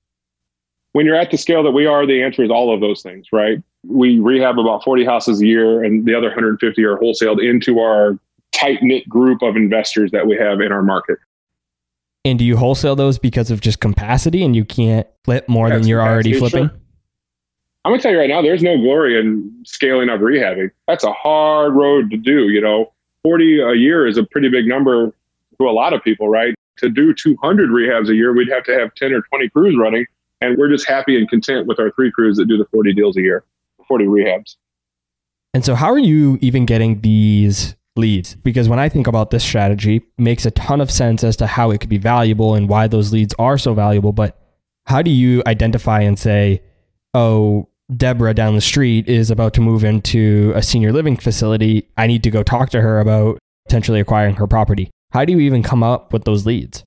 When 0.91 1.05
you're 1.05 1.15
at 1.15 1.31
the 1.31 1.37
scale 1.37 1.63
that 1.63 1.71
we 1.71 1.85
are, 1.85 2.05
the 2.05 2.21
answer 2.21 2.43
is 2.43 2.49
all 2.49 2.73
of 2.73 2.81
those 2.81 3.01
things, 3.01 3.27
right? 3.31 3.63
we 3.87 4.19
rehab 4.19 4.59
about 4.59 4.83
40 4.83 5.05
houses 5.05 5.41
a 5.41 5.45
year, 5.45 5.83
and 5.83 6.05
the 6.05 6.15
other 6.15 6.27
150 6.27 6.83
are 6.83 6.97
wholesaled 6.97 7.43
into 7.43 7.79
our 7.79 8.17
tight 8.51 8.79
knit 8.81 9.07
group 9.07 9.41
of 9.41 9.55
investors 9.55 10.11
that 10.11 10.27
we 10.27 10.35
have 10.35 10.59
in 10.59 10.71
our 10.71 10.81
market. 10.81 11.17
And 12.25 12.37
do 12.37 12.45
you 12.45 12.57
wholesale 12.57 12.95
those 12.95 13.17
because 13.17 13.49
of 13.49 13.61
just 13.61 13.79
capacity 13.79 14.43
and 14.43 14.55
you 14.55 14.65
can't 14.65 15.07
flip 15.23 15.47
more 15.47 15.69
That's 15.69 15.81
than 15.81 15.87
you're 15.87 16.01
already 16.01 16.33
flipping? 16.33 16.67
Sure. 16.67 16.79
I'm 17.85 17.93
gonna 17.93 18.01
tell 18.01 18.11
you 18.11 18.19
right 18.19 18.29
now, 18.29 18.41
there's 18.41 18.61
no 18.61 18.77
glory 18.77 19.17
in 19.17 19.63
scaling 19.65 20.09
up 20.09 20.19
rehabbing. 20.19 20.69
That's 20.87 21.05
a 21.05 21.13
hard 21.13 21.73
road 21.73 22.11
to 22.11 22.17
do. 22.17 22.49
You 22.49 22.59
know, 22.61 22.91
40 23.23 23.61
a 23.61 23.73
year 23.73 24.05
is 24.05 24.17
a 24.17 24.23
pretty 24.23 24.49
big 24.49 24.67
number 24.67 25.13
to 25.59 25.67
a 25.67 25.71
lot 25.71 25.93
of 25.93 26.03
people, 26.03 26.27
right? 26.27 26.53
To 26.77 26.89
do 26.89 27.13
200 27.13 27.69
rehabs 27.69 28.09
a 28.09 28.15
year, 28.15 28.33
we'd 28.33 28.49
have 28.49 28.63
to 28.65 28.73
have 28.73 28.93
10 28.95 29.13
or 29.13 29.21
20 29.21 29.49
crews 29.49 29.77
running, 29.79 30.05
and 30.41 30.57
we're 30.57 30.69
just 30.69 30.87
happy 30.87 31.17
and 31.17 31.29
content 31.29 31.67
with 31.67 31.79
our 31.79 31.91
three 31.91 32.11
crews 32.11 32.37
that 32.37 32.47
do 32.47 32.57
the 32.57 32.65
40 32.65 32.93
deals 32.93 33.17
a 33.17 33.21
year. 33.21 33.43
40 33.87 34.05
rehabs. 34.05 34.55
And 35.53 35.65
so, 35.65 35.73
how 35.73 35.91
are 35.91 35.97
you 35.97 36.37
even 36.41 36.65
getting 36.65 37.01
these 37.01 37.75
leads 37.99 38.35
because 38.35 38.67
when 38.67 38.79
I 38.79 38.89
think 38.89 39.07
about 39.07 39.29
this 39.29 39.43
strategy, 39.43 40.01
makes 40.17 40.45
a 40.45 40.51
ton 40.51 40.81
of 40.81 40.89
sense 40.89 41.23
as 41.23 41.35
to 41.37 41.47
how 41.47 41.71
it 41.71 41.79
could 41.79 41.89
be 41.89 41.97
valuable 41.97 42.55
and 42.55 42.67
why 42.67 42.87
those 42.87 43.13
leads 43.13 43.33
are 43.37 43.57
so 43.57 43.73
valuable. 43.73 44.11
But 44.11 44.39
how 44.85 45.01
do 45.01 45.11
you 45.11 45.43
identify 45.45 46.01
and 46.01 46.17
say, 46.17 46.63
oh, 47.13 47.69
Deborah 47.95 48.33
down 48.33 48.55
the 48.55 48.61
street 48.61 49.07
is 49.07 49.31
about 49.31 49.53
to 49.55 49.61
move 49.61 49.83
into 49.83 50.51
a 50.55 50.61
senior 50.61 50.91
living 50.91 51.17
facility. 51.17 51.87
I 51.97 52.07
need 52.07 52.23
to 52.23 52.31
go 52.31 52.43
talk 52.43 52.69
to 52.71 52.81
her 52.81 52.99
about 52.99 53.39
potentially 53.65 53.99
acquiring 53.99 54.35
her 54.35 54.47
property. 54.47 54.91
How 55.11 55.25
do 55.25 55.33
you 55.33 55.39
even 55.39 55.63
come 55.63 55.81
up 55.81 56.13
with 56.13 56.23
those 56.23 56.45
leads? 56.45 56.83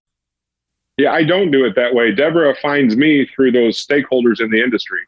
Yeah, 0.98 1.12
I 1.12 1.24
don't 1.24 1.50
do 1.50 1.64
it 1.64 1.74
that 1.74 1.94
way. 1.94 2.12
Deborah 2.12 2.54
finds 2.60 2.96
me 2.96 3.26
through 3.26 3.52
those 3.52 3.84
stakeholders 3.84 4.40
in 4.40 4.50
the 4.50 4.62
industry. 4.62 5.00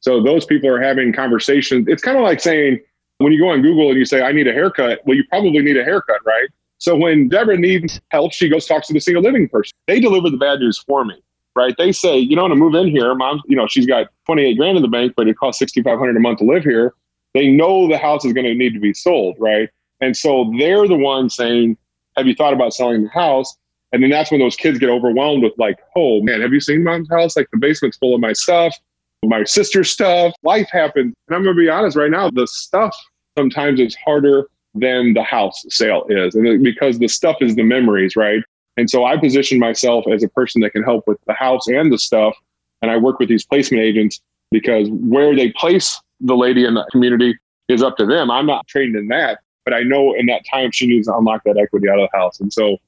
So 0.00 0.22
those 0.22 0.44
people 0.44 0.68
are 0.68 0.80
having 0.80 1.12
conversations. 1.12 1.86
It's 1.88 2.02
kind 2.02 2.18
of 2.18 2.24
like 2.24 2.40
saying 2.40 2.80
when 3.18 3.32
you 3.32 3.38
go 3.38 3.48
on 3.48 3.62
Google 3.62 3.88
and 3.88 3.98
you 3.98 4.04
say, 4.04 4.22
I 4.22 4.32
need 4.32 4.46
a 4.46 4.52
haircut, 4.52 5.00
well, 5.04 5.16
you 5.16 5.24
probably 5.28 5.60
need 5.60 5.76
a 5.76 5.84
haircut, 5.84 6.24
right? 6.24 6.48
So 6.78 6.96
when 6.96 7.28
Deborah 7.28 7.58
needs 7.58 8.00
help, 8.10 8.32
she 8.32 8.48
goes 8.48 8.66
talks 8.66 8.86
to 8.86 8.92
the 8.92 9.00
senior 9.00 9.20
living 9.20 9.48
person. 9.48 9.72
They 9.86 10.00
deliver 10.00 10.30
the 10.30 10.36
bad 10.36 10.60
news 10.60 10.78
for 10.78 11.04
me 11.04 11.20
right? 11.58 11.74
They 11.76 11.90
say, 11.90 12.16
you 12.16 12.36
know, 12.36 12.46
to 12.46 12.54
move 12.54 12.76
in 12.76 12.86
here, 12.86 13.12
mom, 13.16 13.42
you 13.46 13.56
know, 13.56 13.66
she's 13.66 13.84
got 13.84 14.06
28 14.26 14.54
grand 14.56 14.76
in 14.76 14.82
the 14.82 14.88
bank, 14.88 15.14
but 15.16 15.26
it 15.26 15.36
costs 15.36 15.58
6,500 15.58 16.16
a 16.16 16.20
month 16.20 16.38
to 16.38 16.44
live 16.44 16.62
here. 16.62 16.94
They 17.34 17.48
know 17.48 17.88
the 17.88 17.98
house 17.98 18.24
is 18.24 18.32
going 18.32 18.46
to 18.46 18.54
need 18.54 18.74
to 18.74 18.80
be 18.80 18.94
sold, 18.94 19.34
right? 19.40 19.68
And 20.00 20.16
so 20.16 20.52
they're 20.56 20.86
the 20.86 20.96
ones 20.96 21.34
saying, 21.34 21.76
have 22.16 22.28
you 22.28 22.34
thought 22.36 22.52
about 22.52 22.74
selling 22.74 23.02
the 23.02 23.10
house? 23.10 23.56
And 23.92 24.02
then 24.02 24.10
that's 24.10 24.30
when 24.30 24.38
those 24.38 24.54
kids 24.54 24.78
get 24.78 24.88
overwhelmed 24.88 25.42
with 25.42 25.52
like, 25.58 25.78
oh 25.96 26.22
man, 26.22 26.42
have 26.42 26.52
you 26.52 26.60
seen 26.60 26.84
mom's 26.84 27.10
house? 27.10 27.36
Like 27.36 27.48
the 27.50 27.58
basement's 27.58 27.96
full 27.96 28.14
of 28.14 28.20
my 28.20 28.34
stuff, 28.34 28.76
my 29.24 29.44
sister's 29.44 29.90
stuff. 29.90 30.32
Life 30.42 30.68
happens. 30.70 31.14
And 31.28 31.36
I'm 31.36 31.42
going 31.42 31.56
to 31.56 31.60
be 31.60 31.68
honest 31.68 31.96
right 31.96 32.10
now, 32.10 32.30
the 32.30 32.46
stuff 32.46 32.94
sometimes 33.36 33.80
is 33.80 33.96
harder 33.96 34.48
than 34.74 35.14
the 35.14 35.22
house 35.22 35.64
sale 35.68 36.06
is. 36.08 36.34
And 36.34 36.62
because 36.62 36.98
the 36.98 37.08
stuff 37.08 37.36
is 37.40 37.56
the 37.56 37.62
memories, 37.62 38.16
right? 38.16 38.42
And 38.76 38.88
so 38.88 39.04
I 39.04 39.16
position 39.16 39.58
myself 39.58 40.04
as 40.12 40.22
a 40.22 40.28
person 40.28 40.60
that 40.62 40.70
can 40.70 40.84
help 40.84 41.04
with 41.06 41.18
the 41.26 41.32
house 41.32 41.66
and 41.66 41.92
the 41.92 41.98
stuff. 41.98 42.36
And 42.80 42.90
I 42.90 42.96
work 42.96 43.18
with 43.18 43.28
these 43.28 43.44
placement 43.44 43.82
agents 43.82 44.20
because 44.52 44.88
where 44.90 45.34
they 45.34 45.50
place 45.52 46.00
the 46.20 46.36
lady 46.36 46.64
in 46.64 46.74
the 46.74 46.86
community 46.92 47.36
is 47.68 47.82
up 47.82 47.96
to 47.96 48.06
them. 48.06 48.30
I'm 48.30 48.46
not 48.46 48.66
trained 48.68 48.96
in 48.96 49.08
that, 49.08 49.40
but 49.64 49.74
I 49.74 49.82
know 49.82 50.14
in 50.14 50.26
that 50.26 50.42
time 50.50 50.70
she 50.70 50.86
needs 50.86 51.08
to 51.08 51.16
unlock 51.16 51.42
that 51.44 51.58
equity 51.58 51.88
out 51.88 51.98
of 51.98 52.08
the 52.10 52.16
house. 52.16 52.40
And 52.40 52.52
so 52.52 52.78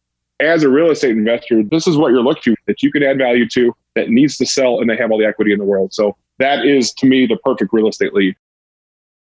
as 0.41 0.63
a 0.63 0.69
real 0.69 0.91
estate 0.91 1.13
investor, 1.13 1.63
this 1.63 1.87
is 1.87 1.97
what 1.97 2.13
you're 2.13 2.23
looking 2.23 2.55
to 2.55 2.63
that 2.67 2.83
you 2.83 2.91
can 2.91 3.03
add 3.03 3.19
value 3.19 3.49
to 3.51 3.75
that 3.95 4.09
needs 4.09 4.37
to 4.39 4.47
sell 4.47 4.81
and 4.81 4.89
they 4.89 4.97
have 4.97 5.11
all 5.11 5.19
the 5.19 5.27
equity 5.27 5.53
in 5.53 5.59
the 5.59 5.65
world. 5.65 5.93
So 5.93 6.17
that 6.39 6.65
is 6.65 6.93
to 6.95 7.07
me 7.07 7.27
the 7.27 7.37
perfect 7.39 7.73
real 7.73 7.89
estate 7.89 8.15
lead. 8.15 8.35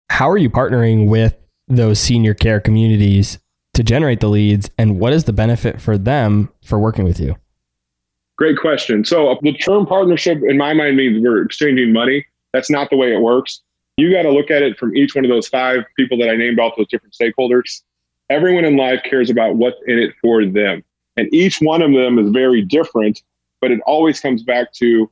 How 0.09 0.29
are 0.29 0.37
you 0.37 0.49
partnering 0.49 1.07
with 1.07 1.35
those 1.67 1.99
senior 1.99 2.33
care 2.33 2.59
communities 2.59 3.39
to 3.73 3.83
generate 3.83 4.19
the 4.19 4.27
leads 4.27 4.69
and 4.77 4.99
what 4.99 5.13
is 5.13 5.23
the 5.23 5.33
benefit 5.33 5.81
for 5.81 5.97
them 5.97 6.49
for 6.63 6.77
working 6.79 7.05
with 7.05 7.19
you? 7.19 7.35
Great 8.37 8.57
question. 8.57 9.05
So 9.05 9.29
uh, 9.29 9.35
the 9.41 9.53
term 9.53 9.85
partnership 9.85 10.39
in 10.47 10.57
my 10.57 10.73
mind 10.73 10.97
means 10.97 11.23
we're 11.23 11.43
exchanging 11.43 11.93
money. 11.93 12.25
That's 12.51 12.69
not 12.69 12.89
the 12.89 12.97
way 12.97 13.13
it 13.13 13.21
works. 13.21 13.61
You 13.97 14.11
got 14.11 14.23
to 14.23 14.31
look 14.31 14.49
at 14.49 14.63
it 14.63 14.77
from 14.77 14.95
each 14.95 15.13
one 15.13 15.23
of 15.23 15.29
those 15.29 15.47
five 15.47 15.83
people 15.97 16.17
that 16.17 16.29
I 16.29 16.35
named 16.35 16.59
off 16.59 16.73
those 16.75 16.87
different 16.87 17.13
stakeholders. 17.13 17.81
Everyone 18.29 18.65
in 18.65 18.75
life 18.75 19.01
cares 19.07 19.29
about 19.29 19.55
what's 19.55 19.77
in 19.85 19.99
it 19.99 20.13
for 20.21 20.43
them. 20.45 20.83
And 21.17 21.31
each 21.33 21.59
one 21.61 21.81
of 21.81 21.91
them 21.91 22.17
is 22.17 22.29
very 22.29 22.61
different, 22.61 23.21
but 23.61 23.71
it 23.71 23.79
always 23.85 24.19
comes 24.19 24.43
back 24.43 24.73
to 24.73 25.09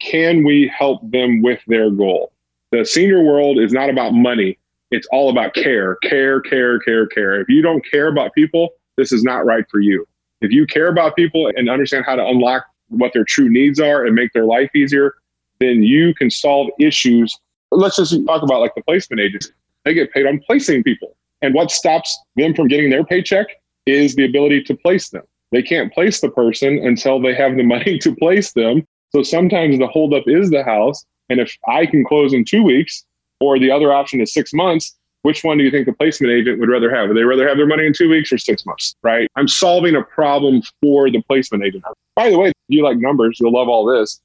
can 0.00 0.44
we 0.44 0.68
help 0.68 1.00
them 1.10 1.42
with 1.42 1.60
their 1.66 1.90
goal? 1.90 2.32
The 2.70 2.84
senior 2.84 3.22
world 3.22 3.58
is 3.58 3.72
not 3.72 3.90
about 3.90 4.12
money 4.12 4.58
it's 4.90 5.06
all 5.12 5.28
about 5.28 5.54
care, 5.54 5.96
care, 5.96 6.40
care, 6.40 6.78
care, 6.78 7.06
care. 7.06 7.40
If 7.40 7.48
you 7.48 7.62
don't 7.62 7.84
care 7.90 8.08
about 8.08 8.32
people, 8.34 8.70
this 8.96 9.12
is 9.12 9.22
not 9.22 9.44
right 9.44 9.64
for 9.70 9.80
you. 9.80 10.06
If 10.40 10.50
you 10.50 10.66
care 10.66 10.88
about 10.88 11.16
people 11.16 11.50
and 11.54 11.68
understand 11.68 12.04
how 12.06 12.16
to 12.16 12.24
unlock 12.24 12.64
what 12.88 13.12
their 13.12 13.24
true 13.24 13.50
needs 13.50 13.80
are 13.80 14.06
and 14.06 14.14
make 14.14 14.32
their 14.32 14.44
life 14.44 14.70
easier, 14.74 15.14
then 15.60 15.82
you 15.82 16.14
can 16.14 16.30
solve 16.30 16.68
issues. 16.78 17.38
Let's 17.70 17.96
just 17.96 18.14
talk 18.26 18.42
about 18.42 18.60
like 18.60 18.74
the 18.74 18.82
placement 18.82 19.20
agents. 19.20 19.50
They 19.84 19.92
get 19.94 20.12
paid 20.12 20.26
on 20.26 20.40
placing 20.46 20.84
people. 20.84 21.16
And 21.42 21.54
what 21.54 21.70
stops 21.70 22.18
them 22.36 22.54
from 22.54 22.68
getting 22.68 22.90
their 22.90 23.04
paycheck 23.04 23.46
is 23.86 24.14
the 24.14 24.24
ability 24.24 24.62
to 24.64 24.74
place 24.74 25.10
them. 25.10 25.22
They 25.52 25.62
can't 25.62 25.92
place 25.92 26.20
the 26.20 26.30
person 26.30 26.78
until 26.78 27.20
they 27.20 27.34
have 27.34 27.56
the 27.56 27.62
money 27.74 27.98
to 27.98 28.14
place 28.14 28.52
them. 28.52 28.84
So 29.10 29.22
sometimes 29.22 29.78
the 29.78 29.86
holdup 29.86 30.24
is 30.26 30.50
the 30.50 30.62
house. 30.62 31.04
And 31.30 31.40
if 31.40 31.56
I 31.66 31.86
can 31.86 32.04
close 32.04 32.32
in 32.32 32.44
two 32.44 32.62
weeks 32.62 33.04
or 33.40 33.58
the 33.58 33.70
other 33.70 33.92
option 33.92 34.20
is 34.20 34.32
six 34.32 34.52
months, 34.52 34.94
which 35.22 35.44
one 35.44 35.58
do 35.58 35.64
you 35.64 35.70
think 35.70 35.86
the 35.86 35.92
placement 35.92 36.32
agent 36.32 36.60
would 36.60 36.68
rather 36.68 36.94
have? 36.94 37.08
Would 37.08 37.16
they 37.16 37.24
rather 37.24 37.46
have 37.46 37.56
their 37.56 37.66
money 37.66 37.86
in 37.86 37.92
two 37.92 38.08
weeks 38.08 38.32
or 38.32 38.38
six 38.38 38.64
months? 38.64 38.94
Right? 39.02 39.28
I'm 39.36 39.48
solving 39.48 39.96
a 39.96 40.02
problem 40.02 40.62
for 40.80 41.10
the 41.10 41.22
placement 41.22 41.64
agent. 41.64 41.84
By 42.14 42.30
the 42.30 42.38
way, 42.38 42.48
if 42.48 42.54
you 42.68 42.84
like 42.84 42.98
numbers, 42.98 43.38
you'll 43.40 43.52
love 43.52 43.68
all 43.68 43.84
this. 43.84 44.20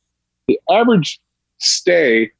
The 0.48 0.60
average 0.70 1.20
stay 1.60 2.32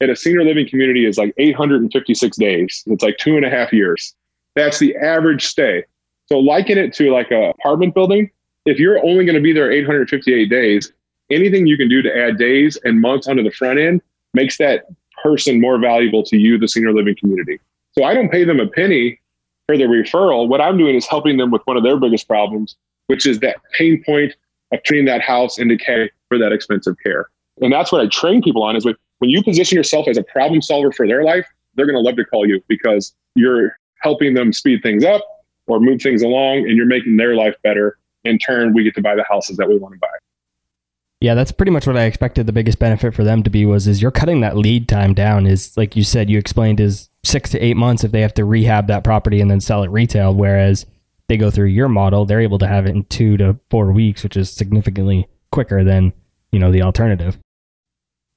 at 0.00 0.10
a 0.10 0.16
senior 0.16 0.44
living 0.44 0.68
community 0.68 1.06
is 1.06 1.18
like 1.18 1.32
856 1.38 2.36
days. 2.36 2.84
It's 2.86 3.02
like 3.02 3.16
two 3.18 3.36
and 3.36 3.44
a 3.44 3.50
half 3.50 3.72
years. 3.72 4.14
That's 4.54 4.78
the 4.78 4.96
average 4.96 5.46
stay. 5.46 5.84
So 6.28 6.38
liken 6.38 6.78
it 6.78 6.92
to 6.94 7.12
like 7.12 7.30
a 7.30 7.50
apartment 7.50 7.94
building. 7.94 8.30
If 8.64 8.78
you're 8.78 8.98
only 9.04 9.24
going 9.24 9.36
to 9.36 9.40
be 9.40 9.52
there 9.52 9.70
858 9.70 10.50
days, 10.50 10.92
anything 11.30 11.66
you 11.66 11.76
can 11.76 11.88
do 11.88 12.02
to 12.02 12.16
add 12.16 12.36
days 12.36 12.76
and 12.84 13.00
months 13.00 13.28
onto 13.28 13.42
the 13.42 13.50
front 13.50 13.78
end 13.78 14.02
makes 14.34 14.58
that 14.58 14.86
person 15.22 15.60
more 15.60 15.78
valuable 15.78 16.22
to 16.24 16.36
you, 16.36 16.58
the 16.58 16.68
senior 16.68 16.92
living 16.92 17.16
community. 17.18 17.60
So 17.92 18.04
I 18.04 18.12
don't 18.12 18.30
pay 18.30 18.44
them 18.44 18.60
a 18.60 18.66
penny 18.66 19.20
for 19.66 19.76
the 19.76 19.84
referral. 19.84 20.48
What 20.48 20.60
I'm 20.60 20.76
doing 20.76 20.96
is 20.96 21.06
helping 21.06 21.36
them 21.36 21.50
with 21.50 21.62
one 21.64 21.76
of 21.76 21.82
their 21.82 21.98
biggest 21.98 22.28
problems, 22.28 22.76
which 23.06 23.24
is 23.24 23.40
that 23.40 23.56
pain 23.72 24.02
point 24.04 24.34
of 24.72 24.80
turning 24.82 25.04
that 25.06 25.20
house 25.20 25.58
into 25.58 25.76
care 25.76 26.10
for 26.28 26.38
that 26.38 26.52
expensive 26.52 26.96
care. 27.02 27.30
And 27.60 27.72
that's 27.72 27.92
what 27.92 28.00
I 28.00 28.08
train 28.08 28.42
people 28.42 28.62
on 28.64 28.76
is 28.76 28.84
when, 28.84 28.96
when 29.18 29.30
you 29.30 29.42
position 29.42 29.76
yourself 29.76 30.08
as 30.08 30.18
a 30.18 30.24
problem 30.24 30.60
solver 30.60 30.92
for 30.92 31.06
their 31.06 31.24
life, 31.24 31.46
they're 31.74 31.86
going 31.86 31.96
to 31.96 32.02
love 32.02 32.16
to 32.16 32.24
call 32.24 32.46
you 32.46 32.62
because 32.68 33.14
you're 33.34 33.78
helping 34.00 34.34
them 34.34 34.52
speed 34.52 34.82
things 34.82 35.04
up 35.04 35.22
or 35.66 35.80
move 35.80 36.00
things 36.00 36.22
along 36.22 36.58
and 36.58 36.76
you're 36.76 36.86
making 36.86 37.16
their 37.16 37.34
life 37.34 37.54
better. 37.62 37.98
In 38.24 38.38
turn, 38.38 38.74
we 38.74 38.84
get 38.84 38.94
to 38.96 39.02
buy 39.02 39.14
the 39.14 39.24
houses 39.28 39.56
that 39.56 39.68
we 39.68 39.78
want 39.78 39.94
to 39.94 40.00
buy. 40.00 40.08
Yeah, 41.20 41.34
that's 41.34 41.52
pretty 41.52 41.72
much 41.72 41.86
what 41.86 41.96
I 41.96 42.04
expected 42.04 42.46
the 42.46 42.52
biggest 42.52 42.78
benefit 42.78 43.14
for 43.14 43.24
them 43.24 43.42
to 43.42 43.50
be 43.50 43.64
was 43.64 43.86
is 43.86 44.02
you're 44.02 44.10
cutting 44.10 44.40
that 44.40 44.56
lead 44.56 44.88
time 44.88 45.14
down 45.14 45.46
is 45.46 45.76
like 45.76 45.96
you 45.96 46.04
said 46.04 46.28
you 46.28 46.38
explained 46.38 46.78
is 46.78 47.08
6 47.24 47.50
to 47.50 47.58
8 47.58 47.76
months 47.76 48.04
if 48.04 48.12
they 48.12 48.20
have 48.20 48.34
to 48.34 48.44
rehab 48.44 48.86
that 48.88 49.02
property 49.02 49.40
and 49.40 49.50
then 49.50 49.60
sell 49.60 49.82
it 49.82 49.90
retail 49.90 50.34
whereas 50.34 50.84
they 51.28 51.36
go 51.36 51.50
through 51.50 51.66
your 51.66 51.88
model 51.88 52.26
they're 52.26 52.40
able 52.40 52.58
to 52.58 52.66
have 52.66 52.86
it 52.86 52.94
in 52.94 53.04
2 53.04 53.38
to 53.38 53.58
4 53.70 53.92
weeks 53.92 54.22
which 54.22 54.36
is 54.36 54.50
significantly 54.50 55.26
quicker 55.50 55.82
than, 55.82 56.12
you 56.52 56.58
know, 56.58 56.70
the 56.70 56.82
alternative. 56.82 57.38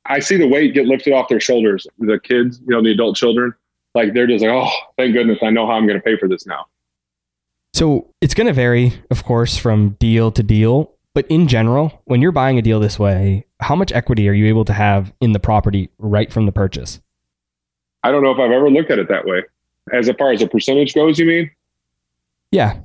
I 0.06 0.20
see 0.20 0.38
the 0.38 0.48
weight 0.48 0.74
get 0.74 0.86
lifted 0.86 1.14
off 1.14 1.28
their 1.28 1.42
shoulders. 1.42 1.86
The 2.00 2.20
kids, 2.20 2.62
you 2.62 2.74
know, 2.74 2.82
the 2.82 2.92
adult 2.92 3.18
children, 3.18 3.54
like 3.94 4.14
they're 4.14 4.26
just 4.26 4.44
like, 4.44 4.54
"Oh, 4.54 4.72
thank 4.98 5.14
goodness 5.14 5.40
I 5.44 5.50
know 5.50 5.68
how 5.68 5.74
I'm 5.74 5.86
going 5.86 6.00
to 6.00 6.04
pay 6.04 6.18
for 6.18 6.28
this 6.28 6.48
now." 6.48 6.66
So, 7.74 8.14
it's 8.20 8.34
going 8.34 8.48
to 8.48 8.54
vary, 8.54 8.94
of 9.12 9.24
course, 9.24 9.58
from 9.58 9.92
deal 10.00 10.32
to 10.32 10.44
deal 10.44 10.94
but 11.20 11.28
in 11.28 11.48
general, 11.48 12.02
when 12.06 12.22
you're 12.22 12.32
buying 12.32 12.58
a 12.58 12.62
deal 12.62 12.80
this 12.80 13.00
way, 13.00 13.46
how 13.60 13.76
much 13.76 13.92
equity 13.92 14.30
are 14.30 14.34
you 14.34 14.46
able 14.48 14.66
to 14.66 14.74
have 14.74 15.12
in 15.20 15.34
the 15.34 15.40
property 15.40 15.90
right 15.98 16.32
from 16.32 16.46
the 16.46 16.52
purchase? 16.52 17.02
I 18.04 18.12
don't 18.12 18.24
know 18.24 18.32
if 18.32 18.40
I've 18.40 18.52
ever 18.52 18.70
looked 18.70 18.92
at 18.92 19.00
it 19.00 19.10
that 19.10 19.26
way. 19.26 19.44
As 19.92 20.10
far 20.18 20.32
as 20.32 20.42
a 20.42 20.48
percentage 20.48 20.94
goes, 20.94 21.18
you 21.18 21.26
mean? 21.26 21.52
Yeah. 22.52 22.80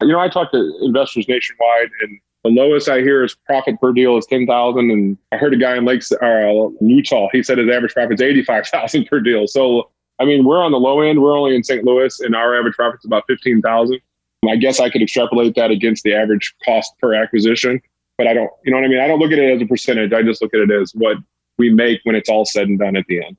You 0.00 0.08
know, 0.08 0.20
I 0.20 0.28
talk 0.28 0.52
to 0.52 0.78
investors 0.82 1.28
nationwide, 1.28 1.90
and 2.02 2.20
the 2.44 2.50
lowest 2.50 2.88
I 2.88 3.00
hear 3.00 3.24
is 3.24 3.34
profit 3.44 3.80
per 3.80 3.92
deal 3.92 4.16
is 4.16 4.24
ten 4.26 4.46
thousand. 4.46 4.90
And 4.90 5.18
I 5.32 5.36
heard 5.36 5.52
a 5.52 5.56
guy 5.56 5.76
in 5.76 5.84
Lakes, 5.84 6.12
uh, 6.12 6.68
Utah, 6.80 7.28
he 7.32 7.42
said 7.42 7.58
his 7.58 7.68
average 7.68 7.92
profit 7.92 8.14
is 8.14 8.22
eighty 8.22 8.42
five 8.42 8.66
thousand 8.68 9.06
per 9.08 9.20
deal. 9.20 9.46
So, 9.46 9.90
I 10.18 10.24
mean, 10.24 10.44
we're 10.44 10.62
on 10.62 10.72
the 10.72 10.78
low 10.78 11.00
end. 11.00 11.20
We're 11.20 11.36
only 11.36 11.54
in 11.54 11.62
St. 11.62 11.84
Louis, 11.84 12.20
and 12.20 12.34
our 12.34 12.58
average 12.58 12.74
profit 12.74 13.00
is 13.00 13.04
about 13.04 13.24
fifteen 13.26 13.60
thousand. 13.60 14.00
I 14.48 14.56
guess 14.56 14.80
I 14.80 14.90
could 14.90 15.02
extrapolate 15.02 15.54
that 15.56 15.70
against 15.70 16.04
the 16.04 16.14
average 16.14 16.54
cost 16.64 16.92
per 17.00 17.14
acquisition, 17.14 17.80
but 18.18 18.26
I 18.26 18.34
don't, 18.34 18.50
you 18.64 18.70
know 18.70 18.78
what 18.78 18.84
I 18.84 18.88
mean? 18.88 19.00
I 19.00 19.08
don't 19.08 19.18
look 19.18 19.32
at 19.32 19.38
it 19.38 19.56
as 19.56 19.62
a 19.62 19.66
percentage. 19.66 20.12
I 20.12 20.22
just 20.22 20.40
look 20.40 20.54
at 20.54 20.60
it 20.60 20.70
as 20.70 20.92
what 20.94 21.16
we 21.58 21.70
make 21.70 22.00
when 22.04 22.14
it's 22.14 22.28
all 22.28 22.44
said 22.44 22.68
and 22.68 22.78
done 22.78 22.96
at 22.96 23.06
the 23.08 23.24
end. 23.24 23.36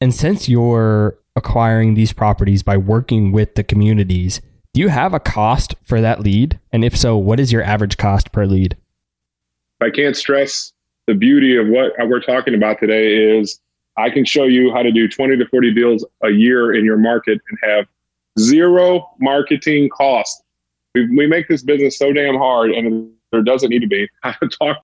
And 0.00 0.14
since 0.14 0.48
you're 0.48 1.18
acquiring 1.36 1.94
these 1.94 2.12
properties 2.12 2.62
by 2.62 2.76
working 2.76 3.32
with 3.32 3.54
the 3.56 3.64
communities, 3.64 4.40
do 4.72 4.80
you 4.80 4.88
have 4.88 5.12
a 5.12 5.20
cost 5.20 5.74
for 5.82 6.00
that 6.00 6.20
lead? 6.20 6.58
And 6.72 6.84
if 6.84 6.96
so, 6.96 7.16
what 7.16 7.40
is 7.40 7.52
your 7.52 7.62
average 7.62 7.96
cost 7.96 8.32
per 8.32 8.46
lead? 8.46 8.76
I 9.82 9.90
can't 9.90 10.16
stress 10.16 10.72
the 11.06 11.14
beauty 11.14 11.56
of 11.56 11.66
what 11.68 11.92
we're 12.06 12.20
talking 12.20 12.54
about 12.54 12.78
today 12.78 13.38
is 13.38 13.60
I 14.00 14.10
can 14.10 14.24
show 14.24 14.44
you 14.44 14.72
how 14.72 14.82
to 14.82 14.90
do 14.90 15.08
20 15.08 15.36
to 15.36 15.46
40 15.46 15.74
deals 15.74 16.04
a 16.22 16.30
year 16.30 16.74
in 16.74 16.84
your 16.84 16.96
market 16.96 17.40
and 17.48 17.58
have 17.62 17.86
zero 18.38 19.10
marketing 19.20 19.88
cost. 19.90 20.42
We, 20.94 21.08
we 21.16 21.26
make 21.26 21.48
this 21.48 21.62
business 21.62 21.98
so 21.98 22.12
damn 22.12 22.36
hard, 22.36 22.70
and 22.70 23.10
there 23.32 23.42
doesn't 23.42 23.70
need 23.70 23.80
to 23.80 23.86
be. 23.86 24.08
I 24.24 24.34
talk 24.60 24.78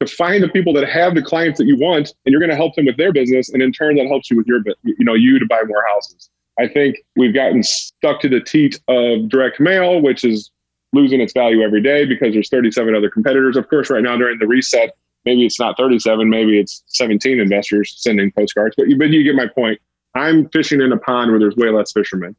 to 0.00 0.06
find 0.06 0.42
the 0.42 0.48
people 0.48 0.72
that 0.72 0.88
have 0.88 1.14
the 1.14 1.22
clients 1.22 1.58
that 1.58 1.66
you 1.66 1.76
want, 1.76 2.14
and 2.24 2.32
you're 2.32 2.40
going 2.40 2.50
to 2.50 2.56
help 2.56 2.74
them 2.74 2.86
with 2.86 2.96
their 2.96 3.12
business, 3.12 3.48
and 3.50 3.62
in 3.62 3.72
turn, 3.72 3.96
that 3.96 4.06
helps 4.06 4.30
you 4.30 4.36
with 4.36 4.46
your, 4.46 4.60
you 4.82 5.04
know, 5.04 5.14
you 5.14 5.38
to 5.38 5.46
buy 5.46 5.62
more 5.66 5.84
houses. 5.88 6.28
I 6.58 6.68
think 6.68 6.96
we've 7.16 7.34
gotten 7.34 7.62
stuck 7.62 8.20
to 8.20 8.28
the 8.28 8.40
teat 8.40 8.80
of 8.88 9.28
direct 9.28 9.58
mail, 9.60 10.00
which 10.00 10.24
is 10.24 10.50
losing 10.92 11.20
its 11.20 11.32
value 11.32 11.62
every 11.62 11.80
day 11.80 12.04
because 12.04 12.34
there's 12.34 12.50
37 12.50 12.94
other 12.94 13.08
competitors. 13.10 13.56
Of 13.56 13.68
course, 13.68 13.90
right 13.90 14.02
now 14.02 14.16
during 14.16 14.38
the 14.38 14.46
reset, 14.46 14.94
maybe 15.24 15.44
it's 15.44 15.58
not 15.58 15.76
37, 15.76 16.28
maybe 16.28 16.58
it's 16.58 16.82
17 16.88 17.40
investors 17.40 17.94
sending 17.96 18.32
postcards. 18.32 18.74
But 18.76 18.88
you, 18.88 18.96
but 18.98 19.10
you 19.10 19.22
get 19.22 19.34
my 19.34 19.46
point. 19.46 19.80
I'm 20.14 20.48
fishing 20.50 20.80
in 20.80 20.92
a 20.92 20.98
pond 20.98 21.30
where 21.30 21.40
there's 21.40 21.56
way 21.56 21.70
less 21.70 21.92
fishermen. 21.92 22.36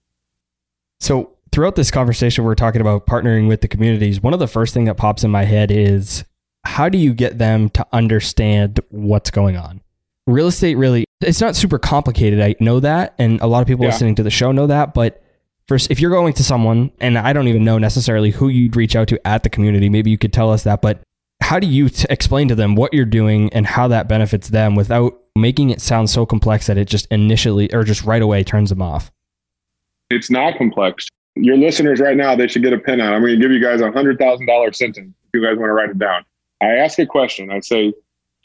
So 0.99 1.31
throughout 1.51 1.75
this 1.75 1.91
conversation, 1.91 2.43
we're 2.43 2.55
talking 2.55 2.81
about 2.81 3.07
partnering 3.07 3.47
with 3.47 3.61
the 3.61 3.67
communities. 3.67 4.21
One 4.21 4.33
of 4.33 4.39
the 4.39 4.47
first 4.47 4.73
thing 4.73 4.85
that 4.85 4.95
pops 4.95 5.23
in 5.23 5.31
my 5.31 5.43
head 5.43 5.71
is 5.71 6.23
how 6.65 6.89
do 6.89 6.97
you 6.97 7.13
get 7.13 7.37
them 7.37 7.69
to 7.71 7.85
understand 7.91 8.79
what's 8.89 9.31
going 9.31 9.57
on? 9.57 9.81
Real 10.27 10.47
estate 10.47 10.75
really, 10.75 11.05
it's 11.21 11.41
not 11.41 11.55
super 11.55 11.77
complicated. 11.77 12.41
I 12.41 12.55
know 12.59 12.79
that. 12.79 13.15
And 13.17 13.41
a 13.41 13.47
lot 13.47 13.61
of 13.61 13.67
people 13.67 13.83
yeah. 13.83 13.91
listening 13.91 14.15
to 14.15 14.23
the 14.23 14.29
show 14.29 14.51
know 14.51 14.67
that. 14.67 14.93
But 14.93 15.21
first, 15.67 15.91
if 15.91 15.99
you're 15.99 16.11
going 16.11 16.33
to 16.33 16.43
someone, 16.43 16.91
and 16.99 17.17
I 17.17 17.33
don't 17.33 17.47
even 17.47 17.63
know 17.63 17.77
necessarily 17.77 18.31
who 18.31 18.47
you'd 18.47 18.75
reach 18.75 18.95
out 18.95 19.07
to 19.09 19.27
at 19.27 19.43
the 19.43 19.49
community, 19.49 19.89
maybe 19.89 20.09
you 20.09 20.17
could 20.17 20.31
tell 20.31 20.51
us 20.51 20.63
that. 20.63 20.81
But 20.81 21.01
how 21.43 21.59
do 21.59 21.67
you 21.67 21.89
t- 21.89 22.07
explain 22.09 22.47
to 22.47 22.55
them 22.55 22.75
what 22.75 22.93
you're 22.93 23.05
doing 23.05 23.51
and 23.53 23.67
how 23.67 23.87
that 23.89 24.07
benefits 24.07 24.47
them 24.47 24.75
without 24.75 25.19
making 25.35 25.71
it 25.71 25.81
sound 25.81 26.09
so 26.09 26.25
complex 26.25 26.67
that 26.67 26.77
it 26.77 26.87
just 26.87 27.05
initially 27.11 27.71
or 27.73 27.83
just 27.83 28.03
right 28.03 28.21
away 28.21 28.43
turns 28.43 28.69
them 28.69 28.81
off? 28.81 29.11
It's 30.09 30.31
not 30.31 30.57
complex. 30.57 31.09
Your 31.35 31.57
listeners 31.57 31.99
right 31.99 32.15
now, 32.15 32.35
they 32.35 32.47
should 32.47 32.63
get 32.63 32.71
a 32.71 32.79
pen 32.79 33.01
out. 33.01 33.13
I'm 33.13 33.21
going 33.21 33.35
to 33.35 33.41
give 33.41 33.51
you 33.51 33.61
guys 33.61 33.81
a 33.81 33.91
hundred 33.91 34.19
thousand 34.19 34.45
dollar 34.45 34.71
sentence 34.71 35.13
if 35.25 35.29
you 35.33 35.45
guys 35.45 35.57
want 35.57 35.69
to 35.69 35.73
write 35.73 35.89
it 35.89 35.99
down. 35.99 36.23
I 36.61 36.75
ask 36.75 36.97
a 36.99 37.05
question. 37.05 37.51
I 37.51 37.59
say, 37.59 37.89
Do 37.89 37.95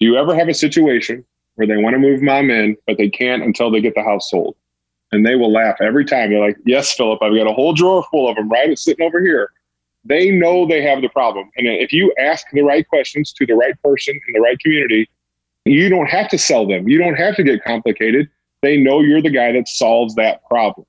you 0.05 0.17
ever 0.17 0.35
have 0.35 0.49
a 0.49 0.55
situation 0.55 1.25
where 1.55 1.69
they 1.69 1.77
want 1.77 1.95
to 1.95 1.99
move 1.99 2.21
mom 2.21 2.51
in, 2.51 2.77
but 2.87 2.99
they 2.99 3.09
can't 3.09 3.45
until 3.45 3.71
they 3.71 3.81
get 3.81 3.95
the 3.95 4.03
house 4.03 4.31
sold? 4.31 4.57
And 5.13 5.25
they 5.25 5.37
will 5.37 5.53
laugh 5.53 5.77
every 5.81 6.05
time. 6.05 6.31
They're 6.31 6.41
like, 6.41 6.57
Yes, 6.67 6.93
Phillip, 6.93 7.23
I've 7.23 7.35
got 7.35 7.47
a 7.47 7.53
whole 7.53 7.75
drawer 7.75 8.05
full 8.11 8.29
of 8.29 8.35
them, 8.35 8.49
right? 8.49 8.71
It's 8.71 8.83
sitting 8.83 9.07
over 9.07 9.21
here. 9.21 9.53
They 10.05 10.31
know 10.31 10.67
they 10.67 10.83
have 10.83 11.03
the 11.03 11.09
problem. 11.09 11.51
And 11.57 11.67
if 11.67 11.93
you 11.93 12.13
ask 12.19 12.47
the 12.53 12.63
right 12.63 12.87
questions 12.89 13.33
to 13.33 13.47
the 13.47 13.55
right 13.55 13.81
person 13.83 14.19
in 14.27 14.33
the 14.33 14.41
right 14.41 14.59
community, 14.59 15.09
you 15.65 15.89
don't 15.89 16.07
have 16.07 16.29
to 16.31 16.39
sell 16.39 16.67
them. 16.67 16.89
You 16.89 16.99
don't 16.99 17.17
have 17.17 17.37
to 17.37 17.43
get 17.43 17.63
complicated. 17.63 18.29
They 18.63 18.77
know 18.77 19.01
you're 19.01 19.23
the 19.23 19.31
guy 19.31 19.53
that 19.53 19.69
solves 19.69 20.15
that 20.15 20.45
problem. 20.47 20.87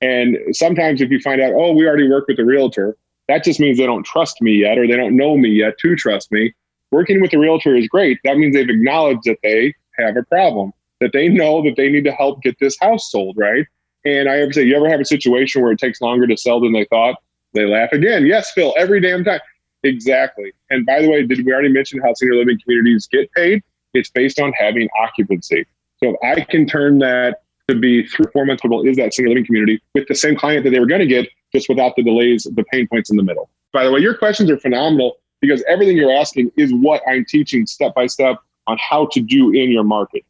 And 0.00 0.38
sometimes 0.52 1.00
if 1.00 1.10
you 1.10 1.20
find 1.20 1.40
out, 1.40 1.52
oh, 1.54 1.72
we 1.72 1.86
already 1.86 2.08
work 2.08 2.26
with 2.28 2.38
a 2.38 2.44
realtor, 2.44 2.96
that 3.28 3.44
just 3.44 3.60
means 3.60 3.78
they 3.78 3.86
don't 3.86 4.04
trust 4.04 4.40
me 4.42 4.52
yet 4.52 4.78
or 4.78 4.86
they 4.86 4.96
don't 4.96 5.16
know 5.16 5.36
me 5.36 5.50
yet 5.50 5.78
to 5.78 5.96
trust 5.96 6.32
me. 6.32 6.54
Working 6.90 7.20
with 7.20 7.32
a 7.32 7.38
realtor 7.38 7.76
is 7.76 7.86
great. 7.86 8.18
That 8.24 8.36
means 8.36 8.54
they've 8.54 8.68
acknowledged 8.68 9.24
that 9.24 9.38
they 9.42 9.74
have 9.98 10.16
a 10.16 10.24
problem, 10.24 10.72
that 11.00 11.12
they 11.12 11.28
know 11.28 11.62
that 11.62 11.76
they 11.76 11.88
need 11.88 12.04
to 12.04 12.12
help 12.12 12.42
get 12.42 12.58
this 12.58 12.76
house 12.80 13.10
sold, 13.10 13.36
right? 13.36 13.66
And 14.04 14.28
I 14.28 14.38
ever 14.38 14.52
say, 14.52 14.64
you 14.64 14.74
ever 14.74 14.88
have 14.88 15.00
a 15.00 15.04
situation 15.04 15.62
where 15.62 15.72
it 15.72 15.78
takes 15.78 16.00
longer 16.00 16.26
to 16.26 16.36
sell 16.36 16.60
than 16.60 16.72
they 16.72 16.86
thought? 16.86 17.16
They 17.54 17.66
laugh 17.66 17.92
again. 17.92 18.26
Yes, 18.26 18.52
Phil, 18.52 18.74
every 18.76 19.00
damn 19.00 19.24
time. 19.24 19.40
Exactly. 19.82 20.52
And 20.68 20.84
by 20.86 21.02
the 21.02 21.08
way, 21.08 21.24
did 21.24 21.44
we 21.44 21.52
already 21.52 21.68
mention 21.68 22.00
how 22.00 22.14
senior 22.14 22.36
living 22.36 22.58
communities 22.62 23.08
get 23.10 23.30
paid? 23.32 23.62
It's 23.94 24.10
based 24.10 24.38
on 24.38 24.52
having 24.52 24.88
occupancy. 25.00 25.66
So 26.02 26.16
if 26.20 26.38
I 26.38 26.44
can 26.44 26.66
turn 26.66 26.98
that 26.98 27.42
to 27.68 27.74
be 27.74 28.06
three, 28.06 28.26
four 28.32 28.46
months 28.46 28.64
ago 28.64 28.84
is 28.84 28.96
that 28.96 29.14
senior 29.14 29.30
living 29.30 29.46
community 29.46 29.80
with 29.94 30.06
the 30.08 30.14
same 30.14 30.36
client 30.36 30.64
that 30.64 30.70
they 30.70 30.80
were 30.80 30.86
going 30.86 31.00
to 31.00 31.06
get, 31.06 31.28
just 31.52 31.68
without 31.68 31.96
the 31.96 32.02
delays, 32.02 32.44
the 32.54 32.64
pain 32.64 32.86
points 32.88 33.10
in 33.10 33.16
the 33.16 33.22
middle. 33.22 33.50
By 33.72 33.84
the 33.84 33.92
way, 33.92 34.00
your 34.00 34.16
questions 34.16 34.50
are 34.50 34.58
phenomenal 34.58 35.16
because 35.40 35.62
everything 35.68 35.96
you're 35.96 36.12
asking 36.12 36.52
is 36.56 36.72
what 36.72 37.02
I'm 37.08 37.24
teaching 37.24 37.66
step 37.66 37.94
by 37.94 38.06
step 38.06 38.38
on 38.66 38.78
how 38.78 39.08
to 39.12 39.20
do 39.20 39.52
in 39.52 39.70
your 39.70 39.84
market. 39.84 40.24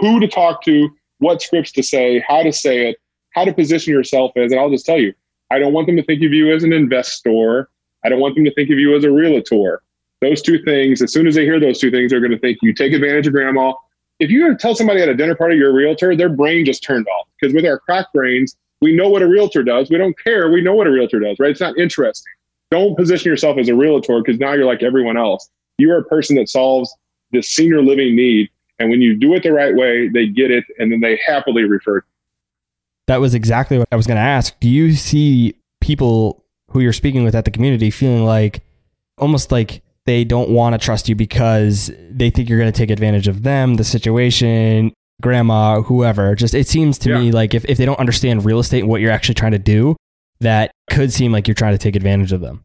Who 0.00 0.20
to 0.20 0.28
talk 0.28 0.62
to, 0.64 0.88
what 1.18 1.42
scripts 1.42 1.72
to 1.72 1.82
say, 1.82 2.24
how 2.26 2.42
to 2.42 2.52
say 2.52 2.88
it, 2.88 2.96
how 3.30 3.44
to 3.44 3.52
position 3.52 3.92
yourself 3.92 4.32
as. 4.36 4.52
And 4.52 4.60
I'll 4.60 4.70
just 4.70 4.86
tell 4.86 4.98
you, 4.98 5.12
I 5.52 5.58
don't 5.58 5.74
want 5.74 5.86
them 5.86 5.96
to 5.96 6.02
think 6.02 6.22
of 6.22 6.32
you 6.32 6.50
as 6.54 6.64
an 6.64 6.72
investor. 6.72 7.68
I 8.04 8.08
don't 8.08 8.20
want 8.20 8.36
them 8.36 8.44
to 8.46 8.54
think 8.54 8.70
of 8.70 8.78
you 8.78 8.96
as 8.96 9.04
a 9.04 9.12
realtor. 9.12 9.82
Those 10.22 10.40
two 10.40 10.62
things, 10.62 11.02
as 11.02 11.12
soon 11.12 11.26
as 11.26 11.34
they 11.34 11.44
hear 11.44 11.60
those 11.60 11.78
two 11.78 11.90
things, 11.90 12.10
they're 12.10 12.20
going 12.20 12.32
to 12.32 12.38
think 12.38 12.58
you 12.62 12.72
take 12.72 12.94
advantage 12.94 13.26
of 13.26 13.34
grandma. 13.34 13.74
If 14.18 14.30
you 14.30 14.56
tell 14.56 14.74
somebody 14.74 15.02
at 15.02 15.10
a 15.10 15.14
dinner 15.14 15.34
party 15.34 15.56
you're 15.56 15.70
a 15.70 15.74
realtor, 15.74 16.16
their 16.16 16.30
brain 16.30 16.64
just 16.64 16.82
turned 16.82 17.06
off 17.06 17.28
because 17.38 17.54
with 17.54 17.66
our 17.66 17.78
crack 17.78 18.06
brains, 18.14 18.56
we 18.80 18.96
know 18.96 19.10
what 19.10 19.20
a 19.20 19.28
realtor 19.28 19.62
does. 19.62 19.90
We 19.90 19.98
don't 19.98 20.18
care. 20.18 20.50
We 20.50 20.62
know 20.62 20.74
what 20.74 20.86
a 20.86 20.90
realtor 20.90 21.20
does, 21.20 21.38
right? 21.38 21.50
It's 21.50 21.60
not 21.60 21.76
interesting. 21.76 22.32
Don't 22.70 22.96
position 22.96 23.30
yourself 23.30 23.58
as 23.58 23.68
a 23.68 23.74
realtor 23.74 24.22
because 24.22 24.40
now 24.40 24.54
you're 24.54 24.64
like 24.64 24.82
everyone 24.82 25.18
else. 25.18 25.50
You 25.76 25.92
are 25.92 25.98
a 25.98 26.04
person 26.04 26.36
that 26.36 26.48
solves 26.48 26.94
this 27.30 27.50
senior 27.50 27.82
living 27.82 28.16
need. 28.16 28.48
And 28.78 28.88
when 28.88 29.02
you 29.02 29.14
do 29.14 29.34
it 29.34 29.42
the 29.42 29.52
right 29.52 29.74
way, 29.74 30.08
they 30.08 30.26
get 30.26 30.50
it 30.50 30.64
and 30.78 30.90
then 30.90 31.00
they 31.00 31.20
happily 31.26 31.64
refer. 31.64 32.02
That 33.12 33.20
was 33.20 33.34
exactly 33.34 33.76
what 33.76 33.88
I 33.92 33.96
was 33.96 34.06
going 34.06 34.16
to 34.16 34.22
ask. 34.22 34.58
Do 34.58 34.70
you 34.70 34.94
see 34.94 35.54
people 35.82 36.46
who 36.70 36.80
you're 36.80 36.94
speaking 36.94 37.24
with 37.24 37.34
at 37.34 37.44
the 37.44 37.50
community 37.50 37.90
feeling 37.90 38.24
like 38.24 38.62
almost 39.18 39.52
like 39.52 39.82
they 40.06 40.24
don't 40.24 40.48
want 40.48 40.72
to 40.72 40.78
trust 40.78 41.10
you 41.10 41.14
because 41.14 41.90
they 42.10 42.30
think 42.30 42.48
you're 42.48 42.58
going 42.58 42.72
to 42.72 42.78
take 42.78 42.90
advantage 42.90 43.28
of 43.28 43.42
them, 43.42 43.74
the 43.74 43.84
situation, 43.84 44.94
grandma, 45.20 45.82
whoever. 45.82 46.34
Just 46.34 46.54
it 46.54 46.66
seems 46.66 46.96
to 47.00 47.10
yeah. 47.10 47.18
me 47.18 47.32
like 47.32 47.52
if, 47.52 47.66
if 47.66 47.76
they 47.76 47.84
don't 47.84 48.00
understand 48.00 48.46
real 48.46 48.58
estate 48.58 48.80
and 48.80 48.88
what 48.88 49.02
you're 49.02 49.12
actually 49.12 49.34
trying 49.34 49.52
to 49.52 49.58
do, 49.58 49.94
that 50.40 50.70
could 50.88 51.12
seem 51.12 51.32
like 51.32 51.46
you're 51.46 51.54
trying 51.54 51.74
to 51.74 51.78
take 51.78 51.96
advantage 51.96 52.32
of 52.32 52.40
them. 52.40 52.64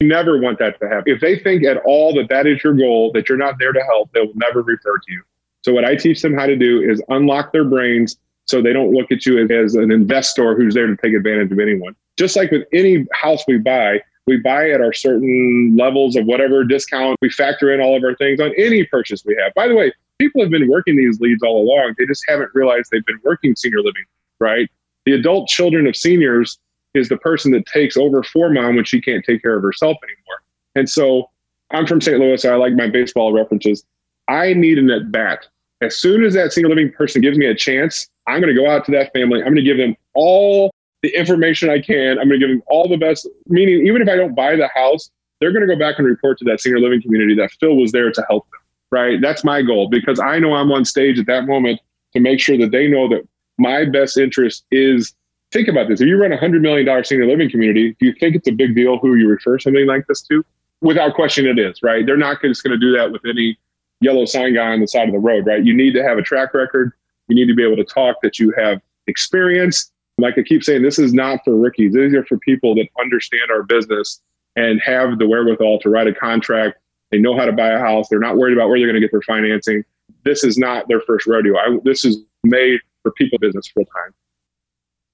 You 0.00 0.08
never 0.08 0.40
want 0.40 0.58
that 0.60 0.80
to 0.80 0.88
happen. 0.88 1.12
If 1.12 1.20
they 1.20 1.38
think 1.38 1.66
at 1.66 1.82
all 1.84 2.14
that 2.14 2.30
that 2.30 2.46
is 2.46 2.64
your 2.64 2.72
goal, 2.72 3.12
that 3.12 3.28
you're 3.28 3.36
not 3.36 3.56
there 3.58 3.74
to 3.74 3.80
help, 3.82 4.10
they 4.14 4.20
will 4.20 4.32
never 4.36 4.62
refer 4.62 4.96
to 4.96 5.12
you. 5.12 5.22
So 5.66 5.74
what 5.74 5.84
I 5.84 5.96
teach 5.96 6.22
them 6.22 6.32
how 6.32 6.46
to 6.46 6.56
do 6.56 6.80
is 6.80 7.02
unlock 7.10 7.52
their 7.52 7.64
brains 7.64 8.16
so 8.46 8.60
they 8.60 8.72
don't 8.72 8.92
look 8.92 9.10
at 9.10 9.24
you 9.26 9.38
as 9.38 9.74
an 9.74 9.90
investor 9.90 10.54
who's 10.54 10.74
there 10.74 10.86
to 10.86 10.96
take 10.96 11.14
advantage 11.14 11.50
of 11.50 11.58
anyone. 11.58 11.96
Just 12.16 12.36
like 12.36 12.50
with 12.50 12.62
any 12.72 13.06
house 13.12 13.42
we 13.48 13.58
buy, 13.58 14.00
we 14.26 14.38
buy 14.38 14.70
at 14.70 14.80
our 14.80 14.92
certain 14.92 15.76
levels 15.76 16.16
of 16.16 16.26
whatever 16.26 16.64
discount. 16.64 17.16
We 17.20 17.30
factor 17.30 17.72
in 17.72 17.80
all 17.80 17.96
of 17.96 18.04
our 18.04 18.14
things 18.16 18.40
on 18.40 18.52
any 18.56 18.84
purchase 18.84 19.24
we 19.24 19.36
have. 19.42 19.52
By 19.54 19.68
the 19.68 19.74
way, 19.74 19.92
people 20.18 20.40
have 20.42 20.50
been 20.50 20.68
working 20.68 20.96
these 20.96 21.20
leads 21.20 21.42
all 21.42 21.62
along. 21.62 21.94
They 21.98 22.06
just 22.06 22.24
haven't 22.28 22.50
realized 22.54 22.90
they've 22.90 23.04
been 23.04 23.20
working 23.24 23.54
senior 23.56 23.78
living, 23.78 24.04
right? 24.40 24.70
The 25.04 25.12
adult 25.12 25.48
children 25.48 25.86
of 25.86 25.96
seniors 25.96 26.58
is 26.94 27.08
the 27.08 27.18
person 27.18 27.52
that 27.52 27.66
takes 27.66 27.96
over 27.96 28.22
for 28.22 28.50
mom 28.50 28.76
when 28.76 28.84
she 28.84 29.00
can't 29.00 29.24
take 29.24 29.42
care 29.42 29.56
of 29.56 29.62
herself 29.62 29.96
anymore. 30.02 30.42
And 30.74 30.88
so 30.88 31.30
I'm 31.70 31.86
from 31.86 32.00
St. 32.00 32.18
Louis. 32.18 32.40
So 32.40 32.52
I 32.52 32.56
like 32.56 32.74
my 32.74 32.88
baseball 32.88 33.32
references. 33.32 33.84
I 34.28 34.54
need 34.54 34.78
an 34.78 34.90
at 34.90 35.10
bat. 35.10 35.46
As 35.84 35.96
soon 35.96 36.24
as 36.24 36.34
that 36.34 36.52
senior 36.52 36.68
living 36.68 36.92
person 36.92 37.20
gives 37.20 37.38
me 37.38 37.46
a 37.46 37.54
chance, 37.54 38.08
I'm 38.26 38.40
going 38.40 38.54
to 38.54 38.60
go 38.60 38.68
out 38.68 38.84
to 38.86 38.92
that 38.92 39.12
family. 39.12 39.40
I'm 39.40 39.54
going 39.54 39.56
to 39.56 39.62
give 39.62 39.76
them 39.76 39.96
all 40.14 40.72
the 41.02 41.16
information 41.16 41.70
I 41.70 41.80
can. 41.80 42.18
I'm 42.18 42.28
going 42.28 42.40
to 42.40 42.46
give 42.46 42.48
them 42.48 42.62
all 42.66 42.88
the 42.88 42.96
best, 42.96 43.28
meaning, 43.46 43.86
even 43.86 44.02
if 44.02 44.08
I 44.08 44.16
don't 44.16 44.34
buy 44.34 44.56
the 44.56 44.68
house, 44.74 45.10
they're 45.40 45.52
going 45.52 45.66
to 45.66 45.72
go 45.72 45.78
back 45.78 45.98
and 45.98 46.06
report 46.06 46.38
to 46.38 46.44
that 46.46 46.60
senior 46.60 46.80
living 46.80 47.02
community 47.02 47.34
that 47.36 47.50
Phil 47.60 47.76
was 47.76 47.92
there 47.92 48.10
to 48.10 48.26
help 48.28 48.48
them 48.50 48.60
right? 48.94 49.20
That's 49.20 49.42
my 49.42 49.60
goal 49.60 49.88
because 49.88 50.20
I 50.20 50.38
know 50.38 50.54
I'm 50.54 50.70
on 50.70 50.84
stage 50.84 51.18
at 51.18 51.26
that 51.26 51.46
moment 51.46 51.80
to 52.12 52.20
make 52.20 52.38
sure 52.38 52.56
that 52.58 52.70
they 52.70 52.86
know 52.86 53.08
that 53.08 53.26
my 53.58 53.84
best 53.84 54.16
interest 54.16 54.64
is 54.70 55.12
think 55.52 55.66
about 55.66 55.88
this. 55.88 56.00
If 56.00 56.06
you 56.06 56.20
run 56.20 56.32
a 56.32 56.38
$100 56.38 56.60
million 56.60 57.04
senior 57.04 57.26
living 57.26 57.50
community, 57.50 57.96
do 57.98 58.06
you 58.06 58.14
think 58.20 58.36
it's 58.36 58.46
a 58.46 58.52
big 58.52 58.76
deal 58.76 58.98
who 58.98 59.16
you 59.16 59.28
refer 59.28 59.58
something 59.58 59.86
like 59.86 60.06
this 60.06 60.22
to? 60.22 60.44
Without 60.80 61.14
question, 61.14 61.44
it 61.44 61.58
is, 61.58 61.82
right? 61.82 62.06
They're 62.06 62.16
not 62.16 62.40
just 62.40 62.62
going 62.62 62.78
to 62.78 62.78
do 62.78 62.96
that 62.96 63.10
with 63.10 63.22
any 63.24 63.58
yellow 64.04 64.24
sign 64.24 64.54
guy 64.54 64.72
on 64.72 64.80
the 64.80 64.88
side 64.88 65.08
of 65.08 65.12
the 65.12 65.18
road, 65.18 65.46
right? 65.46 65.64
You 65.64 65.74
need 65.74 65.92
to 65.94 66.02
have 66.02 66.18
a 66.18 66.22
track 66.22 66.54
record. 66.54 66.92
You 67.28 67.34
need 67.34 67.46
to 67.46 67.54
be 67.54 67.64
able 67.64 67.76
to 67.76 67.84
talk 67.84 68.16
that 68.22 68.38
you 68.38 68.52
have 68.56 68.80
experience. 69.06 69.90
Like 70.18 70.38
I 70.38 70.42
keep 70.42 70.62
saying, 70.62 70.82
this 70.82 70.98
is 70.98 71.12
not 71.12 71.40
for 71.44 71.56
rookies. 71.56 71.94
These 71.94 72.14
are 72.14 72.24
for 72.24 72.38
people 72.38 72.74
that 72.76 72.86
understand 73.00 73.50
our 73.50 73.62
business 73.62 74.20
and 74.54 74.80
have 74.80 75.18
the 75.18 75.26
wherewithal 75.26 75.80
to 75.80 75.88
write 75.88 76.06
a 76.06 76.14
contract 76.14 76.78
they 77.14 77.20
know 77.20 77.36
how 77.36 77.44
to 77.44 77.52
buy 77.52 77.68
a 77.68 77.78
house. 77.78 78.08
They're 78.08 78.18
not 78.18 78.36
worried 78.36 78.54
about 78.54 78.68
where 78.68 78.76
they're 78.76 78.88
going 78.88 79.00
to 79.00 79.00
get 79.00 79.12
their 79.12 79.22
financing. 79.22 79.84
This 80.24 80.42
is 80.42 80.58
not 80.58 80.88
their 80.88 81.00
first 81.00 81.28
rodeo. 81.28 81.56
I, 81.56 81.78
this 81.84 82.04
is 82.04 82.18
made 82.42 82.80
for 83.04 83.12
people 83.12 83.38
business 83.38 83.68
full 83.68 83.84
time. 83.84 84.12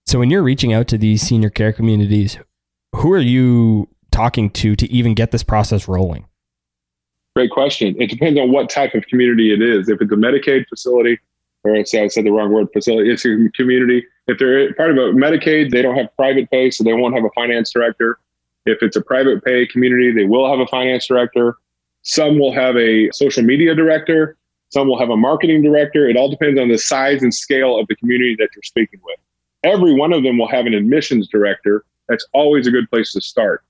So 0.06 0.18
when 0.18 0.30
you're 0.30 0.42
reaching 0.42 0.72
out 0.72 0.88
to 0.88 0.96
these 0.96 1.20
senior 1.20 1.50
care 1.50 1.74
communities, 1.74 2.38
who 2.96 3.12
are 3.12 3.18
you 3.18 3.86
talking 4.10 4.48
to 4.50 4.74
to 4.76 4.90
even 4.90 5.12
get 5.12 5.30
this 5.30 5.42
process 5.42 5.88
rolling? 5.88 6.26
Great 7.36 7.50
question. 7.50 7.94
It 8.00 8.10
depends 8.10 8.38
on 8.40 8.50
what 8.50 8.68
type 8.68 8.94
of 8.94 9.06
community 9.06 9.52
it 9.52 9.62
is. 9.62 9.88
If 9.88 10.00
it's 10.00 10.12
a 10.12 10.16
Medicaid 10.16 10.66
facility, 10.68 11.18
or 11.62 11.76
I 11.76 11.84
said 11.84 12.24
the 12.24 12.30
wrong 12.30 12.52
word, 12.52 12.68
facility, 12.72 13.10
it's 13.10 13.24
a 13.24 13.36
community. 13.54 14.04
If 14.26 14.38
they're 14.38 14.74
part 14.74 14.90
of 14.90 14.96
a 14.96 15.12
Medicaid, 15.12 15.70
they 15.70 15.82
don't 15.82 15.96
have 15.96 16.08
private 16.16 16.50
pay, 16.50 16.70
so 16.70 16.82
they 16.82 16.92
won't 16.92 17.14
have 17.14 17.24
a 17.24 17.30
finance 17.30 17.72
director. 17.72 18.18
If 18.66 18.82
it's 18.82 18.96
a 18.96 19.00
private 19.00 19.44
pay 19.44 19.66
community, 19.66 20.12
they 20.12 20.24
will 20.24 20.50
have 20.50 20.58
a 20.58 20.66
finance 20.66 21.06
director. 21.06 21.56
Some 22.02 22.38
will 22.38 22.52
have 22.52 22.76
a 22.76 23.10
social 23.12 23.42
media 23.42 23.74
director. 23.74 24.36
Some 24.70 24.88
will 24.88 24.98
have 24.98 25.10
a 25.10 25.16
marketing 25.16 25.62
director. 25.62 26.08
It 26.08 26.16
all 26.16 26.30
depends 26.30 26.58
on 26.58 26.68
the 26.68 26.78
size 26.78 27.22
and 27.22 27.34
scale 27.34 27.78
of 27.78 27.86
the 27.88 27.96
community 27.96 28.36
that 28.38 28.50
you're 28.54 28.62
speaking 28.62 29.00
with. 29.04 29.18
Every 29.64 29.94
one 29.94 30.12
of 30.12 30.22
them 30.22 30.38
will 30.38 30.48
have 30.48 30.66
an 30.66 30.74
admissions 30.74 31.28
director. 31.28 31.84
That's 32.08 32.26
always 32.32 32.66
a 32.66 32.70
good 32.70 32.88
place 32.90 33.12
to 33.12 33.20
start. 33.20 33.62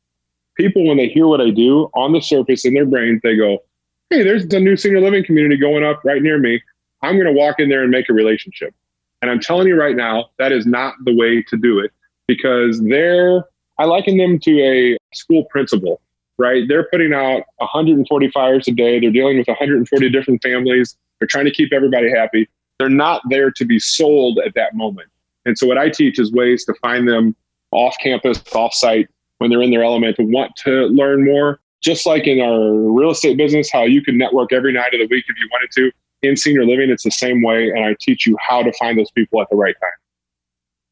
People, 0.61 0.87
when 0.87 0.99
they 0.99 1.09
hear 1.09 1.27
what 1.27 1.40
I 1.40 1.49
do 1.49 1.90
on 1.94 2.12
the 2.12 2.20
surface 2.20 2.66
in 2.66 2.75
their 2.75 2.85
brains, 2.85 3.23
they 3.23 3.35
go, 3.35 3.62
Hey, 4.11 4.23
there's 4.23 4.44
a 4.44 4.61
new 4.61 4.77
senior 4.77 5.01
living 5.01 5.25
community 5.25 5.57
going 5.57 5.83
up 5.83 6.03
right 6.05 6.20
near 6.20 6.37
me. 6.37 6.61
I'm 7.01 7.14
going 7.14 7.27
to 7.27 7.33
walk 7.33 7.61
in 7.61 7.70
there 7.70 7.81
and 7.81 7.90
make 7.90 8.11
a 8.11 8.12
relationship. 8.12 8.75
And 9.23 9.31
I'm 9.31 9.40
telling 9.40 9.68
you 9.68 9.81
right 9.81 9.96
now, 9.96 10.27
that 10.38 10.53
is 10.53 10.66
not 10.66 10.96
the 11.07 11.16
way 11.16 11.42
to 11.44 11.57
do 11.57 11.79
it 11.79 11.92
because 12.29 12.79
they're, 12.83 13.42
I 13.79 13.87
liken 13.87 14.18
them 14.18 14.38
to 14.40 14.61
a 14.61 14.99
school 15.14 15.44
principal, 15.44 16.03
right? 16.37 16.68
They're 16.68 16.88
putting 16.92 17.14
out 17.14 17.44
140 17.57 18.31
fires 18.31 18.68
a 18.68 18.73
day. 18.73 19.01
They're 19.01 19.11
dealing 19.11 19.38
with 19.38 19.49
140 19.49 20.11
different 20.11 20.42
families. 20.42 20.94
They're 21.18 21.29
trying 21.29 21.46
to 21.46 21.53
keep 21.53 21.73
everybody 21.73 22.11
happy. 22.11 22.51
They're 22.79 22.90
not 22.90 23.23
there 23.31 23.51
to 23.51 23.64
be 23.64 23.79
sold 23.79 24.40
at 24.44 24.53
that 24.57 24.75
moment. 24.75 25.09
And 25.46 25.57
so 25.57 25.66
what 25.66 25.79
I 25.79 25.88
teach 25.88 26.18
is 26.18 26.31
ways 26.33 26.66
to 26.66 26.75
find 26.83 27.09
them 27.09 27.35
off 27.70 27.96
campus, 28.03 28.42
off 28.55 28.75
site 28.75 29.09
when 29.40 29.50
they're 29.50 29.62
in 29.62 29.70
their 29.70 29.83
element 29.83 30.16
and 30.18 30.33
want 30.33 30.55
to 30.55 30.87
learn 30.87 31.24
more. 31.24 31.61
Just 31.83 32.05
like 32.05 32.26
in 32.26 32.40
our 32.40 32.74
real 32.74 33.11
estate 33.11 33.38
business, 33.38 33.70
how 33.72 33.85
you 33.85 34.03
can 34.03 34.18
network 34.18 34.53
every 34.53 34.72
night 34.72 34.92
of 34.92 35.00
the 35.00 35.07
week 35.11 35.24
if 35.26 35.37
you 35.38 35.48
wanted 35.50 35.70
to. 35.72 35.90
In 36.22 36.37
senior 36.37 36.66
living, 36.66 36.90
it's 36.90 37.05
the 37.05 37.11
same 37.11 37.42
way. 37.42 37.70
And 37.70 37.83
I 37.83 37.96
teach 37.98 38.26
you 38.26 38.37
how 38.38 38.62
to 38.62 38.70
find 38.74 38.98
those 38.98 39.11
people 39.12 39.40
at 39.40 39.48
the 39.50 39.57
right 39.57 39.74
time. 39.81 39.90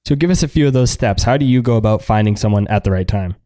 So 0.06 0.16
give 0.16 0.30
us 0.30 0.42
a 0.42 0.48
few 0.48 0.66
of 0.66 0.72
those 0.72 0.90
steps. 0.90 1.22
How 1.22 1.36
do 1.36 1.44
you 1.44 1.60
go 1.60 1.76
about 1.76 2.00
finding 2.00 2.36
someone 2.36 2.66
at 2.68 2.84
the 2.84 2.90
right 2.90 3.06
time? 3.06 3.36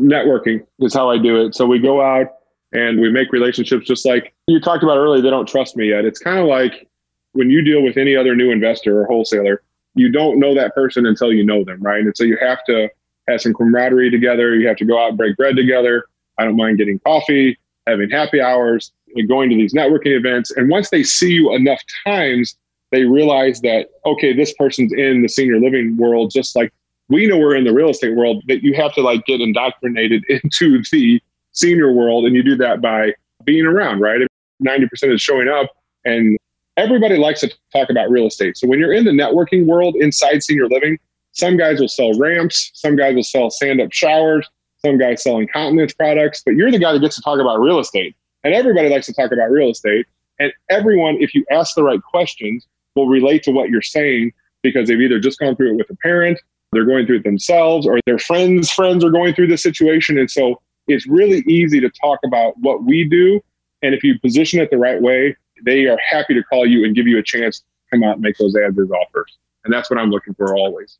Networking 0.00 0.66
is 0.80 0.92
how 0.92 1.08
I 1.08 1.18
do 1.18 1.46
it. 1.46 1.54
So 1.54 1.64
we 1.66 1.78
go 1.78 2.02
out 2.02 2.26
and 2.72 3.00
we 3.00 3.12
make 3.12 3.30
relationships 3.30 3.86
just 3.86 4.04
like 4.04 4.34
you 4.48 4.58
talked 4.58 4.82
about 4.82 4.96
earlier. 4.96 5.22
They 5.22 5.30
don't 5.30 5.46
trust 5.46 5.76
me 5.76 5.90
yet. 5.90 6.04
It's 6.04 6.18
kind 6.18 6.40
of 6.40 6.46
like 6.46 6.88
when 7.34 7.50
you 7.50 7.62
deal 7.62 7.82
with 7.82 7.96
any 7.96 8.16
other 8.16 8.34
new 8.34 8.50
investor 8.50 9.00
or 9.00 9.06
wholesaler, 9.06 9.62
you 9.94 10.10
don't 10.10 10.40
know 10.40 10.54
that 10.54 10.74
person 10.74 11.06
until 11.06 11.32
you 11.32 11.44
know 11.44 11.62
them, 11.62 11.80
right? 11.80 12.00
And 12.00 12.16
so 12.16 12.24
you 12.24 12.36
have 12.40 12.64
to 12.64 12.88
have 13.28 13.40
some 13.40 13.54
camaraderie 13.54 14.10
together. 14.10 14.54
You 14.54 14.66
have 14.68 14.76
to 14.78 14.84
go 14.84 15.02
out 15.02 15.10
and 15.10 15.18
break 15.18 15.36
bread 15.36 15.56
together. 15.56 16.04
I 16.38 16.44
don't 16.44 16.56
mind 16.56 16.78
getting 16.78 16.98
coffee, 17.00 17.58
having 17.86 18.10
happy 18.10 18.40
hours, 18.40 18.92
and 19.14 19.28
going 19.28 19.50
to 19.50 19.56
these 19.56 19.74
networking 19.74 20.16
events. 20.16 20.50
And 20.50 20.68
once 20.68 20.90
they 20.90 21.02
see 21.02 21.32
you 21.32 21.54
enough 21.54 21.80
times, 22.06 22.56
they 22.90 23.04
realize 23.04 23.60
that, 23.60 23.88
okay, 24.06 24.32
this 24.32 24.52
person's 24.54 24.92
in 24.92 25.22
the 25.22 25.28
senior 25.28 25.58
living 25.58 25.96
world, 25.96 26.30
just 26.30 26.56
like 26.56 26.72
we 27.08 27.26
know 27.26 27.38
we're 27.38 27.56
in 27.56 27.64
the 27.64 27.72
real 27.72 27.90
estate 27.90 28.16
world, 28.16 28.42
that 28.48 28.62
you 28.62 28.74
have 28.74 28.94
to 28.94 29.02
like 29.02 29.24
get 29.26 29.40
indoctrinated 29.40 30.24
into 30.28 30.82
the 30.90 31.20
senior 31.52 31.92
world. 31.92 32.24
And 32.24 32.34
you 32.34 32.42
do 32.42 32.56
that 32.56 32.80
by 32.80 33.14
being 33.44 33.66
around, 33.66 34.00
right? 34.00 34.20
90% 34.64 34.88
is 35.12 35.20
showing 35.20 35.48
up 35.48 35.70
and 36.04 36.38
everybody 36.76 37.16
likes 37.16 37.40
to 37.40 37.52
talk 37.72 37.90
about 37.90 38.10
real 38.10 38.26
estate. 38.26 38.56
So 38.56 38.66
when 38.66 38.78
you're 38.78 38.92
in 38.92 39.04
the 39.04 39.10
networking 39.10 39.66
world 39.66 39.96
inside 39.96 40.42
senior 40.42 40.68
living, 40.68 40.98
some 41.32 41.56
guys 41.56 41.80
will 41.80 41.88
sell 41.88 42.16
ramps, 42.18 42.70
some 42.74 42.96
guys 42.96 43.14
will 43.14 43.22
sell 43.22 43.50
stand 43.50 43.80
up 43.80 43.92
showers, 43.92 44.48
some 44.84 44.98
guys 44.98 45.22
sell 45.22 45.38
incontinence 45.38 45.94
products, 45.94 46.42
but 46.44 46.54
you're 46.54 46.70
the 46.70 46.78
guy 46.78 46.92
that 46.92 47.00
gets 47.00 47.16
to 47.16 47.22
talk 47.22 47.40
about 47.40 47.60
real 47.60 47.78
estate. 47.78 48.14
And 48.44 48.54
everybody 48.54 48.88
likes 48.88 49.06
to 49.06 49.12
talk 49.12 49.32
about 49.32 49.50
real 49.50 49.70
estate. 49.70 50.06
And 50.38 50.52
everyone, 50.70 51.16
if 51.20 51.34
you 51.34 51.44
ask 51.50 51.74
the 51.74 51.82
right 51.82 52.02
questions, 52.02 52.66
will 52.94 53.08
relate 53.08 53.42
to 53.44 53.52
what 53.52 53.70
you're 53.70 53.82
saying 53.82 54.32
because 54.62 54.88
they've 54.88 55.00
either 55.00 55.18
just 55.18 55.38
gone 55.38 55.56
through 55.56 55.72
it 55.72 55.76
with 55.76 55.90
a 55.90 55.96
parent, 55.96 56.38
they're 56.72 56.84
going 56.84 57.06
through 57.06 57.18
it 57.18 57.24
themselves, 57.24 57.86
or 57.86 57.98
their 58.06 58.18
friends' 58.18 58.70
friends 58.70 59.04
are 59.04 59.10
going 59.10 59.34
through 59.34 59.46
this 59.46 59.62
situation. 59.62 60.18
And 60.18 60.30
so 60.30 60.60
it's 60.88 61.06
really 61.06 61.42
easy 61.46 61.80
to 61.80 61.90
talk 61.90 62.18
about 62.24 62.54
what 62.58 62.84
we 62.84 63.08
do. 63.08 63.40
And 63.82 63.94
if 63.94 64.02
you 64.02 64.18
position 64.18 64.60
it 64.60 64.70
the 64.70 64.78
right 64.78 65.00
way, 65.00 65.36
they 65.64 65.86
are 65.86 65.98
happy 66.08 66.34
to 66.34 66.42
call 66.44 66.66
you 66.66 66.84
and 66.84 66.94
give 66.94 67.06
you 67.06 67.18
a 67.18 67.22
chance 67.22 67.60
to 67.60 67.64
come 67.90 68.02
out 68.02 68.14
and 68.14 68.22
make 68.22 68.36
those 68.38 68.56
ads 68.56 68.78
as 68.78 68.90
offers. 68.90 69.38
And 69.64 69.72
that's 69.72 69.90
what 69.90 69.98
I'm 69.98 70.10
looking 70.10 70.34
for 70.34 70.56
always. 70.56 70.98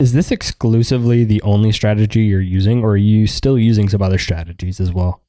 Is 0.00 0.12
this 0.12 0.32
exclusively 0.32 1.24
the 1.24 1.40
only 1.42 1.70
strategy 1.70 2.22
you're 2.22 2.40
using, 2.40 2.82
or 2.82 2.90
are 2.90 2.96
you 2.96 3.26
still 3.26 3.58
using 3.58 3.88
some 3.88 4.02
other 4.02 4.18
strategies 4.18 4.80
as 4.80 4.92
well? 4.92 5.22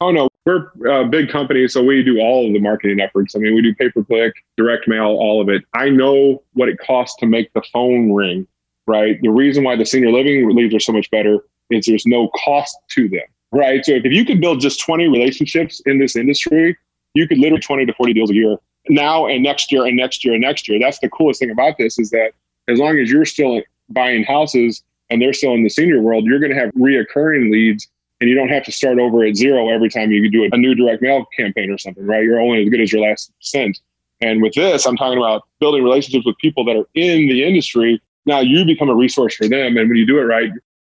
Oh, 0.00 0.10
no. 0.10 0.28
We're 0.46 0.70
a 0.86 1.06
big 1.06 1.28
company, 1.28 1.66
so 1.66 1.82
we 1.82 2.02
do 2.02 2.20
all 2.20 2.46
of 2.46 2.52
the 2.52 2.60
marketing 2.60 3.00
efforts. 3.00 3.34
I 3.34 3.38
mean, 3.38 3.54
we 3.54 3.62
do 3.62 3.74
pay 3.74 3.90
per 3.90 4.04
click, 4.04 4.34
direct 4.56 4.86
mail, 4.86 5.06
all 5.06 5.40
of 5.40 5.48
it. 5.48 5.64
I 5.74 5.88
know 5.88 6.42
what 6.52 6.68
it 6.68 6.78
costs 6.78 7.16
to 7.20 7.26
make 7.26 7.52
the 7.54 7.62
phone 7.72 8.12
ring, 8.12 8.46
right? 8.86 9.18
The 9.22 9.30
reason 9.30 9.64
why 9.64 9.76
the 9.76 9.86
senior 9.86 10.12
living 10.12 10.54
leads 10.54 10.74
are 10.74 10.80
so 10.80 10.92
much 10.92 11.10
better 11.10 11.38
is 11.70 11.86
there's 11.86 12.06
no 12.06 12.28
cost 12.44 12.76
to 12.90 13.08
them, 13.08 13.24
right? 13.52 13.84
So 13.84 13.92
if 13.92 14.04
you 14.04 14.24
could 14.24 14.40
build 14.40 14.60
just 14.60 14.80
20 14.80 15.08
relationships 15.08 15.80
in 15.86 15.98
this 15.98 16.14
industry, 16.14 16.76
you 17.14 17.26
could 17.26 17.38
literally 17.38 17.62
20 17.62 17.86
to 17.86 17.94
40 17.94 18.12
deals 18.12 18.30
a 18.30 18.34
year 18.34 18.56
now 18.88 19.26
and 19.26 19.42
next 19.42 19.72
year 19.72 19.86
and 19.86 19.96
next 19.96 20.24
year 20.24 20.34
and 20.34 20.42
next 20.42 20.68
year. 20.68 20.78
That's 20.78 20.98
the 20.98 21.08
coolest 21.08 21.40
thing 21.40 21.50
about 21.50 21.78
this 21.78 21.98
is 21.98 22.10
that 22.10 22.32
as 22.68 22.78
long 22.78 22.98
as 22.98 23.10
you're 23.10 23.24
still 23.24 23.62
buying 23.88 24.24
houses 24.24 24.82
and 25.10 25.20
they're 25.20 25.32
still 25.32 25.52
in 25.54 25.62
the 25.62 25.68
senior 25.68 26.00
world, 26.00 26.24
you're 26.24 26.40
going 26.40 26.52
to 26.52 26.58
have 26.58 26.70
reoccurring 26.72 27.50
leads 27.50 27.88
and 28.20 28.30
you 28.30 28.36
don't 28.36 28.48
have 28.48 28.64
to 28.64 28.72
start 28.72 28.98
over 28.98 29.24
at 29.24 29.36
zero 29.36 29.68
every 29.68 29.90
time 29.90 30.10
you 30.10 30.30
do 30.30 30.48
a 30.50 30.56
new 30.56 30.74
direct 30.74 31.02
mail 31.02 31.26
campaign 31.36 31.70
or 31.70 31.78
something, 31.78 32.06
right? 32.06 32.22
You're 32.22 32.40
only 32.40 32.62
as 32.62 32.68
good 32.68 32.80
as 32.80 32.92
your 32.92 33.06
last 33.06 33.32
cent. 33.40 33.78
And 34.20 34.40
with 34.40 34.54
this, 34.54 34.86
I'm 34.86 34.96
talking 34.96 35.18
about 35.18 35.42
building 35.60 35.82
relationships 35.82 36.24
with 36.24 36.36
people 36.38 36.64
that 36.64 36.76
are 36.76 36.86
in 36.94 37.28
the 37.28 37.44
industry. 37.44 38.00
Now 38.24 38.40
you 38.40 38.64
become 38.64 38.88
a 38.88 38.94
resource 38.94 39.34
for 39.34 39.48
them. 39.48 39.76
And 39.76 39.88
when 39.88 39.96
you 39.96 40.06
do 40.06 40.18
it 40.18 40.22
right, 40.22 40.50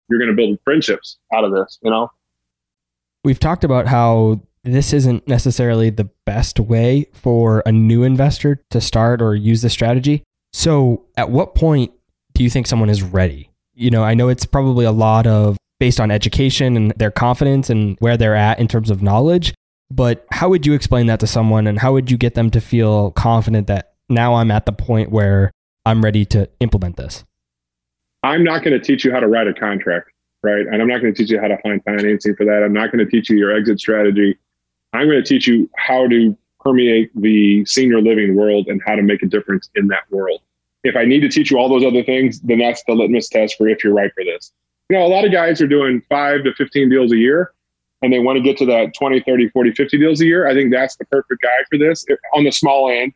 you're 0.08 0.18
going 0.18 0.30
to 0.30 0.36
build 0.36 0.58
friendships 0.64 1.18
out 1.34 1.44
of 1.44 1.52
this, 1.52 1.78
you 1.82 1.90
know? 1.90 2.10
We've 3.24 3.40
talked 3.40 3.64
about 3.64 3.86
how 3.86 4.40
this 4.64 4.92
isn't 4.92 5.26
necessarily 5.28 5.90
the 5.90 6.08
best 6.24 6.58
way 6.58 7.06
for 7.12 7.62
a 7.66 7.72
new 7.72 8.02
investor 8.04 8.62
to 8.70 8.80
start 8.80 9.20
or 9.20 9.34
use 9.34 9.62
the 9.62 9.70
strategy. 9.70 10.22
So, 10.52 11.04
at 11.16 11.30
what 11.30 11.54
point 11.54 11.92
do 12.34 12.42
you 12.42 12.50
think 12.50 12.66
someone 12.66 12.90
is 12.90 13.02
ready? 13.02 13.50
You 13.74 13.90
know, 13.90 14.02
I 14.02 14.14
know 14.14 14.28
it's 14.28 14.46
probably 14.46 14.84
a 14.84 14.92
lot 14.92 15.26
of 15.26 15.56
based 15.78 16.00
on 16.00 16.10
education 16.10 16.76
and 16.76 16.92
their 16.96 17.10
confidence 17.10 17.70
and 17.70 17.96
where 18.00 18.16
they're 18.16 18.34
at 18.34 18.58
in 18.58 18.66
terms 18.66 18.90
of 18.90 19.02
knowledge, 19.02 19.54
but 19.90 20.26
how 20.30 20.48
would 20.48 20.66
you 20.66 20.74
explain 20.74 21.06
that 21.06 21.20
to 21.20 21.26
someone 21.26 21.66
and 21.66 21.78
how 21.78 21.92
would 21.92 22.10
you 22.10 22.16
get 22.16 22.34
them 22.34 22.50
to 22.50 22.60
feel 22.60 23.12
confident 23.12 23.66
that 23.68 23.94
now 24.08 24.34
I'm 24.34 24.50
at 24.50 24.66
the 24.66 24.72
point 24.72 25.10
where 25.10 25.52
I'm 25.86 26.02
ready 26.02 26.24
to 26.26 26.48
implement 26.60 26.96
this? 26.96 27.24
I'm 28.22 28.42
not 28.42 28.64
going 28.64 28.78
to 28.78 28.84
teach 28.84 29.04
you 29.04 29.12
how 29.12 29.20
to 29.20 29.28
write 29.28 29.46
a 29.46 29.54
contract, 29.54 30.10
right? 30.42 30.66
And 30.66 30.82
I'm 30.82 30.88
not 30.88 31.00
going 31.00 31.14
to 31.14 31.18
teach 31.18 31.30
you 31.30 31.40
how 31.40 31.48
to 31.48 31.58
find 31.62 31.82
financing 31.84 32.34
for 32.34 32.44
that. 32.46 32.62
I'm 32.64 32.72
not 32.72 32.90
going 32.90 33.04
to 33.04 33.10
teach 33.10 33.30
you 33.30 33.36
your 33.36 33.56
exit 33.56 33.78
strategy. 33.78 34.36
I'm 34.92 35.06
going 35.06 35.22
to 35.22 35.28
teach 35.28 35.46
you 35.46 35.70
how 35.76 36.08
to 36.08 36.36
permeate 36.68 37.10
the 37.14 37.64
senior 37.64 38.00
living 38.00 38.36
world 38.36 38.66
and 38.68 38.82
how 38.84 38.94
to 38.94 39.02
make 39.02 39.22
a 39.22 39.26
difference 39.26 39.70
in 39.74 39.88
that 39.88 40.02
world. 40.10 40.40
If 40.84 40.96
I 40.96 41.04
need 41.04 41.20
to 41.20 41.28
teach 41.28 41.50
you 41.50 41.58
all 41.58 41.68
those 41.68 41.84
other 41.84 42.04
things, 42.04 42.40
then 42.40 42.58
that's 42.58 42.82
the 42.86 42.92
litmus 42.92 43.28
test 43.28 43.56
for 43.56 43.68
if 43.68 43.82
you're 43.82 43.94
right 43.94 44.12
for 44.14 44.24
this. 44.24 44.52
You 44.90 44.98
know, 44.98 45.06
a 45.06 45.08
lot 45.08 45.24
of 45.24 45.32
guys 45.32 45.60
are 45.60 45.66
doing 45.66 46.02
five 46.08 46.44
to 46.44 46.52
15 46.54 46.90
deals 46.90 47.12
a 47.12 47.16
year 47.16 47.52
and 48.02 48.12
they 48.12 48.18
want 48.18 48.36
to 48.36 48.42
get 48.42 48.56
to 48.58 48.66
that 48.66 48.94
20, 48.94 49.20
30, 49.20 49.48
40, 49.48 49.72
50 49.72 49.98
deals 49.98 50.20
a 50.20 50.26
year. 50.26 50.46
I 50.46 50.54
think 50.54 50.70
that's 50.70 50.96
the 50.96 51.04
perfect 51.06 51.42
guy 51.42 51.56
for 51.70 51.78
this 51.78 52.04
on 52.34 52.44
the 52.44 52.52
small 52.52 52.90
end. 52.90 53.12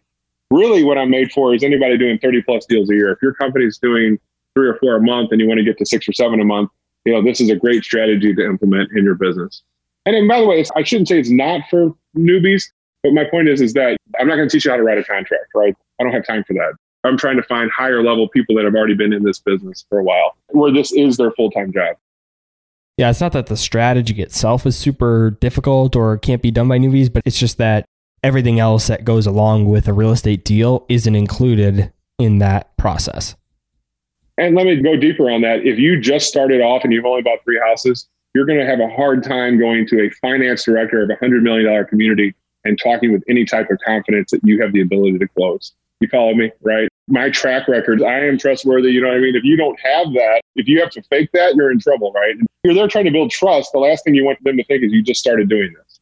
Really, 0.50 0.82
what 0.82 0.98
I'm 0.98 1.10
made 1.10 1.32
for 1.32 1.54
is 1.54 1.62
anybody 1.62 1.96
doing 1.96 2.18
30 2.18 2.42
plus 2.42 2.66
deals 2.66 2.90
a 2.90 2.94
year. 2.94 3.12
If 3.12 3.22
your 3.22 3.34
company's 3.34 3.78
doing 3.78 4.18
three 4.54 4.68
or 4.68 4.76
four 4.78 4.96
a 4.96 5.00
month 5.00 5.30
and 5.30 5.40
you 5.40 5.46
want 5.46 5.58
to 5.58 5.64
get 5.64 5.78
to 5.78 5.86
six 5.86 6.08
or 6.08 6.12
seven 6.12 6.40
a 6.40 6.44
month, 6.44 6.70
you 7.04 7.12
know, 7.12 7.22
this 7.22 7.40
is 7.40 7.50
a 7.50 7.56
great 7.56 7.84
strategy 7.84 8.34
to 8.34 8.44
implement 8.44 8.90
in 8.96 9.04
your 9.04 9.14
business. 9.14 9.62
And 10.04 10.14
then, 10.14 10.26
by 10.26 10.40
the 10.40 10.46
way, 10.46 10.64
I 10.74 10.82
shouldn't 10.82 11.08
say 11.08 11.18
it's 11.18 11.30
not 11.30 11.62
for 11.70 11.94
newbies, 12.16 12.64
but 13.02 13.12
my 13.12 13.24
point 13.24 13.48
is, 13.48 13.60
is 13.60 13.72
that 13.74 13.96
I'm 14.18 14.28
not 14.28 14.36
going 14.36 14.48
to 14.48 14.52
teach 14.52 14.64
you 14.64 14.70
how 14.70 14.76
to 14.76 14.82
write 14.82 14.98
a 14.98 15.04
contract, 15.04 15.46
right? 15.54 15.74
I 16.00 16.04
don't 16.04 16.12
have 16.12 16.26
time 16.26 16.44
for 16.44 16.54
that. 16.54 16.74
I'm 17.04 17.16
trying 17.16 17.36
to 17.36 17.42
find 17.42 17.70
higher 17.70 18.02
level 18.02 18.28
people 18.28 18.54
that 18.56 18.64
have 18.64 18.74
already 18.74 18.94
been 18.94 19.12
in 19.12 19.24
this 19.24 19.40
business 19.40 19.84
for 19.88 19.98
a 19.98 20.04
while, 20.04 20.36
where 20.48 20.72
this 20.72 20.92
is 20.92 21.16
their 21.16 21.32
full 21.32 21.50
time 21.50 21.72
job. 21.72 21.96
Yeah, 22.96 23.10
it's 23.10 23.20
not 23.20 23.32
that 23.32 23.46
the 23.46 23.56
strategy 23.56 24.22
itself 24.22 24.66
is 24.66 24.76
super 24.76 25.36
difficult 25.40 25.96
or 25.96 26.18
can't 26.18 26.42
be 26.42 26.50
done 26.50 26.68
by 26.68 26.78
newbies, 26.78 27.12
but 27.12 27.22
it's 27.24 27.38
just 27.38 27.58
that 27.58 27.86
everything 28.22 28.60
else 28.60 28.86
that 28.86 29.04
goes 29.04 29.26
along 29.26 29.64
with 29.64 29.88
a 29.88 29.92
real 29.92 30.12
estate 30.12 30.44
deal 30.44 30.84
isn't 30.88 31.16
included 31.16 31.92
in 32.18 32.38
that 32.38 32.76
process. 32.76 33.34
And 34.38 34.54
let 34.54 34.66
me 34.66 34.80
go 34.80 34.96
deeper 34.96 35.30
on 35.30 35.40
that. 35.42 35.66
If 35.66 35.78
you 35.78 36.00
just 36.00 36.28
started 36.28 36.60
off 36.60 36.84
and 36.84 36.92
you've 36.92 37.04
only 37.04 37.22
bought 37.22 37.42
three 37.44 37.60
houses, 37.64 38.08
you're 38.34 38.46
going 38.46 38.58
to 38.58 38.66
have 38.66 38.80
a 38.80 38.88
hard 38.88 39.22
time 39.24 39.58
going 39.58 39.86
to 39.88 40.06
a 40.06 40.10
finance 40.10 40.64
director 40.64 41.02
of 41.02 41.10
a 41.10 41.16
$100 41.16 41.42
million 41.42 41.84
community 41.86 42.34
and 42.64 42.78
talking 42.82 43.12
with 43.12 43.22
any 43.28 43.44
type 43.44 43.70
of 43.70 43.78
confidence 43.84 44.30
that 44.30 44.40
you 44.44 44.60
have 44.62 44.72
the 44.72 44.80
ability 44.80 45.18
to 45.18 45.28
close. 45.28 45.72
You 46.00 46.08
follow 46.08 46.34
me, 46.34 46.50
right? 46.62 46.88
My 47.08 47.30
track 47.30 47.68
record, 47.68 48.02
I 48.02 48.26
am 48.26 48.38
trustworthy. 48.38 48.90
You 48.90 49.00
know 49.00 49.08
what 49.08 49.16
I 49.16 49.20
mean? 49.20 49.36
If 49.36 49.44
you 49.44 49.56
don't 49.56 49.78
have 49.80 50.12
that, 50.14 50.40
if 50.56 50.66
you 50.66 50.80
have 50.80 50.90
to 50.90 51.02
fake 51.02 51.30
that, 51.32 51.54
you're 51.54 51.70
in 51.70 51.78
trouble, 51.78 52.12
right? 52.12 52.34
You're 52.64 52.74
there 52.74 52.88
trying 52.88 53.04
to 53.04 53.10
build 53.10 53.30
trust. 53.30 53.70
The 53.72 53.78
last 53.78 54.04
thing 54.04 54.14
you 54.14 54.24
want 54.24 54.42
them 54.42 54.56
to 54.56 54.64
think 54.64 54.82
is 54.82 54.92
you 54.92 55.02
just 55.02 55.20
started 55.20 55.48
doing 55.48 55.72
this. 55.76 56.00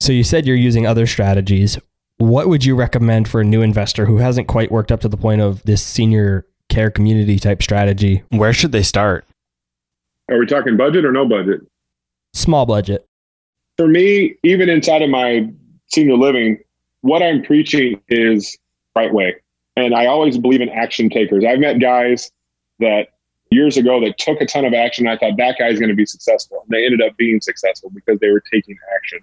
So 0.00 0.12
you 0.12 0.24
said 0.24 0.46
you're 0.46 0.56
using 0.56 0.86
other 0.86 1.06
strategies. 1.06 1.78
What 2.18 2.48
would 2.48 2.64
you 2.64 2.74
recommend 2.74 3.28
for 3.28 3.40
a 3.40 3.44
new 3.44 3.62
investor 3.62 4.06
who 4.06 4.18
hasn't 4.18 4.48
quite 4.48 4.70
worked 4.70 4.92
up 4.92 5.00
to 5.00 5.08
the 5.08 5.16
point 5.16 5.40
of 5.40 5.62
this 5.64 5.82
senior 5.82 6.46
care 6.68 6.90
community 6.90 7.38
type 7.38 7.62
strategy? 7.62 8.22
Where 8.30 8.52
should 8.52 8.72
they 8.72 8.82
start? 8.82 9.26
Are 10.30 10.38
we 10.38 10.46
talking 10.46 10.76
budget 10.76 11.04
or 11.04 11.12
no 11.12 11.26
budget? 11.26 11.60
Small 12.32 12.66
budget. 12.66 13.06
For 13.76 13.88
me, 13.88 14.36
even 14.42 14.68
inside 14.68 15.02
of 15.02 15.10
my 15.10 15.50
senior 15.86 16.16
living, 16.16 16.58
what 17.00 17.22
I'm 17.22 17.42
preaching 17.42 18.00
is 18.08 18.56
right 18.96 19.12
way. 19.12 19.36
And 19.76 19.94
I 19.94 20.06
always 20.06 20.38
believe 20.38 20.60
in 20.60 20.68
action 20.68 21.10
takers. 21.10 21.44
I've 21.44 21.58
met 21.58 21.80
guys 21.80 22.30
that 22.78 23.08
years 23.50 23.76
ago 23.76 24.00
that 24.00 24.18
took 24.18 24.40
a 24.40 24.46
ton 24.46 24.64
of 24.64 24.74
action. 24.74 25.06
I 25.06 25.16
thought 25.16 25.36
that 25.36 25.58
guy's 25.58 25.78
going 25.78 25.88
to 25.88 25.94
be 25.94 26.06
successful. 26.06 26.62
And 26.62 26.70
they 26.70 26.84
ended 26.84 27.02
up 27.02 27.16
being 27.16 27.40
successful 27.40 27.90
because 27.90 28.18
they 28.20 28.30
were 28.30 28.42
taking 28.52 28.76
action. 28.94 29.20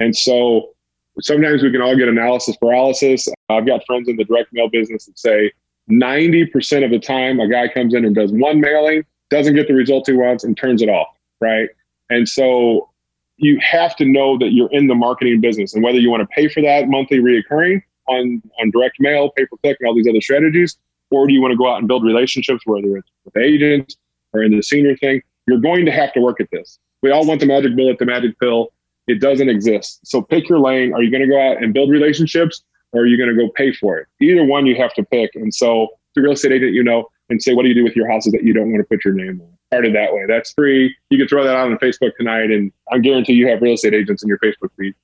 And 0.00 0.16
so 0.16 0.74
sometimes 1.20 1.62
we 1.62 1.70
can 1.70 1.80
all 1.80 1.96
get 1.96 2.08
analysis 2.08 2.56
paralysis. 2.56 3.28
I've 3.48 3.66
got 3.66 3.84
friends 3.86 4.08
in 4.08 4.16
the 4.16 4.24
direct 4.24 4.52
mail 4.52 4.68
business 4.68 5.06
that 5.06 5.18
say 5.18 5.52
90% 5.90 6.84
of 6.84 6.90
the 6.90 6.98
time 6.98 7.40
a 7.40 7.48
guy 7.48 7.68
comes 7.68 7.94
in 7.94 8.04
and 8.04 8.14
does 8.14 8.32
one 8.32 8.60
mailing, 8.60 9.04
doesn't 9.30 9.54
get 9.54 9.68
the 9.68 9.74
results 9.74 10.08
he 10.08 10.14
wants, 10.14 10.44
and 10.44 10.56
turns 10.56 10.82
it 10.82 10.88
off. 10.88 11.08
Right. 11.40 11.68
And 12.10 12.28
so 12.28 12.90
you 13.36 13.58
have 13.60 13.96
to 13.96 14.04
know 14.04 14.38
that 14.38 14.52
you're 14.52 14.70
in 14.70 14.86
the 14.86 14.94
marketing 14.94 15.40
business 15.40 15.74
and 15.74 15.82
whether 15.82 15.98
you 15.98 16.10
want 16.10 16.20
to 16.22 16.26
pay 16.28 16.48
for 16.48 16.62
that 16.62 16.88
monthly 16.88 17.18
reoccurring 17.18 17.82
on, 18.06 18.42
on 18.60 18.70
direct 18.70 18.96
mail, 19.00 19.30
pay 19.30 19.46
per 19.46 19.56
click, 19.62 19.76
and 19.80 19.88
all 19.88 19.94
these 19.94 20.08
other 20.08 20.20
strategies, 20.20 20.78
or 21.10 21.26
do 21.26 21.32
you 21.32 21.40
want 21.40 21.52
to 21.52 21.56
go 21.56 21.68
out 21.68 21.78
and 21.78 21.88
build 21.88 22.04
relationships, 22.04 22.62
whether 22.64 22.96
it's 22.96 23.10
with 23.24 23.36
agents 23.36 23.96
or 24.32 24.42
in 24.42 24.56
the 24.56 24.62
senior 24.62 24.96
thing, 24.96 25.22
you're 25.46 25.60
going 25.60 25.84
to 25.84 25.92
have 25.92 26.12
to 26.12 26.20
work 26.20 26.40
at 26.40 26.48
this. 26.50 26.78
We 27.02 27.10
all 27.10 27.26
want 27.26 27.40
the 27.40 27.46
magic 27.46 27.76
bullet, 27.76 27.98
the 27.98 28.06
magic 28.06 28.38
pill. 28.38 28.72
It 29.06 29.20
doesn't 29.20 29.48
exist. 29.48 30.00
So 30.04 30.22
pick 30.22 30.48
your 30.48 30.58
lane. 30.58 30.94
Are 30.94 31.02
you 31.02 31.10
going 31.10 31.22
to 31.22 31.28
go 31.28 31.40
out 31.40 31.62
and 31.62 31.74
build 31.74 31.90
relationships 31.90 32.62
or 32.92 33.02
are 33.02 33.06
you 33.06 33.18
going 33.18 33.28
to 33.28 33.36
go 33.36 33.50
pay 33.50 33.72
for 33.72 33.98
it? 33.98 34.06
Either 34.20 34.44
one 34.44 34.66
you 34.66 34.76
have 34.76 34.94
to 34.94 35.04
pick. 35.04 35.30
And 35.34 35.52
so 35.52 35.88
the 36.14 36.22
real 36.22 36.32
estate 36.32 36.52
agent, 36.52 36.72
you 36.72 36.82
know, 36.82 37.08
and 37.28 37.42
say, 37.42 37.54
what 37.54 37.62
do 37.62 37.68
you 37.68 37.74
do 37.74 37.84
with 37.84 37.96
your 37.96 38.10
houses 38.10 38.32
that 38.32 38.44
you 38.44 38.52
don't 38.52 38.70
want 38.70 38.78
to 38.78 38.88
put 38.88 39.04
your 39.04 39.14
name 39.14 39.40
on? 39.40 39.48
Started 39.74 39.94
that 39.94 40.14
way. 40.14 40.22
That's 40.28 40.52
free. 40.52 40.94
You 41.10 41.18
can 41.18 41.28
throw 41.28 41.44
that 41.44 41.56
out 41.56 41.70
on 41.70 41.78
Facebook 41.78 42.16
tonight, 42.16 42.50
and 42.50 42.72
I 42.92 42.98
guarantee 42.98 43.34
you 43.34 43.48
have 43.48 43.60
real 43.60 43.74
estate 43.74 43.94
agents 43.94 44.22
in 44.22 44.28
your 44.28 44.38
Facebook 44.38 44.70
feed. 44.78 44.94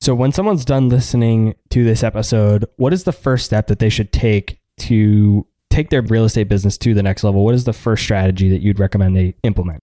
So 0.00 0.14
when 0.14 0.32
someone's 0.32 0.64
done 0.64 0.88
listening 0.88 1.54
to 1.70 1.84
this 1.84 2.02
episode, 2.02 2.66
what 2.76 2.92
is 2.92 3.04
the 3.04 3.12
first 3.12 3.44
step 3.46 3.66
that 3.68 3.78
they 3.78 3.88
should 3.88 4.12
take 4.12 4.60
to 4.78 5.46
take 5.70 5.90
their 5.90 6.02
real 6.02 6.24
estate 6.24 6.48
business 6.48 6.78
to 6.78 6.94
the 6.94 7.02
next 7.02 7.24
level? 7.24 7.44
What 7.44 7.54
is 7.54 7.64
the 7.64 7.72
first 7.72 8.02
strategy 8.02 8.48
that 8.50 8.60
you'd 8.60 8.78
recommend 8.78 9.16
they 9.16 9.34
implement? 9.42 9.80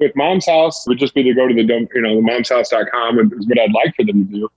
With 0.00 0.12
Mom's 0.14 0.46
House, 0.46 0.86
it 0.86 0.90
would 0.90 0.98
just 0.98 1.14
be 1.14 1.22
to 1.24 1.34
go 1.34 1.48
to 1.48 1.54
the 1.54 1.62
you 1.62 2.00
know 2.00 2.14
the 2.14 2.22
momshouse.com 2.22 3.18
is 3.38 3.48
what 3.48 3.58
I'd 3.58 3.72
like 3.72 3.94
for 3.96 4.04
them 4.04 4.26
to 4.26 4.32
do. 4.32 4.48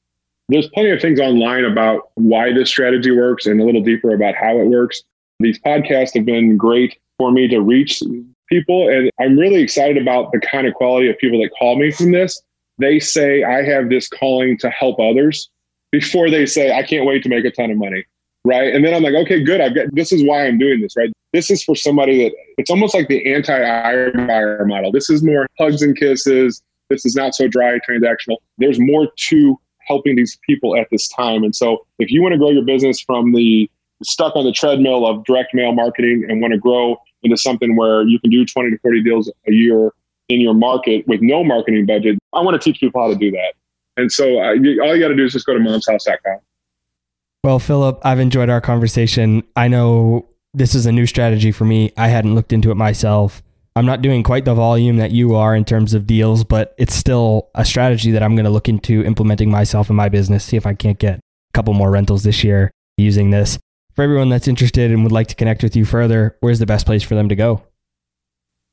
There's 0.50 0.70
plenty 0.70 0.92
of 0.92 1.02
things 1.02 1.20
online 1.20 1.66
about 1.66 2.12
why 2.16 2.54
this 2.54 2.70
strategy 2.70 3.12
works 3.12 3.46
and 3.46 3.60
a 3.60 3.64
little 3.64 3.82
deeper 3.82 4.14
about 4.14 4.36
how 4.36 4.60
it 4.60 4.66
works. 4.66 5.04
These 5.40 5.60
podcasts 5.60 6.14
have 6.14 6.26
been 6.26 6.58
great 6.58 7.00
for 7.22 7.32
me 7.32 7.48
to 7.48 7.62
reach 7.62 8.02
people, 8.50 8.90
and 8.90 9.12
I'm 9.20 9.38
really 9.38 9.62
excited 9.62 10.02
about 10.02 10.32
the 10.32 10.40
kind 10.40 10.66
of 10.66 10.74
quality 10.74 11.08
of 11.08 11.18
people 11.20 11.40
that 11.42 11.52
call 11.58 11.78
me 11.78 11.92
from 11.92 12.12
this. 12.12 12.42
They 12.80 13.00
say 13.00 13.44
I 13.44 13.64
have 13.64 13.90
this 13.90 14.08
calling 14.10 14.58
to 14.58 14.72
help 14.72 15.00
others 15.00 15.50
before 15.92 16.32
they 16.32 16.48
say 16.48 16.74
I 16.74 16.82
can't 16.82 17.06
wait 17.06 17.22
to 17.24 17.30
make 17.30 17.46
a 17.46 17.52
ton 17.52 17.70
of 17.70 17.78
money 17.78 18.06
right? 18.44 18.74
And 18.74 18.84
then 18.84 18.94
I'm 18.96 19.04
like, 19.04 19.14
okay, 19.14 19.44
good. 19.44 19.62
I've 19.62 19.76
got 19.76 19.94
this 19.94 20.12
is 20.12 20.24
why 20.24 20.48
I'm 20.48 20.58
doing 20.58 20.82
this, 20.82 20.96
right? 20.98 21.12
This 21.34 21.52
is 21.52 21.64
for 21.64 21.76
somebody 21.76 22.24
that 22.24 22.34
it's 22.58 22.72
almost 22.72 22.96
like 22.96 23.08
the 23.08 23.32
anti 23.32 23.54
iBuyer 23.54 24.66
model. 24.66 24.92
This 24.92 25.12
is 25.12 25.24
more 25.24 25.48
hugs 25.60 25.84
and 25.84 25.96
kisses. 25.96 26.62
This 26.90 27.06
is 27.06 27.16
not 27.16 27.36
so 27.36 27.48
dry 27.48 27.80
transactional. 27.88 28.38
There's 28.58 28.80
more 28.80 29.10
to 29.30 29.60
helping 29.88 30.16
these 30.16 30.38
people 30.48 30.76
at 30.76 30.88
this 30.92 31.08
time. 31.10 31.44
And 31.44 31.56
so 31.56 31.86
if 32.00 32.12
you 32.12 32.22
want 32.22 32.34
to 32.34 32.38
grow 32.38 32.50
your 32.50 32.66
business 32.66 33.00
from 33.00 33.34
the 33.34 33.70
stuck 34.04 34.36
on 34.36 34.46
the 34.46 34.52
treadmill 34.52 35.06
of 35.06 35.24
direct 35.26 35.54
mail 35.54 35.72
marketing 35.72 36.26
and 36.28 36.42
want 36.42 36.54
to 36.54 36.60
grow 36.60 36.98
into 37.24 37.38
something 37.38 37.76
where 37.76 38.02
you 38.04 38.20
can 38.20 38.30
do 38.30 38.46
20 38.46 38.72
to 38.72 38.78
40 38.80 39.04
deals 39.04 39.32
a 39.48 39.52
year 39.52 39.92
in 40.30 40.42
your 40.42 40.54
market 40.54 41.08
with 41.08 41.22
no 41.22 41.44
marketing 41.44 41.86
budget, 41.86 42.18
I 42.34 42.42
want 42.42 42.60
to 42.60 42.64
teach 42.64 42.80
people 42.80 43.02
how 43.02 43.10
to 43.10 43.16
do 43.16 43.32
that. 43.32 43.54
And 43.98 44.12
so 44.12 44.40
uh, 44.40 44.52
all 44.54 44.96
you 44.96 45.00
got 45.00 45.10
to 45.10 45.16
do 45.16 45.26
is 45.26 45.34
just 45.34 45.46
go 45.46 45.54
to 45.54 45.60
momshouse.com. 45.60 46.40
Well, 47.44 47.60
Phillip, 47.60 48.00
I've 48.04 48.20
enjoyed 48.20 48.50
our 48.50 48.62
conversation. 48.62 49.44
I 49.56 49.68
know 49.68 50.28
this 50.54 50.76
is 50.76 50.86
a 50.86 50.92
new 50.92 51.06
strategy 51.06 51.52
for 51.52 51.66
me. 51.66 51.92
I 51.98 52.08
hadn't 52.08 52.36
looked 52.36 52.54
into 52.54 52.72
it 52.72 52.76
myself. 52.76 53.44
I'm 53.76 53.86
not 53.86 54.02
doing 54.02 54.22
quite 54.22 54.46
the 54.46 54.54
volume 54.54 54.98
that 54.98 55.12
you 55.12 55.36
are 55.36 55.56
in 55.56 55.64
terms 55.64 55.94
of 55.94 56.06
deals, 56.06 56.44
but 56.44 56.76
it's 56.78 56.94
still 56.94 57.50
a 57.56 57.64
strategy 57.64 58.12
that 58.12 58.22
I'm 58.22 58.36
going 58.36 58.46
to 58.46 58.52
look 58.52 58.68
into 58.68 59.04
implementing 59.04 59.50
myself 59.50 59.90
in 59.90 59.96
my 59.96 60.10
business, 60.10 60.44
see 60.44 60.58
if 60.58 60.66
I 60.66 60.74
can't 60.74 61.00
get 61.00 61.16
a 61.16 61.22
couple 61.54 61.74
more 61.74 61.90
rentals 61.90 62.24
this 62.24 62.44
year 62.44 62.70
using 62.98 63.32
this. 63.32 63.58
For 63.96 64.04
everyone 64.04 64.30
that's 64.30 64.48
interested 64.48 64.92
and 64.92 65.04
would 65.04 65.12
like 65.12 65.28
to 65.28 65.36
connect 65.36 65.64
with 65.64 65.76
you 65.76 65.86
further, 65.86 66.38
where's 66.40 66.60
the 66.60 66.66
best 66.66 66.86
place 66.86 67.04
for 67.04 67.16
them 67.16 67.30
to 67.30 67.36
go? 67.36 67.64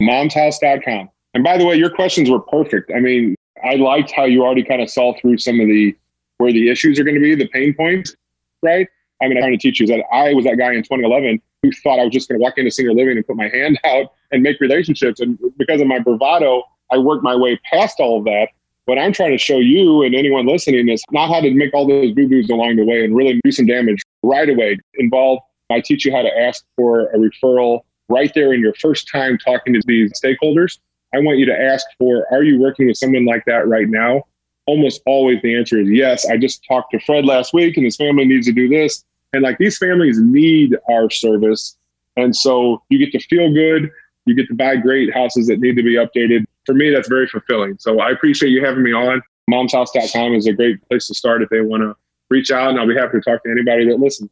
Momshouse.com. 0.00 1.11
And 1.35 1.44
by 1.44 1.59
the 1.59 1.66
way, 1.66 1.76
your 1.76 1.90
questions 1.90 2.31
were 2.31 2.40
perfect. 2.40 2.90
I 2.94 3.00
mean, 3.00 3.35
I 3.64 3.74
liked 3.74 4.12
how 4.12 4.24
you 4.24 4.44
already 4.44 4.64
kind 4.64 4.81
of 4.81 4.88
saw 4.88 5.14
through 5.20 5.38
some 5.38 5.61
of 5.61 5.66
the 5.66 5.96
where 6.38 6.52
the 6.52 6.70
issues 6.70 7.00
are 7.00 7.04
going 7.04 7.16
to 7.16 7.20
be, 7.20 7.35
the 7.35 7.48
pain 7.48 7.74
points 7.74 8.14
right? 8.62 8.88
I 9.20 9.28
mean, 9.28 9.37
I'm 9.37 9.42
trying 9.42 9.52
to 9.52 9.59
teach 9.59 9.81
you 9.81 9.87
that 9.88 10.04
I 10.12 10.33
was 10.33 10.44
that 10.44 10.59
guy 10.59 10.72
in 10.72 10.83
2011 10.83 11.40
who 11.62 11.72
thought 11.72 11.98
I 11.98 12.04
was 12.04 12.12
just 12.12 12.28
going 12.28 12.38
to 12.38 12.42
walk 12.42 12.54
into 12.57 12.70
senior 12.70 12.92
living 12.92 13.16
and 13.16 13.26
put 13.26 13.37
my 13.37 13.48
hand 13.48 13.81
out 13.85 14.12
and 14.31 14.42
make 14.42 14.61
relationships. 14.61 15.20
And 15.20 15.38
because 15.57 15.81
of 15.81 15.87
my 15.87 15.98
bravado, 15.98 16.62
I 16.90 16.98
worked 16.98 17.24
my 17.24 17.35
way 17.35 17.59
past 17.70 18.00
all 18.00 18.18
of 18.18 18.24
that. 18.24 18.48
What 18.85 18.98
I'm 18.98 19.12
trying 19.12 19.33
to 19.33 19.38
show 19.38 19.59
you 19.59 20.02
and 20.02 20.14
anyone 20.14 20.46
listening 20.46 20.88
is 20.88 21.02
not 21.11 21.28
how 21.28 21.40
to 21.40 21.52
make 21.52 21.74
all 21.74 21.87
those 21.87 22.12
boo 22.12 22.26
boos 22.26 22.48
along 22.48 22.76
the 22.76 22.87
way 22.87 23.04
and 23.04 23.14
really 23.14 23.38
do 23.44 23.52
some 23.52 23.66
damage 23.66 24.02
right 24.22 24.48
away. 24.48 24.78
Involve, 24.94 25.40
I 25.70 25.81
teach 25.81 26.04
you 26.04 26.12
how 26.12 26.22
to 26.22 26.38
ask 26.38 26.64
for 26.76 27.09
a 27.11 27.18
referral 27.18 27.81
right 28.09 28.33
there 28.35 28.52
in 28.52 28.61
your 28.61 28.74
first 28.74 29.09
time 29.11 29.38
talking 29.38 29.74
to 29.74 29.83
these 29.87 30.12
stakeholders. 30.20 30.78
I 31.14 31.20
want 31.20 31.38
you 31.38 31.46
to 31.46 31.59
ask 31.59 31.87
for, 31.98 32.26
are 32.33 32.42
you 32.42 32.59
working 32.59 32.87
with 32.87 32.96
someone 32.96 33.24
like 33.24 33.44
that 33.46 33.66
right 33.68 33.88
now? 33.88 34.24
almost 34.68 35.00
always 35.07 35.40
the 35.42 35.57
answer 35.57 35.81
is 35.81 35.88
yes. 35.88 36.28
I 36.28 36.37
just 36.37 36.62
talked 36.68 36.92
to 36.92 37.00
Fred 37.00 37.24
last 37.24 37.54
week 37.54 37.76
and 37.76 37.85
his 37.85 37.96
family 37.96 38.26
needs 38.26 38.46
to 38.46 38.52
do 38.52 38.68
this. 38.68 39.02
And 39.33 39.42
like 39.42 39.57
these 39.57 39.78
families 39.78 40.20
need 40.20 40.76
our 40.90 41.09
service. 41.09 41.76
And 42.16 42.37
so 42.37 42.83
you 42.90 42.98
get 42.98 43.18
to 43.18 43.26
feel 43.26 43.52
good. 43.52 43.90
You 44.26 44.35
get 44.35 44.46
to 44.48 44.54
buy 44.54 44.76
great 44.76 45.12
houses 45.12 45.46
that 45.46 45.59
need 45.59 45.76
to 45.76 45.83
be 45.83 45.94
updated. 45.94 46.44
For 46.66 46.74
me, 46.74 46.90
that's 46.90 47.09
very 47.09 47.26
fulfilling. 47.26 47.78
So 47.78 47.98
I 47.98 48.11
appreciate 48.11 48.50
you 48.50 48.62
having 48.62 48.83
me 48.83 48.92
on. 48.92 49.22
Momshouse.com 49.50 50.35
is 50.35 50.46
a 50.46 50.52
great 50.52 50.87
place 50.87 51.07
to 51.07 51.14
start 51.14 51.42
if 51.42 51.48
they 51.48 51.62
want 51.62 51.83
to 51.83 51.96
reach 52.30 52.50
out, 52.50 52.70
and 52.70 52.78
I'll 52.78 52.88
be 52.88 52.94
happy 52.94 53.18
to 53.18 53.20
talk 53.20 53.42
to 53.44 53.50
anybody 53.50 53.88
that 53.88 53.98
listens. 53.98 54.30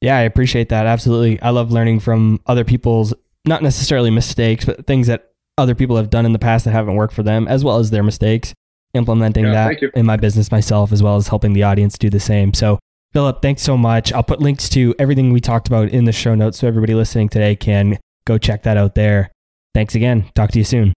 Yeah, 0.00 0.16
I 0.16 0.22
appreciate 0.22 0.68
that. 0.70 0.86
Absolutely. 0.86 1.40
I 1.40 1.50
love 1.50 1.70
learning 1.70 2.00
from 2.00 2.40
other 2.46 2.64
people's, 2.64 3.14
not 3.44 3.62
necessarily 3.62 4.10
mistakes, 4.10 4.64
but 4.64 4.86
things 4.86 5.06
that 5.06 5.32
other 5.58 5.74
people 5.74 5.96
have 5.96 6.10
done 6.10 6.26
in 6.26 6.32
the 6.32 6.38
past 6.38 6.64
that 6.64 6.72
haven't 6.72 6.96
worked 6.96 7.14
for 7.14 7.22
them, 7.22 7.46
as 7.46 7.64
well 7.64 7.78
as 7.78 7.90
their 7.90 8.02
mistakes 8.02 8.52
implementing 8.94 9.46
yeah, 9.46 9.72
that 9.72 9.82
in 9.94 10.04
my 10.04 10.16
business 10.16 10.50
myself 10.50 10.92
as 10.92 11.02
well 11.02 11.16
as 11.16 11.28
helping 11.28 11.52
the 11.52 11.62
audience 11.62 11.96
do 11.96 12.10
the 12.10 12.20
same. 12.20 12.52
So, 12.52 12.78
Phillip, 13.12 13.42
thanks 13.42 13.62
so 13.62 13.76
much. 13.76 14.12
I'll 14.12 14.22
put 14.22 14.40
links 14.40 14.68
to 14.70 14.94
everything 14.98 15.32
we 15.32 15.40
talked 15.40 15.68
about 15.68 15.88
in 15.90 16.04
the 16.04 16.12
show 16.12 16.34
notes 16.34 16.58
so 16.58 16.68
everybody 16.68 16.94
listening 16.94 17.28
today 17.28 17.56
can 17.56 17.98
go 18.26 18.38
check 18.38 18.62
that 18.64 18.76
out 18.76 18.94
there. 18.94 19.30
Thanks 19.74 19.94
again. 19.94 20.30
Talk 20.34 20.50
to 20.52 20.58
you 20.58 20.64
soon. 20.64 20.92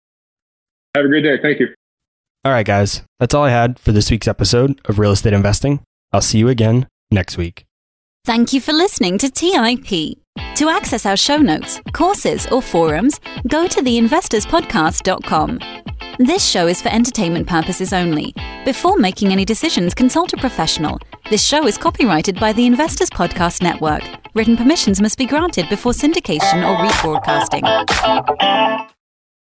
Have 0.95 1.05
a 1.05 1.09
great 1.09 1.23
day. 1.23 1.39
Thank 1.41 1.61
you. 1.61 1.69
All 2.45 2.53
right, 2.53 2.67
guys. 2.67 3.03
That's 3.19 3.35
all 3.35 3.45
I 3.45 3.51
had 3.51 3.79
for 3.79 3.93
this 3.93 4.11
week's 4.11 4.29
episode 4.29 4.81
of 4.85 4.99
Real 4.99 5.13
Estate 5.13 5.33
Investing. 5.33 5.81
I'll 6.15 6.21
see 6.21 6.39
you 6.39 6.49
again 6.49 6.87
next 7.11 7.37
week. 7.37 7.65
Thank 8.25 8.53
you 8.53 8.61
for 8.61 8.73
listening 8.73 9.19
to 9.19 9.29
TIP. 9.29 10.17
To 10.55 10.69
access 10.69 11.05
our 11.07 11.17
show 11.17 11.39
notes, 11.39 11.81
courses, 11.93 12.47
or 12.47 12.63
forums, 12.63 13.19
go 13.49 13.67
to 13.67 13.81
theinvestorspodcast.com. 13.81 15.59
This 16.21 16.49
show 16.49 16.69
is 16.69 16.81
for 16.81 16.91
entertainment 16.91 17.49
purposes 17.49 17.93
only. 17.93 18.33
Before 18.65 18.97
making 18.97 19.33
any 19.33 19.45
decisions, 19.45 19.93
consult 19.93 20.33
a 20.33 20.37
professional. 20.37 21.01
This 21.31 21.45
show 21.45 21.67
is 21.67 21.77
copyrighted 21.77 22.39
by 22.39 22.53
the 22.53 22.67
Investors 22.67 23.11
Podcast 23.11 23.61
Network. 23.61 24.05
Written 24.35 24.57
permissions 24.57 25.01
must 25.01 25.19
be 25.19 25.27
granted 25.27 25.69
before 25.69 25.93
syndication 25.93 26.63
or 26.63 26.77
rebroadcasting. 26.87 27.65